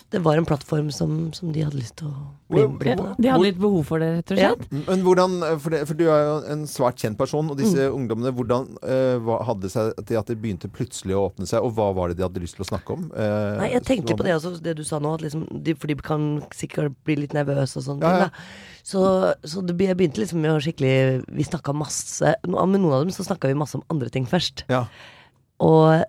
det 0.10 0.22
var 0.24 0.38
en 0.40 0.46
plattform 0.48 0.88
som, 0.96 1.34
som 1.36 1.50
de 1.52 1.66
hadde 1.66 1.76
lyst 1.76 1.98
til 2.00 2.08
å 2.08 2.14
bli, 2.48 2.62
bli 2.80 2.94
på. 2.96 3.08
De 3.20 3.28
hadde 3.28 3.44
litt 3.44 3.58
behov 3.60 3.82
for 3.90 4.00
det, 4.00 4.08
rett 4.22 4.32
og 4.32 4.38
Ja. 4.40 4.52
Men 4.88 5.02
hvordan, 5.04 5.34
for, 5.60 5.74
det, 5.74 5.82
for 5.90 6.00
du 6.00 6.06
er 6.08 6.22
jo 6.24 6.36
en 6.54 6.62
svært 6.72 7.02
kjent 7.04 7.18
person, 7.20 7.50
og 7.52 7.58
disse 7.60 7.90
Mm. 7.90 7.98
ungdommene, 7.98 8.32
hvordan 8.38 8.70
uh, 8.88 9.44
hadde 9.50 9.68
seg 9.74 9.92
til 10.08 10.16
at 10.22 10.32
de 10.32 10.38
begynte 10.40 10.70
plutselig 10.72 11.12
å 11.18 11.26
åpne 11.28 11.46
seg, 11.50 11.60
og 11.60 11.76
hva 11.76 11.90
var 11.98 12.08
det 12.14 12.18
de 12.22 12.24
hadde 12.24 12.40
lyst 12.40 12.56
til 12.56 12.64
å 12.64 12.70
snakke 12.70 12.96
om? 12.96 13.10
Uh, 13.12 13.58
Nei, 13.60 13.74
jeg 13.74 13.84
tenkte 13.84 14.14
så- 14.16 14.18
på 14.22 14.24
det 14.30 14.36
også, 14.38 14.54
det 14.64 14.78
du 14.80 14.84
sa 14.88 15.00
nå, 15.04 15.14
at 15.20 15.26
liksom, 15.28 15.44
de, 15.64 15.74
for 15.76 15.88
de 15.92 15.96
kan 15.96 16.30
sikkert 16.56 16.96
bli 17.04 17.20
litt 17.26 17.36
nervøse 17.36 17.76
og 17.82 17.84
sånne 17.90 18.02
Ja, 18.08 18.10
ting. 18.10 18.20
ja. 18.20 18.30
Da. 18.32 18.84
Så, 18.88 19.04
så 19.44 19.66
det, 19.68 19.76
jeg 19.84 19.98
begynte 20.00 20.24
liksom 20.24 20.40
med 20.40 20.54
å 20.56 20.62
skikkelig 20.64 21.26
Vi 21.36 21.44
snakka 21.44 21.74
masse 21.76 22.30
Med 22.48 22.80
noen 22.80 22.94
av 22.96 23.02
dem 23.04 23.12
så 23.12 23.26
snakka 23.28 23.50
vi 23.52 23.58
masse 23.60 23.76
om 23.76 23.84
andre 23.92 24.08
ting 24.10 24.24
først. 24.26 24.64
Ja. 24.72 24.86
Og 25.60 26.06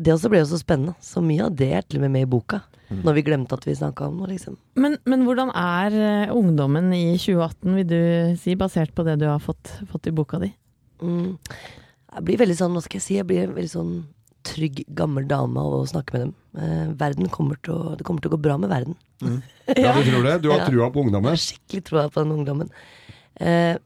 det 0.00 0.14
også 0.14 0.30
ble 0.32 0.40
jo 0.40 0.48
så 0.48 0.58
spennende. 0.60 0.94
Så 1.04 1.20
mye 1.24 1.44
av 1.48 1.56
det 1.58 1.70
er 1.76 1.82
til 1.84 1.98
og 2.00 2.06
med 2.06 2.14
med 2.16 2.24
i 2.26 2.30
boka. 2.32 2.62
Mm. 2.90 3.02
Når 3.06 3.16
vi 3.18 3.22
glemte 3.26 3.54
at 3.58 3.66
vi 3.68 3.74
snakka 3.78 4.08
om 4.08 4.16
noe, 4.18 4.30
liksom. 4.32 4.56
Men, 4.80 4.96
men 5.06 5.26
hvordan 5.26 5.52
er 5.54 5.94
eh, 6.26 6.32
ungdommen 6.34 6.88
i 6.96 7.04
2018, 7.20 7.74
vil 7.78 7.86
du 7.90 8.00
si, 8.40 8.56
basert 8.58 8.94
på 8.96 9.04
det 9.06 9.18
du 9.20 9.28
har 9.28 9.42
fått, 9.44 9.74
fått 9.92 10.08
i 10.10 10.14
boka 10.16 10.40
di? 10.42 10.48
Mm. 11.04 11.36
Jeg 12.16 12.24
blir 12.26 12.40
veldig 12.40 12.56
sånn, 12.58 12.74
hva 12.74 12.82
skal 12.82 12.98
jeg 12.98 13.04
si, 13.06 13.18
jeg 13.20 13.28
blir 13.28 13.52
veldig 13.54 13.70
sånn 13.70 13.92
trygg, 14.48 14.80
gammel 14.96 15.26
dame 15.28 15.60
av 15.60 15.76
å 15.82 15.86
snakke 15.86 16.16
med 16.16 16.24
dem. 16.24 16.32
Eh, 16.64 16.88
verden 16.98 17.28
kommer 17.30 17.60
til 17.62 17.76
å, 17.76 17.94
det 18.00 18.06
kommer 18.08 18.24
til 18.24 18.32
å 18.32 18.34
gå 18.34 18.40
bra 18.48 18.56
med 18.62 18.72
verden. 18.72 18.96
Ja, 19.70 19.92
du 19.94 20.02
tror 20.02 20.24
det? 20.26 20.32
Du 20.42 20.48
har 20.50 20.64
Ja. 20.64 20.66
trua 20.66 20.88
på 20.90 21.04
ungdommen? 21.04 21.36
Skikkelig 21.38 21.84
trua 21.86 22.08
på 22.10 22.24
den 22.24 22.32
ungdommen. 22.40 22.72
Eh, 23.38 23.76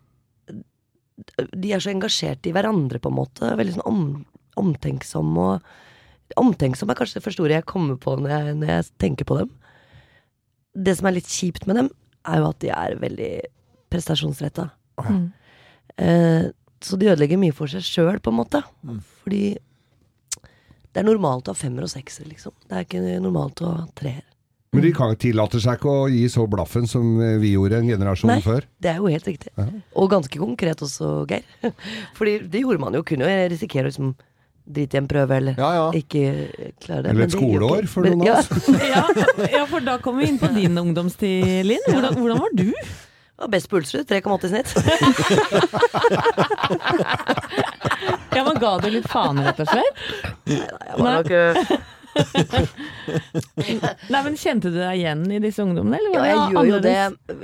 de 1.52 1.72
er 1.74 1.82
så 1.82 1.90
engasjerte 1.92 2.48
i 2.48 2.54
hverandre, 2.56 3.00
på 3.02 3.10
en 3.12 3.18
måte. 3.18 3.50
Veldig 3.58 3.74
sånn 3.76 3.84
om, 3.90 4.00
omtenksom 4.62 5.34
og 5.42 5.66
Omtenksom 6.40 6.90
er 6.90 6.98
kanskje 6.98 7.20
det 7.20 7.26
første 7.26 7.44
ordet 7.44 7.58
jeg 7.60 7.68
kommer 7.70 7.98
på 8.00 8.16
når 8.18 8.32
jeg, 8.32 8.56
når 8.60 8.72
jeg 8.72 8.88
tenker 9.02 9.28
på 9.28 9.38
dem. 9.42 9.52
Det 10.74 10.96
som 10.98 11.08
er 11.08 11.18
litt 11.18 11.30
kjipt 11.30 11.68
med 11.70 11.78
dem, 11.78 11.90
er 12.24 12.40
jo 12.40 12.50
at 12.50 12.60
de 12.64 12.70
er 12.74 12.96
veldig 12.98 13.32
prestasjonsretta. 13.92 14.68
Mm. 15.04 15.26
Eh, 16.02 16.46
så 16.84 16.98
de 17.00 17.10
ødelegger 17.12 17.40
mye 17.40 17.54
for 17.54 17.70
seg 17.70 17.84
sjøl, 17.86 18.18
på 18.20 18.32
en 18.32 18.40
måte. 18.40 18.60
Mm. 18.82 19.00
Fordi 19.22 19.44
det 20.94 21.02
er 21.02 21.06
normalt 21.06 21.48
å 21.48 21.54
ha 21.54 21.58
femmer 21.58 21.86
og 21.86 21.92
sekser, 21.92 22.26
liksom. 22.30 22.54
Det 22.68 22.78
er 22.78 22.86
ikke 22.86 23.02
normalt 23.22 23.62
å 23.64 23.72
ha 23.72 23.84
treer. 23.98 24.24
Men 24.74 24.82
de 24.82 24.90
kan, 24.94 25.12
tillater 25.20 25.62
seg 25.62 25.78
ikke 25.78 25.90
å 25.90 26.06
gi 26.10 26.24
så 26.32 26.48
blaffen 26.50 26.88
som 26.90 27.06
vi 27.38 27.52
gjorde 27.52 27.78
en 27.78 27.90
generasjon 27.92 28.32
Nei, 28.32 28.40
før? 28.42 28.64
det 28.82 28.90
er 28.90 28.96
jo 28.98 29.10
helt 29.12 29.28
riktig. 29.28 29.52
Og 29.94 30.08
ganske 30.10 30.40
konkret 30.40 30.82
også, 30.82 31.10
Geir. 31.30 31.44
Fordi 32.18 32.40
det 32.50 32.64
gjorde 32.64 32.82
man 32.82 32.96
jo. 32.98 33.04
Kunne 33.06 33.28
jo 33.30 33.44
risikere 33.52 33.86
å 33.86 33.92
liksom 33.92 34.14
drite 34.64 34.96
i 34.96 35.00
en 35.02 35.08
prøve, 35.08 35.36
eller 35.36 35.58
ikke 35.98 36.20
klare 36.80 37.02
det. 37.04 37.10
Eller 37.10 37.26
et 37.26 37.34
skoleår 37.34 37.88
for 37.90 38.06
noen 38.08 38.22
av 38.24 38.28
ja. 38.28 38.36
ja, 38.94 39.04
ja, 39.58 39.64
for 39.68 39.84
da 39.84 39.98
kommer 40.02 40.24
vi 40.24 40.30
inn 40.32 40.40
på 40.40 40.48
din 40.54 40.78
ungdomstid, 40.80 41.66
Linn. 41.68 41.84
Hvordan, 41.90 42.16
hvordan 42.20 42.40
var 42.40 42.54
du? 42.56 42.70
Det 43.34 43.42
var 43.42 43.50
best 43.50 43.68
på 43.68 43.80
Ulsrud. 43.80 44.06
3,8 44.08 44.46
i 44.46 44.48
snitt. 44.52 44.70
Ja, 48.34 48.44
men 48.46 48.60
Ga 48.62 48.78
du 48.82 48.88
litt 48.94 49.08
faen, 49.10 49.40
rett 49.42 49.60
og 49.62 49.68
slett? 49.70 49.94
Jeg 50.48 50.96
var 51.00 51.18
nok 51.18 51.30
Nei, 54.12 54.20
men 54.22 54.36
Kjente 54.38 54.70
du 54.70 54.78
deg 54.78 55.00
igjen 55.00 55.24
i 55.34 55.40
disse 55.42 55.64
ungdommene? 55.64 55.98
Eller 55.98 56.14
Ja, 56.14 56.24
jeg 56.30 56.38
gjør 56.54 56.68
jo 56.70 56.80
det. 56.84 56.98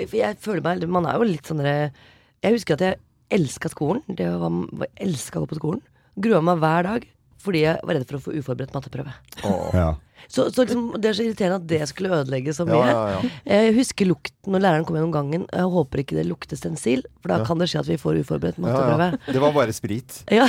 For 0.05 0.17
jeg 0.21 0.39
føler 0.45 0.63
meg 0.67 0.87
Man 0.95 1.09
er 1.11 1.19
jo 1.19 1.27
litt 1.27 1.51
sånn 1.51 1.63
Jeg 1.67 2.55
husker 2.55 2.79
at 2.79 2.85
jeg 2.87 3.01
elska 3.31 3.71
skolen. 3.71 4.03
Det 4.07 4.27
var, 4.27 4.51
var 4.83 4.91
elska 4.99 5.39
å 5.39 5.45
gå 5.45 5.53
på 5.53 5.61
skolen. 5.61 5.83
Grua 6.21 6.43
meg 6.45 6.61
hver 6.63 6.87
dag 6.91 7.09
fordi 7.41 7.63
jeg 7.65 7.81
var 7.89 7.97
redd 7.97 8.05
for 8.05 8.19
å 8.19 8.21
få 8.21 8.33
uforberedt 8.37 8.75
matteprøve. 8.77 9.13
Ja. 9.73 9.95
Så, 10.29 10.45
så 10.53 10.67
liksom, 10.67 10.91
det 11.01 11.09
er 11.09 11.15
så 11.17 11.25
irriterende 11.25 11.57
at 11.57 11.69
det 11.71 11.79
skulle 11.89 12.11
ødelegge 12.13 12.53
så 12.53 12.67
mye. 12.69 12.83
ja, 12.85 12.99
ja. 13.15 13.31
Jeg 13.49 13.71
husker 13.79 14.05
lukten 14.11 14.53
når 14.53 14.61
læreren 14.67 14.85
kom 14.85 14.99
gjennom 14.99 15.15
gangen. 15.15 15.47
Jeg 15.49 15.71
håper 15.73 16.03
ikke 16.03 16.19
det 16.19 16.27
lukter 16.29 16.61
stensil, 16.61 17.01
for 17.23 17.33
da 17.33 17.39
Ja. 17.41 17.47
kan 17.49 17.57
det 17.59 17.71
skje 17.73 17.81
at 17.81 17.89
vi 17.89 17.97
får 18.03 18.21
uforberedt 18.21 18.61
matteprøve. 18.61 19.07
ja. 19.17 19.33
Det 19.33 19.41
var 19.41 19.57
bare 19.57 19.73
sprit. 19.73 20.19
Ja. 20.37 20.45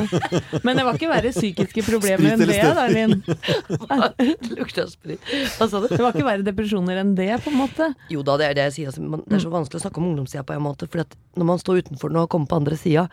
Men 0.64 0.78
det 0.78 0.86
var 0.86 0.94
ikke 0.94 1.10
verre 1.10 1.34
psykiske 1.34 1.82
problemer 1.88 2.36
enn 2.36 2.46
det, 2.46 2.60
da, 2.62 2.86
Linn? 2.94 3.18
det 4.22 4.54
lukta 4.54 4.86
sprit. 4.94 5.20
Hva 5.58 5.66
sa 5.66 5.82
du? 5.82 5.88
Det 5.90 5.98
var 6.00 6.14
ikke 6.14 6.28
verre 6.30 6.46
depresjoner 6.46 7.02
enn 7.02 7.16
det, 7.18 7.32
på 7.44 7.50
en 7.50 7.58
måte? 7.64 7.90
Jo 8.14 8.22
da, 8.22 8.38
det 8.40 8.52
er 8.52 8.56
det 8.60 8.68
jeg 8.70 8.76
sier. 8.78 8.94
Altså, 8.94 9.02
man, 9.02 9.26
det 9.26 9.40
er 9.40 9.44
så 9.48 9.52
vanskelig 9.52 9.82
å 9.82 9.84
snakke 9.88 9.98
om 10.02 10.08
ungdomstida 10.12 10.46
på 10.46 10.54
en 10.56 10.64
måte. 10.70 10.86
for 10.86 11.02
når 11.34 11.50
man 11.50 11.58
står 11.58 11.82
utenfor 11.82 12.14
den 12.14 12.22
og 12.22 12.30
kommer 12.30 12.46
på 12.54 12.62
andre 12.62 12.78
sida, 12.78 13.08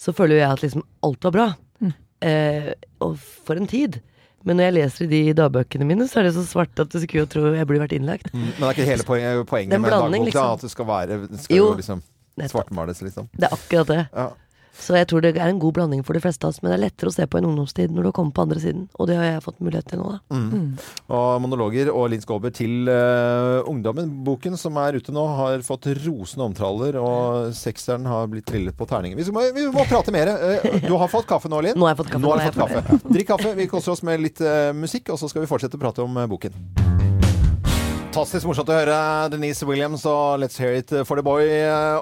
så 0.00 0.14
føler 0.16 0.38
jo 0.38 0.42
jeg 0.44 0.54
at 0.56 0.62
liksom 0.64 0.86
alt 1.06 1.26
var 1.28 1.34
bra. 1.36 1.48
Eh, 2.20 2.72
og 3.00 3.14
for 3.20 3.56
en 3.56 3.68
tid. 3.68 4.00
Men 4.44 4.56
når 4.56 4.66
jeg 4.70 4.74
leser 4.76 5.04
i 5.04 5.08
de 5.10 5.32
dagbøkene 5.36 5.86
mine, 5.88 6.06
så 6.08 6.20
er 6.20 6.28
det 6.28 6.34
så 6.36 6.44
svart 6.48 6.80
at 6.80 6.92
du 6.92 6.96
skulle 7.00 7.24
jo 7.26 7.28
tro 7.32 7.52
jeg 7.52 7.68
burde 7.68 7.82
vært 7.82 7.94
innlagt. 7.96 8.30
Mm, 8.32 8.40
Men 8.46 8.54
det 8.56 8.68
er 8.68 8.76
ikke 8.76 8.88
hele 8.88 9.06
poenget, 9.08 9.40
poenget 9.48 9.74
med 9.76 9.92
en 9.92 9.96
dagbok, 9.96 10.26
liksom. 10.28 10.46
da. 10.46 10.52
At 10.56 10.64
det 10.64 10.70
skal 10.72 10.88
være 10.88 11.18
det 11.26 11.40
skal 11.44 11.56
Jo, 11.56 11.66
jo 11.70 11.80
liksom 11.80 12.02
svartmales, 12.48 13.02
liksom. 13.04 13.28
Det 13.36 13.48
er 13.48 13.56
akkurat 13.56 13.90
det. 13.92 13.98
Ja. 14.16 14.28
Så 14.80 14.96
jeg 14.96 15.08
tror 15.10 15.24
det 15.24 15.34
er 15.36 15.46
en 15.46 15.60
god 15.60 15.76
blanding 15.76 16.02
for 16.06 16.16
de 16.16 16.22
fleste 16.24 16.46
av 16.46 16.54
oss. 16.54 16.60
Men 16.62 16.72
det 16.72 16.78
er 16.78 16.84
lettere 16.86 17.12
å 17.12 17.14
se 17.14 17.26
på 17.28 17.40
en 17.40 17.48
ungdomstid 17.50 17.92
når 17.92 18.06
du 18.06 18.10
har 18.10 18.16
kommet 18.16 18.36
på 18.36 18.44
andre 18.46 18.62
siden. 18.62 18.86
Og 18.96 19.10
det 19.10 19.18
har 19.18 19.28
jeg 19.28 19.44
fått 19.44 19.60
mulighet 19.60 19.90
til 19.92 20.02
nå, 20.02 20.14
da. 20.14 20.36
Mm. 20.36 20.70
Og 21.16 21.28
monologer 21.44 21.92
og 21.92 22.08
Linn 22.12 22.24
Skåber 22.24 22.54
til 22.56 22.88
uh, 22.88 23.60
ungdommen. 23.70 24.10
Boken 24.26 24.56
som 24.60 24.78
er 24.80 24.98
ute 24.98 25.14
nå, 25.14 25.26
har 25.40 25.64
fått 25.66 25.90
rosende 26.00 26.48
omtaler, 26.48 26.98
og 27.00 27.52
sekseren 27.56 28.08
har 28.10 28.30
blitt 28.32 28.48
trillet 28.50 28.76
på 28.76 28.88
terningen. 28.90 29.20
Vi 29.20 29.34
må, 29.34 29.44
vi 29.56 29.68
må 29.72 29.86
prate 29.90 30.14
mer. 30.14 30.34
Uh, 30.36 30.78
Du 30.90 30.96
har 30.98 31.10
fått 31.12 31.28
kaffe 31.30 31.50
nå, 31.50 31.60
Linn? 31.62 31.78
Nå 31.78 31.86
har 31.86 31.94
jeg 31.94 32.02
fått 32.02 32.14
kaffe, 32.14 32.24
Nå 32.24 32.34
har 32.34 32.40
nå 32.40 32.52
fått 32.52 32.62
kaffe. 32.64 33.00
Drikk 33.10 33.32
kaffe. 33.34 33.54
Vi 33.58 33.68
koser 33.70 33.94
oss 33.94 34.04
med 34.06 34.24
litt 34.24 34.40
uh, 34.44 34.70
musikk, 34.76 35.12
og 35.12 35.20
så 35.20 35.30
skal 35.30 35.44
vi 35.44 35.50
fortsette 35.50 35.78
å 35.78 35.82
prate 35.82 36.04
om 36.04 36.16
eh, 36.20 36.30
boken. 36.30 36.99
Fantastisk 38.10 38.48
morsomt 38.48 38.66
å 38.66 38.74
høre 38.74 38.94
Denise 39.30 39.62
Williams 39.68 40.02
og 40.10 40.40
Let's 40.42 40.58
Hear 40.58 40.80
It 40.80 40.90
for 41.06 41.14
the 41.14 41.22
Boy. 41.22 41.44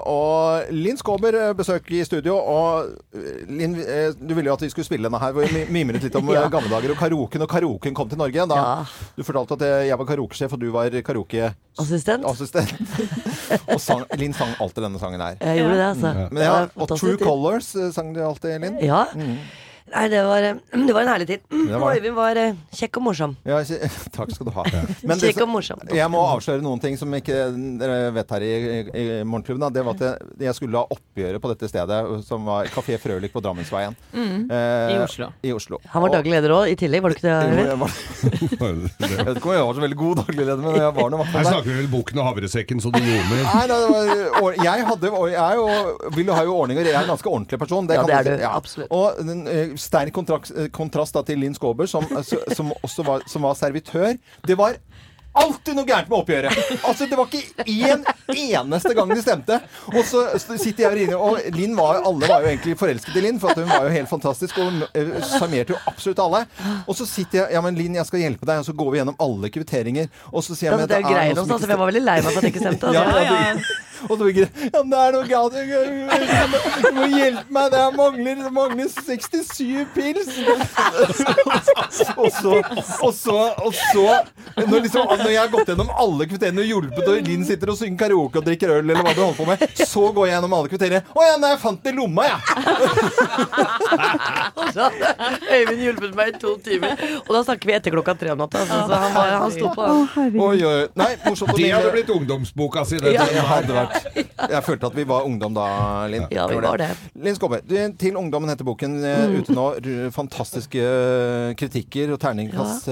Og 0.09 0.71
Linn 0.73 0.97
Skåber 0.97 1.35
besøker 1.53 1.85
besøk 1.85 1.91
i 1.93 1.99
studio. 2.07 2.33
Og 2.41 2.95
eh, 3.13 3.43
Linn, 3.45 3.75
eh, 3.77 4.15
du 4.17 4.33
ville 4.33 4.49
jo 4.49 4.55
at 4.57 4.63
vi 4.65 4.71
skulle 4.73 4.87
spille 4.87 5.05
denne 5.05 5.19
her. 5.21 5.37
Vi 5.37 5.67
mimret 5.69 6.01
litt 6.07 6.17
om 6.17 6.31
Ja. 6.33 6.47
eh, 6.47 6.49
gamle 6.49 6.71
dager 6.73 6.95
og 6.95 6.97
karaoken. 6.97 7.45
Og 7.45 7.53
karaoken 7.53 7.93
kom 7.93 8.09
til 8.09 8.17
Norge. 8.17 8.47
Da 8.49 8.63
Du 9.13 9.21
fortalte 9.27 9.59
at 9.59 9.67
eh, 9.69 9.85
jeg 9.91 10.01
var 10.01 10.09
karaokesjef, 10.09 10.57
og 10.57 10.65
du 10.65 10.67
var 10.73 10.97
karaokeassistent. 11.11 12.25
Assistent. 12.33 12.73
og 13.75 13.77
sang, 13.77 14.01
Linn 14.17 14.33
sang 14.33 14.57
alltid 14.57 14.87
denne 14.89 15.05
sangen 15.05 15.21
her. 15.21 15.37
Jeg 15.45 15.61
gjorde 15.61 15.77
det, 15.77 15.87
altså. 15.93 16.15
Men 16.33 16.47
ja, 16.49 16.59
og 16.73 16.95
True. 16.97 17.19
Colors 17.21 17.75
eh, 17.77 17.93
sang 17.93 18.15
du 18.17 18.23
alltid, 18.25 18.57
Linn? 18.65 18.81
Ja. 18.81 19.05
Mm. 19.13 19.37
Nei, 19.93 20.05
det 20.11 20.21
var, 20.25 20.45
eh, 20.45 20.59
det 20.87 20.95
var 20.95 21.05
en 21.05 21.11
herlig 21.13 21.27
tid. 21.29 21.45
Det 21.49 21.79
var 21.81 21.97
Øyvind 21.97 22.17
var 22.17 22.39
eh, 22.39 22.57
kjekk 22.75 22.99
og 22.99 23.05
morsom. 23.09 23.35
Ja, 23.47 23.59
takk 24.17 24.33
skal 24.35 24.49
du 24.49 24.53
ha. 24.55 24.65
Men 25.09 25.21
Kjekk 25.21 25.41
og 25.45 25.51
morsom. 25.51 25.81
Jeg 25.95 26.11
må 26.13 26.21
avsløre 26.35 26.63
noen 26.63 26.81
ting 26.83 26.97
som 26.99 27.13
ikke 27.15 27.49
dere 27.81 28.11
vet 28.15 28.33
her 28.35 28.45
i, 28.45 28.51
i, 28.53 28.79
i 28.83 29.05
Morgenklubben. 29.27 29.67
Det 29.73 29.83
var 29.85 29.97
at 29.97 30.05
jeg, 30.05 30.29
jeg 30.49 30.57
skulle 30.59 30.81
ha 30.81 30.97
oppgjøret 30.97 31.43
på 31.43 31.53
dette 31.53 31.71
stedet, 31.71 31.99
som 32.27 32.47
var 32.49 32.69
Kafé 32.73 32.99
Frølik 33.01 33.33
på 33.33 33.43
Drammensveien. 33.43 33.97
Mm. 34.13 34.47
Eh, 34.49 34.95
I 34.95 34.99
Oslo. 35.03 35.31
I 35.45 35.53
Oslo. 35.55 35.81
Han 35.93 36.05
var 36.05 36.15
daglig 36.19 36.35
leder 36.35 36.55
òg, 36.55 36.73
i 36.73 36.77
tillegg, 36.79 37.03
var 37.03 37.13
du 37.13 37.17
ikke 37.17 37.27
det? 37.27 37.37
Jeg, 37.59 37.79
var, 37.79 37.97
jeg 39.09 39.27
vet 39.29 39.39
ikke 39.39 39.51
om 39.51 39.55
jeg 39.55 39.67
var 39.69 39.79
så 39.79 39.85
veldig 39.85 39.99
god 39.99 40.21
daglig 40.23 40.39
leder, 40.43 40.63
men 40.63 40.79
jeg 40.79 40.95
var 40.99 41.13
nå 41.13 41.21
Her 41.29 41.47
snakker 41.49 41.69
vi 41.69 41.77
vel 41.81 41.91
boken 41.91 42.21
og 42.21 42.29
havresekken 42.29 42.83
så 42.83 42.93
du 42.93 42.99
ljomer. 43.01 43.43
Nei, 43.45 43.65
nei, 43.69 43.79
det 43.79 43.89
var, 44.35 44.59
jeg, 44.59 44.87
hadde, 44.89 45.13
jeg 45.33 45.39
er 45.45 45.59
jo, 45.59 45.67
vil 46.17 46.33
ha 46.35 46.45
jo 46.47 46.57
ordninger. 46.63 46.89
Jeg 46.89 46.95
er 46.95 47.05
en 47.07 47.13
ganske 47.13 47.31
ordentlig 47.31 47.59
person. 47.61 47.89
Ja, 47.89 48.03
kan 48.03 48.09
det 48.09 48.17
er 48.19 48.27
du. 48.29 48.43
Ja. 48.43 48.53
absolutt. 48.59 48.91
Og 48.93 49.19
eh, 49.53 49.75
sterk 49.79 50.13
kontrast, 50.15 50.51
eh, 50.55 50.67
kontrast 50.75 51.15
da 51.17 51.23
til 51.27 51.39
Linn 51.41 51.55
Skåber, 51.57 51.87
som, 51.89 52.05
som 52.55 52.73
også 52.83 53.05
var, 53.07 53.25
som 53.31 53.47
var 53.47 53.55
servitør. 53.59 54.17
Det 54.47 54.57
var 54.59 54.77
alltid 55.39 55.75
noe 55.77 55.85
gærent 55.87 56.09
med 56.09 56.17
oppgjøret! 56.17 56.55
Altså, 56.89 57.05
Det 57.07 57.15
var 57.15 57.29
ikke 57.29 57.63
én 57.69 58.01
eneste 58.33 58.91
gang 58.97 59.11
det 59.13 59.21
stemte. 59.23 59.59
Og 59.93 60.01
så 60.09 60.23
sitter 60.57 60.83
jeg 60.83 60.89
og 60.89 60.97
ringer, 60.97 61.21
og 61.21 61.53
Linn 61.55 61.75
var, 61.77 62.01
alle 62.09 62.27
var 62.27 62.43
jo 62.43 62.49
egentlig 62.49 62.73
forelsket 62.79 63.15
i 63.21 63.23
Linn, 63.23 63.37
for 63.39 63.53
at 63.53 63.61
hun 63.61 63.69
var 63.69 63.85
jo 63.87 63.93
helt 63.93 64.09
fantastisk 64.11 64.57
og 64.59 64.71
hun 64.73 64.81
sjarmerte 65.29 65.75
jo 65.75 65.79
absolutt 65.87 66.19
alle. 66.25 66.41
Og 66.89 66.97
så 66.97 67.07
sitter 67.07 67.43
jeg 67.43 67.55
Ja, 67.55 67.61
men 67.63 67.77
Linn, 67.77 67.95
jeg 67.95 68.09
skal 68.09 68.23
hjelpe 68.25 68.49
deg. 68.49 68.63
Og 68.63 68.67
så 68.67 68.75
går 68.81 68.89
vi 68.91 68.99
gjennom 69.03 69.19
alle 69.21 69.53
kvitteringer. 69.53 70.09
Og 70.33 70.43
så 70.43 70.57
sier 70.57 70.71
jeg 70.73 70.81
men 70.81 70.89
det 70.89 70.97
er 70.97 71.05
hos 71.05 71.13
som 71.13 71.21
han, 71.21 71.53
ikke 71.53 71.61
så 71.69 71.71
jeg 71.75 71.83
var 71.85 71.91
veldig 71.93 72.03
lei 72.09 72.17
meg 72.19 72.27
for 72.33 72.41
at 72.41 72.43
det 72.49 72.51
ikke 72.55 72.65
stemte. 72.65 72.95
ja, 72.97 73.05
ja, 73.05 73.21
ja, 73.29 73.53
det- 73.53 73.88
og 74.07 74.13
så 74.15 74.23
det 74.29 74.35
Ja, 74.39 74.81
men 74.83 74.89
det 74.93 74.99
er 74.99 75.11
noe 75.15 75.27
galt. 75.27 75.53
Du 75.53 76.91
må 76.95 77.05
hjelpe 77.11 77.53
meg. 77.55 77.71
Det 77.73 77.83
mangler, 77.97 78.49
mangler 78.55 78.87
67 78.89 79.85
pils. 79.95 80.29
og 82.17 82.29
så 82.31 82.53
Og 83.03 83.13
så, 83.13 83.37
og 83.65 83.73
så 83.75 84.05
når, 84.59 84.79
liksom, 84.85 85.07
når 85.19 85.29
jeg 85.31 85.39
har 85.39 85.51
gått 85.53 85.69
gjennom 85.71 85.89
alle 85.99 86.25
kvitteriene 86.29 86.63
og 86.63 86.69
hjulpet, 86.69 87.05
og 87.09 87.27
Linn 87.29 87.45
sitter 87.47 87.71
og 87.73 87.77
synger 87.79 87.99
karaoke 88.03 88.39
og 88.41 88.45
drikker 88.47 88.73
øl, 88.73 88.83
eller 88.83 89.03
hva 89.05 89.13
du 89.15 89.21
holder 89.23 89.37
på 89.37 89.47
med, 89.49 89.57
så 89.87 90.03
går 90.15 90.27
jeg 90.29 90.33
gjennom 90.35 90.55
alle 90.57 90.71
kvitteriene. 90.71 91.01
Å 91.15 91.27
ja, 91.27 91.35
nei, 91.41 91.51
jeg 91.53 91.61
fant 91.63 91.81
det 91.85 91.93
i 91.93 91.97
lomma, 91.99 92.21
jeg. 92.29 92.39
Øyvind 94.79 95.81
hjulpet 95.83 96.15
meg 96.17 96.33
i 96.33 96.37
to 96.41 96.55
timer. 96.65 96.91
Og 97.25 97.31
da 97.35 97.43
snakker 97.47 97.69
vi 97.69 97.75
etter 97.77 97.93
klokka 97.95 98.15
tre 98.19 98.33
om 98.33 98.39
natta. 98.41 98.63
Altså, 98.65 98.99
han, 99.03 99.13
var, 99.15 99.33
han 99.43 99.51
sto 99.55 99.71
på. 99.75 99.87
Oi, 100.49 100.57
oi. 100.65 100.79
Nei, 100.99 101.09
morsomt 101.25 101.55
Det 101.57 101.71
hadde 101.73 101.93
blitt 101.95 102.11
ungdomsboka 102.13 102.85
si. 102.89 102.99
Det, 103.01 103.15
Ja. 103.19 103.25
Hadde 103.49 103.73
vært 103.73 103.88
Jeg 104.53 104.63
følte 104.65 104.87
at 104.87 104.95
vi 104.95 105.03
var 105.09 105.25
ungdom 105.27 105.53
da, 105.53 105.65
Linn. 106.09 106.25
Ja, 106.33 106.45
vi 106.47 106.55
var 106.63 106.79
det. 106.79 106.87
Linn 107.19 107.35
Skåbe, 107.35 107.59
til 107.99 108.15
ungdommen 108.19 108.49
heter 108.51 108.67
boken 108.67 108.97
eh, 109.03 109.25
Mm. 109.29 109.35
ute 109.41 109.53
nå. 109.55 109.65
Fantastiske 110.15 110.79
eh, 110.79 111.53
kritikker 111.59 112.13
og 112.15 112.19
terningkast 112.23 112.87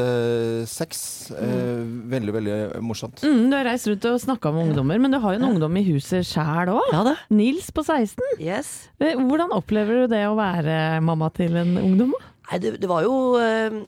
seks. 0.70 1.02
Ja. 1.32 1.48
Mm. 1.48 1.94
veldig, 2.12 2.34
veldig 2.36 2.58
morsomt. 2.86 3.22
Mm, 3.26 3.48
du 3.52 3.56
har 3.58 3.66
reist 3.68 3.88
rundt 3.90 4.06
og 4.10 4.20
snakka 4.22 4.52
med 4.54 4.70
ungdommer, 4.70 5.00
men 5.02 5.14
du 5.14 5.20
har 5.24 5.36
jo 5.36 5.42
en 5.42 5.50
ungdom 5.52 5.78
i 5.80 5.84
huset 5.88 6.28
sjæl 6.28 6.72
òg. 6.76 6.92
Ja, 6.94 7.16
Nils 7.34 7.70
på 7.72 7.84
16. 7.86 8.24
Yes. 8.44 8.90
Eh, 9.00 9.16
Hvordan 9.18 9.52
opplever 9.56 10.04
du 10.06 10.14
det 10.16 10.24
å 10.28 10.36
være 10.38 11.00
mamma 11.04 11.30
til 11.36 11.56
en 11.60 11.76
ungdom? 11.82 12.14
Nei, 12.52 12.60
det, 12.64 12.78
det 12.82 12.88
var 12.90 13.04
jo 13.08 13.16
eh, 13.42 13.82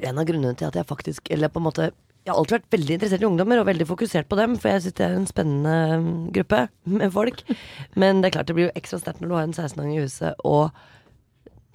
en 0.00 0.18
av 0.20 0.24
grunnene 0.28 0.56
til 0.56 0.70
at 0.70 0.78
jeg 0.78 0.86
faktisk 0.88 1.28
Eller 1.34 1.50
på 1.52 1.60
en 1.60 1.66
måte 1.66 1.90
Jeg 2.24 2.32
har 2.32 2.38
alltid 2.40 2.56
vært 2.56 2.72
veldig 2.72 2.94
interessert 2.96 3.24
i 3.24 3.26
ungdommer 3.28 3.60
og 3.60 3.66
veldig 3.68 3.86
fokusert 3.88 4.28
på 4.30 4.38
dem, 4.38 4.54
for 4.56 4.72
jeg 4.72 4.86
syns 4.86 4.96
det 4.96 5.04
er 5.04 5.16
en 5.18 5.28
spennende 5.28 5.98
mm, 6.00 6.14
gruppe 6.32 6.60
med 6.88 7.12
folk. 7.12 7.42
Men 8.00 8.22
det 8.22 8.30
er 8.30 8.36
klart 8.38 8.48
det 8.48 8.56
blir 8.56 8.70
jo 8.70 8.76
ekstra 8.80 9.00
sterkt 9.02 9.20
når 9.20 9.28
du 9.28 9.36
har 9.36 9.44
en 9.44 9.52
16-åring 9.52 9.92
i 9.92 10.06
huset 10.06 10.40
og 10.48 10.72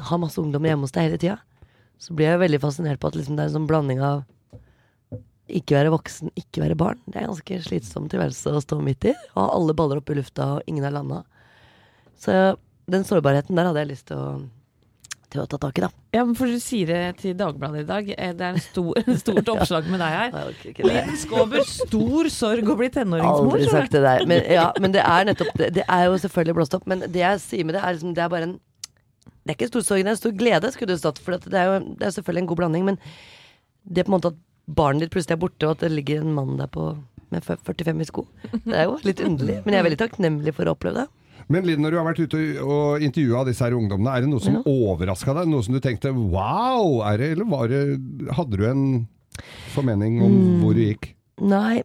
har 0.09 0.21
masse 0.21 0.41
ungdommer 0.41 0.71
hjemme 0.71 0.87
hos 0.87 0.95
deg 0.95 1.05
hele 1.05 1.21
tida. 1.21 1.37
Så 2.01 2.15
blir 2.17 2.31
jeg 2.31 2.41
veldig 2.41 2.61
fascinert 2.63 3.01
på 3.01 3.11
at 3.11 3.19
liksom 3.19 3.37
det 3.37 3.45
er 3.45 3.51
en 3.51 3.57
sånn 3.59 3.69
blanding 3.69 4.01
av 4.01 4.25
ikke 5.49 5.77
være 5.77 5.93
voksen, 5.93 6.31
ikke 6.37 6.63
være 6.63 6.77
barn. 6.77 6.99
Det 7.05 7.19
er 7.19 7.25
en 7.25 7.33
ganske 7.33 7.61
slitsom 7.65 8.09
tilværelse 8.09 8.53
å 8.53 8.61
stå 8.63 8.79
midt 8.85 9.09
i. 9.09 9.13
Ha 9.35 9.45
alle 9.53 9.75
baller 9.77 10.01
opp 10.01 10.09
i 10.09 10.17
lufta, 10.17 10.55
og 10.57 10.69
ingen 10.69 10.85
er 10.85 10.93
landa. 10.93 11.23
Så 12.19 12.35
den 12.89 13.05
sårbarheten 13.05 13.57
der 13.57 13.69
hadde 13.69 13.83
jeg 13.83 13.91
lyst 13.91 14.09
til 14.09 14.21
å, 14.21 14.29
til 15.29 15.41
å 15.43 15.45
ta 15.49 15.59
tak 15.61 15.77
i, 15.77 15.83
da. 15.85 15.89
Ja, 16.15 16.23
men 16.25 16.33
for 16.37 16.49
Du 16.49 16.57
sier 16.63 16.89
det 16.89 17.01
til 17.21 17.35
Dagbladet 17.37 17.83
i 17.83 17.87
dag. 17.89 18.07
Eh, 18.15 18.31
Det 18.33 18.45
er 18.47 18.55
en 18.57 18.63
stor, 18.63 18.97
stort 19.23 19.51
oppslag 19.53 19.89
med 19.91 20.01
deg 20.01 20.15
her. 20.15 20.55
Linn 20.87 21.11
Skåber, 21.21 21.61
stor 21.69 22.29
sorg 22.33 22.71
å 22.73 22.77
bli 22.79 22.89
tenåringsmor. 22.95 23.53
Aldri 23.59 23.69
sagt 23.69 23.93
det 23.93 24.01
der. 24.05 24.25
Men, 24.29 24.41
ja, 24.49 24.69
men 24.81 24.95
det 24.95 25.03
er 25.05 25.29
nettopp 25.29 25.53
det. 25.61 25.69
Det 25.77 25.85
er 25.85 26.07
jo 26.07 26.17
selvfølgelig 26.25 26.57
blåst 26.61 26.77
opp. 26.79 26.87
Men 26.89 27.05
det 27.05 27.21
jeg 27.21 27.43
sier 27.45 27.69
med 27.69 27.77
det, 27.77 27.83
er 27.85 27.97
liksom 27.97 28.15
Det 28.17 28.25
er 28.25 28.33
bare 28.33 28.49
en 28.49 28.57
Det 29.45 29.53
er 29.53 29.57
ikke 29.59 29.69
stor 29.71 29.85
sorg, 29.85 30.03
det 30.03 30.09
er 30.11 30.15
en 30.17 30.21
stor 30.23 30.33
glede, 30.41 30.71
skulle 30.73 30.93
det 30.95 30.99
stått. 31.03 31.21
For 31.25 31.37
det 31.37 31.53
er 31.61 31.69
jo 31.69 31.77
det 31.99 32.09
er 32.09 32.15
selvfølgelig 32.17 32.43
en 32.45 32.49
god 32.53 32.61
blanding. 32.63 32.89
Men 32.89 32.99
det 33.85 34.01
er 34.01 34.09
på 34.09 34.13
en 34.13 34.17
måte 34.17 34.33
at 34.33 34.41
barnet 34.69 35.05
ditt 35.05 35.13
plutselig 35.13 35.37
er 35.37 35.41
borte, 35.41 35.65
og 35.65 35.77
at 35.77 35.85
det 35.85 35.93
ligger 35.93 36.21
en 36.21 36.33
mann 36.35 36.57
der 36.59 36.67
på 36.69 36.91
med 37.29 37.45
45 37.45 38.01
i 38.01 38.05
sko. 38.09 38.23
Det 38.65 38.73
er 38.73 38.87
jo 38.89 38.97
litt 39.05 39.19
underlig. 39.21 39.59
Men 39.65 39.75
jeg 39.75 39.81
er 39.83 39.85
veldig 39.85 39.99
takknemlig 40.01 40.53
for 40.57 40.65
å 40.69 40.73
oppleve 40.73 41.03
det. 41.03 41.07
Men 41.47 41.63
Linn, 41.65 41.81
når 41.81 41.91
du 41.91 41.97
har 41.97 42.05
vært 42.09 42.19
ute 42.27 42.39
og 42.61 43.01
intervjua 43.01 43.45
disse 43.47 43.63
her 43.63 43.71
ungdommene, 43.77 44.11
er 44.17 44.21
det 44.21 44.29
noe 44.29 44.43
som 44.43 44.59
overraska 44.65 45.33
deg? 45.39 45.47
Noe 45.47 45.63
som 45.63 45.73
du 45.73 45.79
tenkte 45.79 46.11
wow, 46.13 46.99
er 47.07 47.17
det, 47.17 47.31
eller 47.37 47.45
var 47.49 47.67
det, 47.71 47.83
hadde 48.35 48.57
du 48.59 48.65
en 48.69 49.07
formening 49.73 50.21
om 50.21 50.31
Mm. 50.31 50.61
hvor 50.63 50.73
du 50.75 50.81
gikk? 50.83 51.13
Nei. 51.41 51.83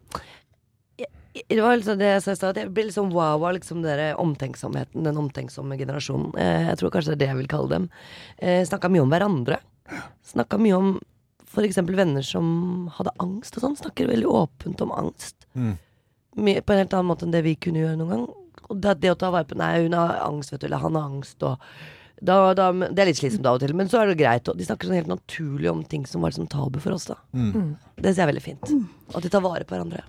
Jeg- 0.99 1.09
Det 1.49 1.61
var 1.61 1.77
liksom 1.77 1.99
det 1.99 2.07
jeg 2.07 2.23
sa 2.23 2.31
i 2.33 2.35
stad, 2.35 2.51
at 2.57 2.63
jeg 2.65 2.75
ble 2.75 2.85
liksom 2.85 3.11
wow 3.13 3.43
av 3.45 3.55
liksom 3.55 3.83
den 3.83 4.15
omtenksomheten, 4.17 5.03
den 5.05 5.17
omtenksomme 5.17 5.77
generasjonen. 5.79 6.35
Eh, 6.37 6.67
Jeg 6.69 6.79
tror 6.79 6.91
kanskje 6.91 7.07
det 7.07 7.13
er 7.13 7.17
det 7.25 7.29
jeg 7.29 7.37
vil 7.37 7.49
kalle 7.49 7.69
dem. 7.69 7.91
Eh, 8.39 8.65
Snakka 8.65 8.89
mye 8.91 9.03
om 9.03 9.11
hverandre. 9.11 9.59
Snakka 10.25 10.59
mye 10.59 10.77
om 10.77 11.01
f.eks. 11.47 11.77
venner 11.77 12.23
som 12.23 12.89
hadde 12.95 13.11
angst 13.21 13.57
og 13.57 13.63
sånn. 13.63 13.77
Snakker 13.77 14.09
veldig 14.09 14.27
åpent 14.27 14.81
om 14.83 14.91
angst. 14.91 15.35
Mm. 15.57 15.79
på 16.37 16.71
en 16.71 16.79
helt 16.79 16.91
annen 16.91 17.07
måte 17.07 17.23
enn 17.23 17.31
det 17.31 17.45
vi 17.45 17.55
kunne 17.55 17.79
gjøre 17.79 17.97
noen 17.97 18.09
gang. 18.11 18.29
Og 18.69 18.81
det, 18.81 18.99
det 19.03 19.12
å 19.12 19.19
ta 19.21 19.31
vare 19.35 19.49
på 19.49 19.59
Nei, 19.59 19.75
hun 19.85 19.97
har 19.99 20.17
angst, 20.25 20.55
vet 20.55 20.62
du, 20.62 20.69
eller 20.69 20.83
han 20.85 20.99
har 20.99 21.12
angst, 21.12 21.43
og 21.45 21.61
da, 22.25 22.55
da, 22.57 22.71
Det 22.73 23.03
er 23.03 23.09
litt 23.11 23.19
slitsomt 23.19 23.47
av 23.49 23.59
og 23.59 23.65
til, 23.65 23.75
men 23.77 23.91
så 23.91 24.01
er 24.01 24.09
det 24.11 24.21
greit. 24.21 24.49
Og 24.49 24.57
de 24.57 24.65
snakker 24.65 24.89
sånn 24.89 24.97
helt 24.97 25.11
naturlig 25.11 25.69
om 25.69 25.83
ting 25.85 26.07
som 26.09 26.23
var 26.25 26.33
liksom 26.33 26.49
tabu 26.53 26.79
for 26.81 26.97
oss, 26.97 27.09
da. 27.11 27.19
Mm. 27.37 27.75
Det 27.99 28.12
ser 28.12 28.25
jeg 28.25 28.31
veldig 28.33 28.45
fint. 28.45 28.71
At 29.12 29.27
de 29.27 29.33
tar 29.33 29.45
vare 29.45 29.67
på 29.67 29.77
hverandre. 29.77 30.07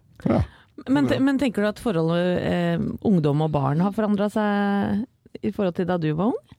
Men, 0.92 1.10
men 1.24 1.40
tenker 1.42 1.64
du 1.64 1.70
at 1.70 1.82
forholdet 1.82 2.46
eh, 2.46 2.86
ungdom 3.08 3.46
og 3.46 3.52
barn 3.54 3.84
har 3.84 3.96
forandra 3.96 4.28
seg 4.32 5.06
i 5.42 5.52
forhold 5.56 5.78
til 5.78 5.88
da 5.90 5.98
du 6.00 6.10
var 6.16 6.34
ung? 6.34 6.56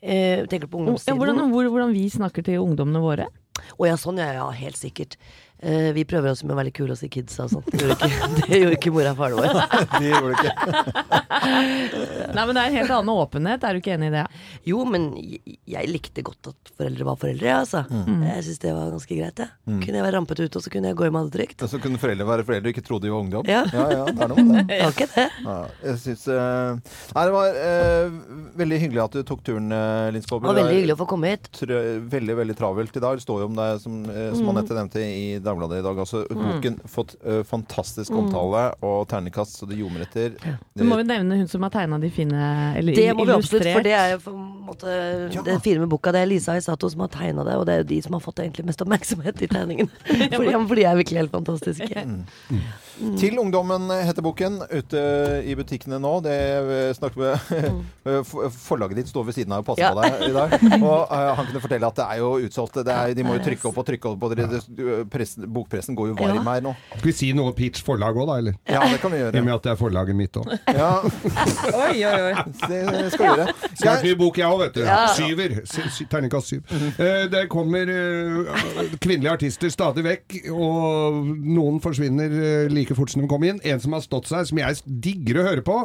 Eh, 0.00 0.46
tenker 0.48 0.66
du 0.66 0.72
på 0.72 0.84
Ja, 0.86 1.14
hvordan, 1.14 1.42
hvor, 1.52 1.66
hvordan 1.68 1.92
vi 1.94 2.06
snakker 2.10 2.46
til 2.46 2.62
ungdommene 2.62 3.02
våre? 3.04 3.28
Å 3.76 3.88
ja, 3.88 3.96
sånn 4.00 4.20
ja, 4.22 4.30
ja, 4.38 4.46
helt 4.56 4.78
sikkert. 4.78 5.18
Eh, 5.62 5.92
vi 5.92 6.06
prøver 6.08 6.32
oss 6.32 6.40
med 6.44 6.54
å 6.54 6.56
være 6.56 6.70
litt 6.70 6.76
kule 6.78 6.94
hos 6.94 7.02
de 7.04 7.10
kidsa 7.12 7.44
og 7.44 7.52
sånt. 7.52 7.66
Det 7.68 7.84
gjorde 7.84 7.96
ikke, 8.08 8.28
det 8.48 8.60
gjorde 8.62 8.76
ikke 8.78 8.92
mora 8.94 9.10
og 9.12 9.18
faren 9.18 9.36
vår. 9.36 9.48
Det 10.00 10.08
gjorde 10.08 10.30
det 10.30 10.36
ikke. 10.40 11.10
Nei, 12.36 12.44
men 12.46 12.54
det 12.54 12.60
er 12.62 12.68
en 12.70 12.76
helt 12.78 12.92
annen 12.94 13.10
åpenhet, 13.12 13.64
er 13.66 13.74
du 13.74 13.80
ikke 13.80 13.92
enig 13.96 14.08
i 14.08 14.14
det? 14.14 14.22
Jo, 14.70 14.84
men 14.88 15.08
jeg, 15.18 15.56
jeg 15.68 15.90
likte 15.90 16.24
godt 16.24 16.50
at 16.52 16.70
foreldre 16.78 17.06
var 17.08 17.18
foreldre, 17.20 17.50
altså. 17.52 17.82
Mm. 17.90 18.22
Jeg 18.28 18.44
syns 18.46 18.62
det 18.62 18.72
var 18.76 18.92
ganske 18.94 19.18
greit, 19.18 19.42
jeg. 19.42 19.52
Mm. 19.66 19.80
Kunne 19.82 20.00
jeg 20.00 20.06
være 20.06 20.16
rampete 20.16 20.46
ute, 20.46 20.60
og 20.60 20.64
så 20.64 20.72
kunne 20.72 20.92
jeg 20.92 20.98
gå 21.00 21.06
hjem 21.08 21.18
og 21.18 21.24
ha 21.24 21.28
det 21.28 21.34
trygt. 21.36 21.64
Så 21.72 21.80
kunne 21.82 22.00
foreldre 22.00 22.28
være 22.30 22.46
foreldre 22.48 22.70
og 22.70 22.76
ikke 22.76 22.86
trodde 22.86 23.08
de 23.08 23.12
var 23.12 23.24
ungdom? 23.26 23.50
Ja. 23.50 23.62
ja, 23.74 23.86
ja 23.96 24.04
det 24.08 24.24
er 24.24 24.32
noe 24.32 24.46
med 24.46 24.70
det. 24.70 24.80
Var 24.84 24.96
det. 25.00 25.26
Ja, 25.44 25.58
jeg 25.90 26.00
synes, 26.04 26.24
uh, 26.30 27.00
Nei, 27.16 27.26
det 27.26 27.34
var 27.36 27.60
uh, 27.60 28.18
veldig 28.62 28.80
hyggelig 28.84 29.04
at 29.04 29.18
du 29.18 29.22
tok 29.26 29.44
turen, 29.46 29.68
uh, 29.74 30.08
Linn 30.14 30.24
Skåber. 30.24 30.54
Veldig 30.56 30.78
hyggelig 30.78 30.96
å 30.96 31.00
få 31.02 31.08
komme 31.10 31.34
hit. 31.34 31.50
Veldig, 31.60 32.38
veldig 32.44 32.56
travelt 32.58 32.96
i 32.96 33.04
dag. 33.04 33.18
Det 33.20 33.26
står 33.26 33.44
jo 33.44 33.50
om 33.50 33.58
deg, 33.58 33.82
som, 33.84 34.00
som 34.06 34.40
Mm. 34.40 34.48
Anette 34.56 34.74
nevnte 34.74 35.02
i 35.04 35.38
Dagbladet 35.50 35.80
i 35.82 35.84
dag. 35.88 35.98
Altså, 36.06 36.22
Mm. 36.30 36.42
boken 36.46 36.78
fått 36.88 37.16
eh, 37.26 37.42
fantastisk 37.44 38.10
Mm. 38.14 38.18
omtale 38.24 38.62
og 38.86 39.08
ternekast 39.10 39.58
så 39.60 39.66
det 39.68 39.76
ljomer 39.80 40.06
etter. 40.06 40.36
Du 40.76 40.84
må 40.86 40.96
jo 41.00 41.04
nevne 41.10 41.36
hun 41.42 41.48
som 41.50 41.62
har 41.66 41.70
tegna 41.74 41.98
de 42.00 42.10
fine 42.10 42.40
Eller 42.78 42.94
Det 42.94 43.10
må 43.16 43.26
vi 43.26 43.32
absolutt, 43.34 43.66
for 43.74 43.82
det 43.82 43.92
er 43.92 44.12
jo 44.14 44.18
på 44.24 44.30
en 44.34 44.66
måte 44.70 45.44
det 45.44 45.58
fine 45.62 45.80
med 45.82 45.88
boka. 45.90 46.12
Det 46.12 46.22
er 46.22 46.26
Lisa 46.30 46.54
Isato 46.56 46.88
som 46.90 47.00
har 47.00 47.08
tegna 47.08 47.44
det, 47.44 47.54
og 47.58 47.66
det 47.66 47.74
er 47.74 47.78
jo 47.82 47.88
de 47.90 48.00
som 48.02 48.12
har 48.16 48.20
fått 48.20 48.38
egentlig 48.44 48.64
mest 48.70 48.80
oppmerksomhet 48.80 49.42
i 49.42 49.46
tegningen. 49.50 49.90
for, 50.36 50.44
ja, 50.46 50.58
for 50.66 50.74
de 50.78 50.84
er 50.84 50.96
virkelig 50.96 51.18
helt 51.24 51.32
fantastiske. 51.32 52.04
Mm. 52.06 53.16
Til 53.18 53.38
ungdommen 53.40 53.88
heter 54.04 54.22
boken. 54.22 54.60
Ute 54.70 55.00
i 55.48 55.54
butikkene 55.56 55.98
nå. 56.00 56.20
Det 56.22 56.36
snakket 56.96 57.00
snakker 57.00 57.16
med 58.04 58.24
for- 58.28 58.50
Forlaget 58.50 58.96
ditt 59.00 59.08
står 59.08 59.24
ved 59.26 59.34
siden 59.38 59.52
av 59.56 59.62
og 59.64 59.70
passer 59.70 59.86
Ja. 59.86 59.94
på 59.94 60.02
deg 60.04 60.28
i 60.28 60.32
dag. 60.36 60.52
Og 60.90 61.08
uh, 61.10 61.34
han 61.38 61.46
kunne 61.48 61.62
fortelle 61.64 61.86
at 61.88 61.96
det 61.96 62.04
er 62.06 62.18
jo 62.20 62.30
utsolgt. 62.44 62.76
Er, 62.86 63.14
de 63.16 63.24
må 63.24 63.38
jo 63.38 63.44
trykke 63.44 63.68
opp 63.70 63.78
og 63.80 63.86
trykke 63.88 64.12
opp. 64.12 64.22
Og 64.28 64.36
det, 64.36 64.46
det, 64.50 65.10
pressen, 65.10 65.39
bokpressen 65.48 65.96
går 65.96 66.10
jo 66.12 66.14
varm 66.18 66.46
her 66.50 66.60
nå. 66.64 66.74
Skal 66.96 67.06
vi 67.10 67.12
si 67.16 67.30
noe 67.36 67.50
om 67.52 67.56
Pitch 67.56 67.82
forlag 67.86 68.16
òg, 68.16 68.26
da? 68.28 68.36
eller? 68.42 68.54
Ja, 68.68 68.80
det 68.90 69.00
kan 69.02 69.12
vi 69.14 69.18
gjøre. 69.22 69.34
I 69.36 69.40
og 69.40 69.46
med 69.46 69.54
at 69.54 69.62
det 69.66 69.72
er 69.72 69.78
forlaget 69.80 70.16
mitt 70.18 70.36
òg. 70.40 70.50
Ja, 70.80 70.90
Oi, 71.04 72.04
oi, 72.04 72.20
oi. 72.30 72.34
det 72.68 73.10
skal 73.12 73.24
vi 73.24 73.30
gjøre. 73.30 73.54
Snart 73.80 74.04
ny 74.06 74.14
bok, 74.20 74.38
jeg 74.40 74.46
òg, 74.50 74.60
vet 74.64 74.74
du. 74.78 74.82
Ja. 74.86 74.98
Syver. 75.16 75.54
Sy- 75.68 75.88
sy- 75.96 76.06
Terningkast 76.10 76.52
syv. 76.52 76.62
Eh, 77.00 77.26
Det 77.32 77.44
kommer 77.52 77.90
eh, 77.90 78.94
kvinnelige 79.02 79.32
artister 79.34 79.70
stadig 79.72 80.04
vekk, 80.06 80.38
og 80.54 81.20
noen 81.40 81.80
forsvinner 81.84 82.32
eh, 82.32 82.68
like 82.72 82.94
fort 82.98 83.12
som 83.12 83.22
de 83.24 83.28
kom 83.30 83.44
inn. 83.46 83.60
En 83.64 83.80
som 83.82 83.94
har 83.96 84.04
stått 84.04 84.28
seg, 84.30 84.46
som 84.50 84.60
jeg 84.60 84.80
digger 85.04 85.40
å 85.42 85.46
høre 85.48 85.64
på, 85.66 85.76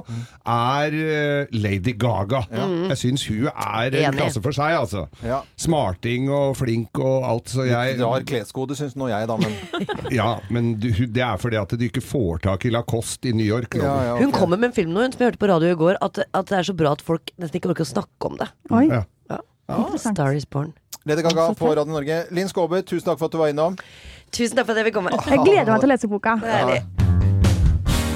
er 0.45 0.95
eh, 0.99 1.53
Lady 1.55 1.93
Gaga. 1.99 2.43
Ja. 2.51 2.67
Jeg 2.93 2.99
syns 3.01 3.25
hun 3.29 3.47
er 3.51 3.97
en 4.05 4.17
klasse 4.19 4.41
for 4.43 4.55
seg, 4.55 4.75
altså. 4.79 5.05
Ja. 5.25 5.41
Smarting 5.59 6.29
og 6.33 6.55
flink 6.59 6.99
og 7.01 7.25
alt, 7.27 7.51
så 7.51 7.65
jeg 7.67 7.99
Rar 8.01 8.23
kleskode, 8.27 8.75
syns 8.77 8.95
nå 8.99 9.09
jeg, 9.11 9.27
da, 9.29 9.35
men 9.45 10.13
Ja, 10.15 10.29
men 10.49 10.73
du, 10.81 10.89
det 10.91 11.23
er 11.25 11.37
fordi 11.41 11.59
at 11.61 11.75
du 11.77 11.85
ikke 11.87 12.03
får 12.03 12.43
tak 12.45 12.65
i 12.67 12.71
Lacoste 12.73 13.29
i 13.31 13.35
New 13.35 13.45
York. 13.47 13.77
nå. 13.79 13.91
Hun 14.21 14.33
kommer 14.35 14.57
med 14.61 14.71
en 14.71 14.77
film 14.77 14.93
nå, 14.95 15.05
hun, 15.05 15.13
som 15.15 15.23
jeg 15.23 15.31
hørte 15.33 15.41
på 15.41 15.49
radio 15.51 15.73
i 15.73 15.79
går, 15.79 15.99
at, 16.01 16.23
at 16.25 16.49
det 16.51 16.57
er 16.61 16.69
så 16.71 16.75
bra 16.77 16.95
at 16.95 17.03
folk 17.05 17.31
nesten 17.41 17.61
ikke 17.61 17.71
orker 17.73 17.85
å 17.87 17.91
snakke 17.93 18.31
om 18.31 18.39
det. 18.41 18.49
Oi. 18.71 18.87
Ja. 18.91 19.03
Ja. 19.69 19.79
Star 19.97 20.35
is 20.37 20.45
born. 20.45 20.73
Lady 21.05 21.21
Gaga 21.25 21.51
på 21.57 21.71
Radio 21.77 21.93
Norge. 21.93 22.23
Linn 22.33 22.49
Skåber, 22.49 22.81
tusen 22.85 23.05
takk 23.09 23.21
for 23.21 23.29
at 23.29 23.33
du 23.33 23.41
var 23.41 23.53
innom. 23.53 23.77
Tusen 24.33 24.57
takk 24.57 24.67
for 24.67 24.73
at 24.73 24.81
jeg 24.83 24.91
fikk 24.91 24.99
komme. 25.01 25.13
Jeg 25.29 25.41
gleder 25.45 25.73
meg 25.73 25.81
til 25.85 25.89
å 25.89 25.95
lese 25.95 26.11
boka. 26.11 27.04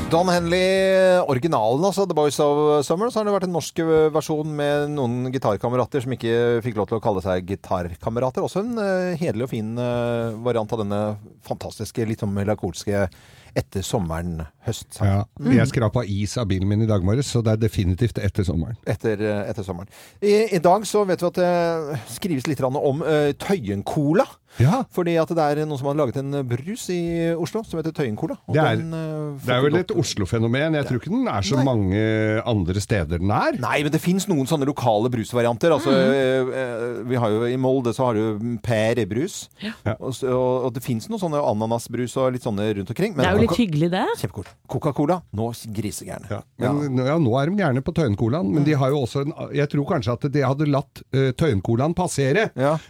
Don 0.09 0.25
Henley, 0.25 1.19
originalen 1.29 1.83
altså, 1.85 2.07
The 2.09 2.15
Boys 2.17 2.39
of 2.41 2.81
Summer, 2.85 3.11
så 3.13 3.19
har 3.19 3.27
det 3.27 3.33
vært 3.35 3.45
en 3.45 3.53
norsk 3.53 3.81
versjon 4.15 4.55
med 4.57 4.95
noen 4.95 5.29
gitarkamerater 5.29 6.01
som 6.01 6.15
ikke 6.15 6.31
fikk 6.65 6.79
lov 6.79 6.87
til 6.89 6.97
å 6.97 7.03
kalle 7.03 7.21
seg 7.21 7.45
gitarkamerater. 7.51 8.41
Også 8.41 8.63
en 8.63 8.71
uh, 8.81 9.13
hederlig 9.19 9.45
og 9.45 9.51
fin 9.51 9.69
uh, 9.77 10.33
variant 10.41 10.73
av 10.73 10.81
denne 10.81 11.01
fantastiske, 11.45 12.07
litt 12.09 12.23
sånn 12.25 12.33
melakolske 12.33 13.03
etter 13.57 13.85
sommeren, 13.85 14.41
høst. 14.65 14.97
Ja. 14.97 15.23
Jeg 15.45 15.69
skrapa 15.69 16.03
is 16.09 16.35
av 16.41 16.49
bilen 16.49 16.69
min 16.69 16.85
i 16.85 16.89
dag 16.89 17.05
morges, 17.05 17.29
så 17.33 17.43
det 17.45 17.55
er 17.55 17.63
definitivt 17.67 18.19
etter 18.21 18.45
sommeren. 18.47 18.77
Etter, 18.89 19.21
eh, 19.21 19.41
etter 19.49 19.65
sommeren. 19.65 19.89
I, 20.21 20.55
I 20.57 20.61
dag 20.63 20.85
så 20.89 21.05
vet 21.09 21.21
vi 21.23 21.29
at 21.29 21.39
det 21.39 22.01
skrives 22.15 22.49
litt 22.49 22.61
om 22.65 23.05
uh, 23.05 23.31
Tøyen-cola. 23.41 24.25
Fordi 24.57 25.15
at 25.21 25.29
det 25.35 25.45
er 25.45 25.61
noen 25.65 25.79
som 25.79 25.87
har 25.91 25.97
laget 25.99 26.17
en 26.19 26.39
brus 26.47 26.87
i 26.93 26.99
Oslo 27.37 27.61
som 27.67 27.79
heter 27.79 27.93
Tøyen-cola. 27.95 28.35
Det 28.49 28.59
er, 28.59 28.79
den, 28.81 28.93
eh, 28.93 29.45
det 29.45 29.53
er 29.55 29.61
vel 29.63 29.77
et 29.79 29.93
Oslo-fenomen. 29.93 30.77
Jeg 30.79 30.87
tror 30.89 30.99
ikke 30.99 31.13
den 31.13 31.27
er 31.31 31.45
så 31.47 31.61
mange 31.63 32.01
andre 32.49 32.81
steder 32.83 33.21
den 33.21 33.31
er. 33.31 33.59
Nei, 33.61 33.77
men 33.85 33.93
det 33.93 34.01
fins 34.03 34.27
noen 34.29 34.49
sånne 34.49 34.67
lokale 34.69 35.11
brusvarianter. 35.13 35.75
Altså, 35.75 35.93
eh, 35.93 37.03
vi 37.09 37.19
har 37.21 37.29
jo 37.35 37.45
I 37.49 37.57
Molde 37.61 37.93
så 37.95 38.09
har 38.09 38.19
du 38.19 38.57
pærebrus. 38.65 39.47
Og, 39.99 40.13
så- 40.17 40.29
og, 40.33 40.65
og 40.67 40.73
det 40.75 40.83
fins 40.83 41.07
noen 41.09 41.21
sånne 41.21 41.39
ananasbrus 41.43 42.17
og 42.19 42.33
litt 42.35 42.43
sånne 42.45 42.67
rundt 42.79 42.89
omkring. 42.93 43.15
Det 43.15 43.25
er 43.25 43.37
jo 43.37 43.45
litt 43.45 43.57
hyggelig, 43.59 43.91
det. 43.95 44.05
Kjempekort. 44.19 44.51
Coca-Cola, 44.69 45.21
nå 45.35 45.49
grisegærne. 45.75 46.41
Men 46.59 46.99
ja. 47.05 47.17
nå 47.21 47.33
er 47.39 47.49
de 47.49 47.63
gjerne 47.63 47.83
på 47.85 47.93
Tøyen-colaen, 47.95 48.51
men 48.53 48.63
de 48.67 48.75
har 48.77 48.89
jo 48.93 49.03
også 49.05 49.23
en, 49.25 49.33
Jeg 49.55 49.69
tror 49.71 49.85
kanskje 49.89 50.13
at 50.13 50.27
de 50.31 50.43
hadde 50.45 50.67
latt 50.69 51.01
uh, 51.15 51.31
Tøyen-colaen 51.39 51.95
passere, 51.97 52.49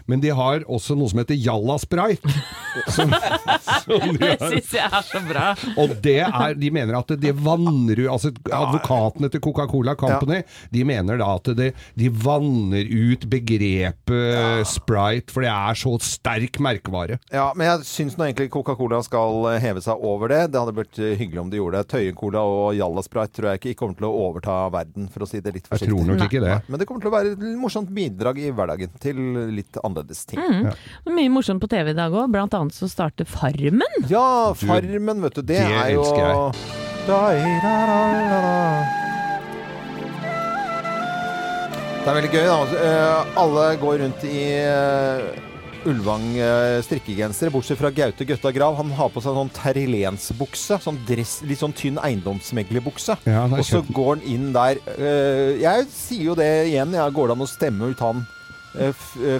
men 0.09 0.19
de 0.23 0.29
har 0.35 0.65
også 0.67 0.97
noe 0.97 1.09
som 1.11 1.21
heter 1.21 1.37
Jalla 1.49 1.79
Sprite. 1.81 2.37
Som, 2.93 3.09
som 3.83 4.03
de 4.13 4.19
Det 4.21 4.35
syns 4.39 4.73
jeg 4.77 4.85
er 4.85 5.03
så 5.03 5.19
bra. 5.25 5.45
Og 5.81 5.95
det 6.03 6.19
er, 6.21 6.53
de 6.55 6.69
mener 6.71 6.99
at 6.99 7.09
det 7.19 7.31
vanner 7.41 7.97
ut 7.97 8.11
Altså 8.13 8.29
advokatene 8.29 9.25
til 9.33 9.41
Coca-Cola 9.41 9.95
Company 9.99 10.43
De 10.71 10.83
mener 10.87 11.17
da 11.19 11.31
at 11.33 11.49
det, 11.57 11.71
de 11.97 12.11
vanner 12.13 12.85
ut 12.85 13.25
begrepet 13.31 14.67
Sprite, 14.69 15.33
for 15.33 15.43
det 15.43 15.49
er 15.51 15.79
så 15.79 15.95
sterk 16.03 16.59
merkevare. 16.63 17.17
Ja, 17.33 17.49
men 17.57 17.67
jeg 17.67 17.87
syns 17.89 18.17
nå 18.19 18.27
egentlig 18.27 18.49
Coca-Cola 18.53 19.01
skal 19.05 19.49
eh, 19.51 19.59
heve 19.63 19.81
seg 19.83 20.05
over 20.05 20.31
det. 20.31 20.41
Det 20.53 20.61
hadde 20.61 20.75
blitt 20.77 20.99
eh, 21.01 21.15
hyggelig 21.19 21.41
om 21.43 21.51
de 21.51 21.59
gjorde 21.59 21.81
det. 21.81 21.89
Tøyen-cola 21.93 22.43
og 22.45 22.77
Jalla 22.77 23.03
Sprite 23.05 23.35
tror 23.39 23.49
jeg 23.51 23.61
ikke 23.63 23.75
kommer 23.81 23.99
til 23.99 24.09
å 24.09 24.13
overta 24.27 24.57
verden, 24.73 25.09
for 25.11 25.25
å 25.25 25.29
si 25.29 25.41
det 25.43 25.55
litt 25.55 25.69
Jeg 25.73 25.89
tror 25.89 26.05
nok 26.07 26.25
ikke 26.27 26.43
det. 26.43 26.55
Men 26.69 26.81
det 26.81 26.89
kommer 26.89 27.03
til 27.03 27.11
å 27.11 27.15
være 27.15 27.33
et 27.35 27.45
morsomt 27.59 27.91
bidrag 27.95 28.41
i 28.41 28.49
hverdagen 28.53 28.93
til 29.01 29.21
litt 29.57 29.79
annerledes 29.81 30.25
ting. 30.29 30.39
Mm. 30.39 30.69
Mye 31.17 31.33
morsomt 31.39 31.63
på 31.63 31.69
TV 31.71 31.91
i 31.93 31.97
dag 31.97 32.13
òg. 32.13 32.29
Blant 32.35 32.53
annet 32.59 32.75
så 32.75 32.89
starter 32.91 33.25
Farmen. 33.29 33.99
Ja, 34.11 34.51
Farmen, 34.59 35.23
vet 35.25 35.39
du. 35.39 35.41
Det, 35.41 35.57
det 35.63 35.75
er 35.81 35.93
jo 35.95 36.05
jeg. 36.05 36.55
Da-i-da-da-da-da. 37.09 38.95
Det 41.99 42.07
er 42.07 42.15
veldig 42.15 42.31
gøy. 42.33 42.47
da. 42.47 42.81
Eh, 42.87 43.37
Alle 43.41 43.63
går 43.81 43.97
rundt 44.03 44.23
i 44.25 44.43
eh, 44.63 45.87
Ulvang 45.89 46.23
eh, 46.39 46.77
strikkegensere, 46.85 47.51
bortsett 47.53 47.79
fra 47.79 47.91
Gaute 47.93 48.25
Gøtta 48.27 48.51
Grav. 48.55 48.77
Han 48.79 48.91
har 48.97 49.11
på 49.13 49.21
seg 49.23 49.33
en 49.35 49.41
sånn 49.43 49.51
terrilensbukse. 49.57 50.79
Sånn 50.83 50.99
dress, 51.07 51.37
litt 51.47 51.61
sånn 51.61 51.75
tynn 51.75 51.99
eiendomsmeglerbukse. 52.01 53.19
Ja, 53.29 53.45
og 53.51 53.61
så 53.67 53.83
går 53.93 54.15
han 54.15 54.25
inn 54.31 54.49
der. 54.55 54.79
eh, 54.95 55.59
Jeg 55.61 55.87
sier 55.93 56.31
jo 56.31 56.37
det 56.39 56.49
igjen. 56.71 56.95
Ja, 56.97 57.09
går 57.13 57.29
det 57.31 57.37
an 57.37 57.45
å 57.45 57.51
stemme 57.51 57.91
ut 57.93 58.03
han 58.05 58.25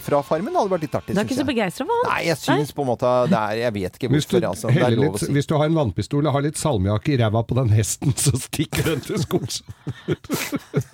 fra 0.03 0.21
Farmen? 0.25 0.51
Det 0.53 0.59
hadde 0.61 0.73
vært 0.73 0.85
litt 0.87 0.97
artig. 0.99 1.15
Du 1.15 1.21
er 1.21 1.27
ikke 1.27 1.37
så 1.37 1.43
jeg. 1.43 1.49
begeistra 1.51 1.85
for 1.85 2.01
han? 2.01 2.09
Nei, 2.11 2.19
jeg 2.29 2.39
syns 2.41 2.73
på 2.75 2.85
en 2.85 2.89
måte 2.89 3.13
det 3.29 3.39
er 3.39 3.61
Jeg 3.63 3.75
vet 3.77 3.99
ikke 3.99 4.11
Hvis 4.13 4.25
du, 4.29 4.35
hvorfor. 4.37 4.49
Altså. 4.49 4.73
Det 4.73 4.85
er 4.87 4.97
lov 4.97 5.15
å 5.17 5.21
si. 5.21 5.31
hvis 5.37 5.49
du 5.49 5.55
har 5.59 5.69
en 5.69 5.79
vannpistol 5.79 6.25
og 6.29 6.35
har 6.37 6.45
litt 6.47 6.59
salmiakk 6.59 7.09
i 7.13 7.19
ræva 7.21 7.43
på 7.45 7.57
den 7.59 7.73
hesten, 7.77 8.15
så 8.23 8.33
stikker 8.41 8.89
den 8.93 9.03
til 9.05 9.21
skogs. 9.21 9.61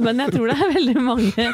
Men 0.01 0.23
jeg 0.25 0.35
tror 0.35 0.51
det 0.51 0.57
er 0.59 0.73
veldig 0.75 1.01
mange 1.05 1.49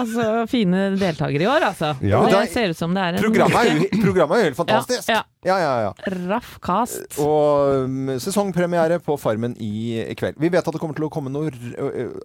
altså, 0.00 0.24
fine 0.50 0.86
deltakere 1.00 1.44
i 1.44 1.50
år, 1.50 1.68
altså. 1.70 1.92
Ja. 2.04 2.22
Det 2.30 2.42
ser 2.52 2.72
ut 2.72 2.78
som 2.78 2.94
det 2.96 3.04
er 3.04 3.18
en 3.18 3.24
Programmet 3.24 3.60
er 3.60 3.70
jo 3.70 3.88
programmet 4.02 4.36
er 4.36 4.42
jo 4.44 4.50
helt 4.50 4.58
fantastisk. 4.58 5.08
Ja, 5.12 5.22
Ja, 5.44 5.58
ja, 5.60 5.72
ja. 5.84 6.12
Raff 6.30 6.54
cast. 6.64 7.18
Og 7.20 7.84
um, 7.84 8.14
sesongpremiere 8.22 8.96
på 9.04 9.16
Farmen 9.20 9.52
i 9.60 10.00
kveld. 10.16 10.38
Vi 10.40 10.48
vet 10.48 10.64
at 10.64 10.72
det 10.72 10.80
kommer 10.80 10.96
til 10.96 11.04
å 11.04 11.10
komme 11.12 11.28
noe 11.32 11.52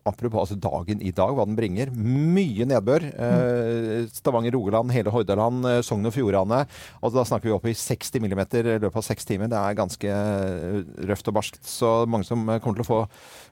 Apropos 0.08 0.46
altså 0.46 0.56
dagen 0.56 1.04
i 1.04 1.12
dag, 1.16 1.34
hva 1.36 1.44
den 1.50 1.58
bringer. 1.58 1.92
Mye 1.92 2.68
nedbør. 2.70 3.04
Eh, 3.10 3.89
Stavanger, 4.14 4.56
Rogaland, 4.56 4.94
hele 4.96 5.14
Hordaland, 5.14 5.66
eh, 5.70 5.82
Sogn 5.86 6.08
og 6.10 6.16
Fjordane. 6.16 6.64
Og 7.02 7.14
da 7.16 7.26
snakker 7.28 7.50
vi 7.50 7.56
opp 7.56 7.68
i 7.70 7.76
60 7.78 8.24
millimeter 8.24 8.66
i 8.66 8.80
løpet 8.80 9.02
av 9.02 9.06
seks 9.06 9.28
timer. 9.30 9.52
Det 9.52 9.60
er 9.60 9.78
ganske 9.80 10.16
eh, 10.16 10.82
røft 11.10 11.32
og 11.32 11.38
barskt. 11.40 11.62
Så 11.68 11.94
mange 12.10 12.28
som 12.28 12.48
eh, 12.48 12.62
kommer 12.64 12.80
til 12.80 12.88
å 12.88 12.90
få 12.90 13.02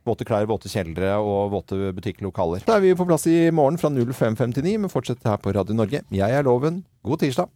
våte 0.08 0.28
klær, 0.28 0.48
våte 0.50 0.72
kjeldre 0.72 1.18
og 1.20 1.54
våte 1.56 1.92
butikklokaler. 1.98 2.66
Da 2.68 2.78
er 2.78 2.86
vi 2.88 2.96
på 2.98 3.08
plass 3.08 3.28
i 3.30 3.40
morgen 3.52 3.80
fra 3.82 3.92
05.59, 3.92 4.78
men 4.84 4.94
fortsett 4.94 5.26
her 5.28 5.40
på 5.42 5.56
Radio 5.56 5.78
Norge. 5.78 6.04
Jeg 6.14 6.40
er 6.40 6.48
Loven. 6.48 6.84
God 7.08 7.24
tirsdag. 7.24 7.52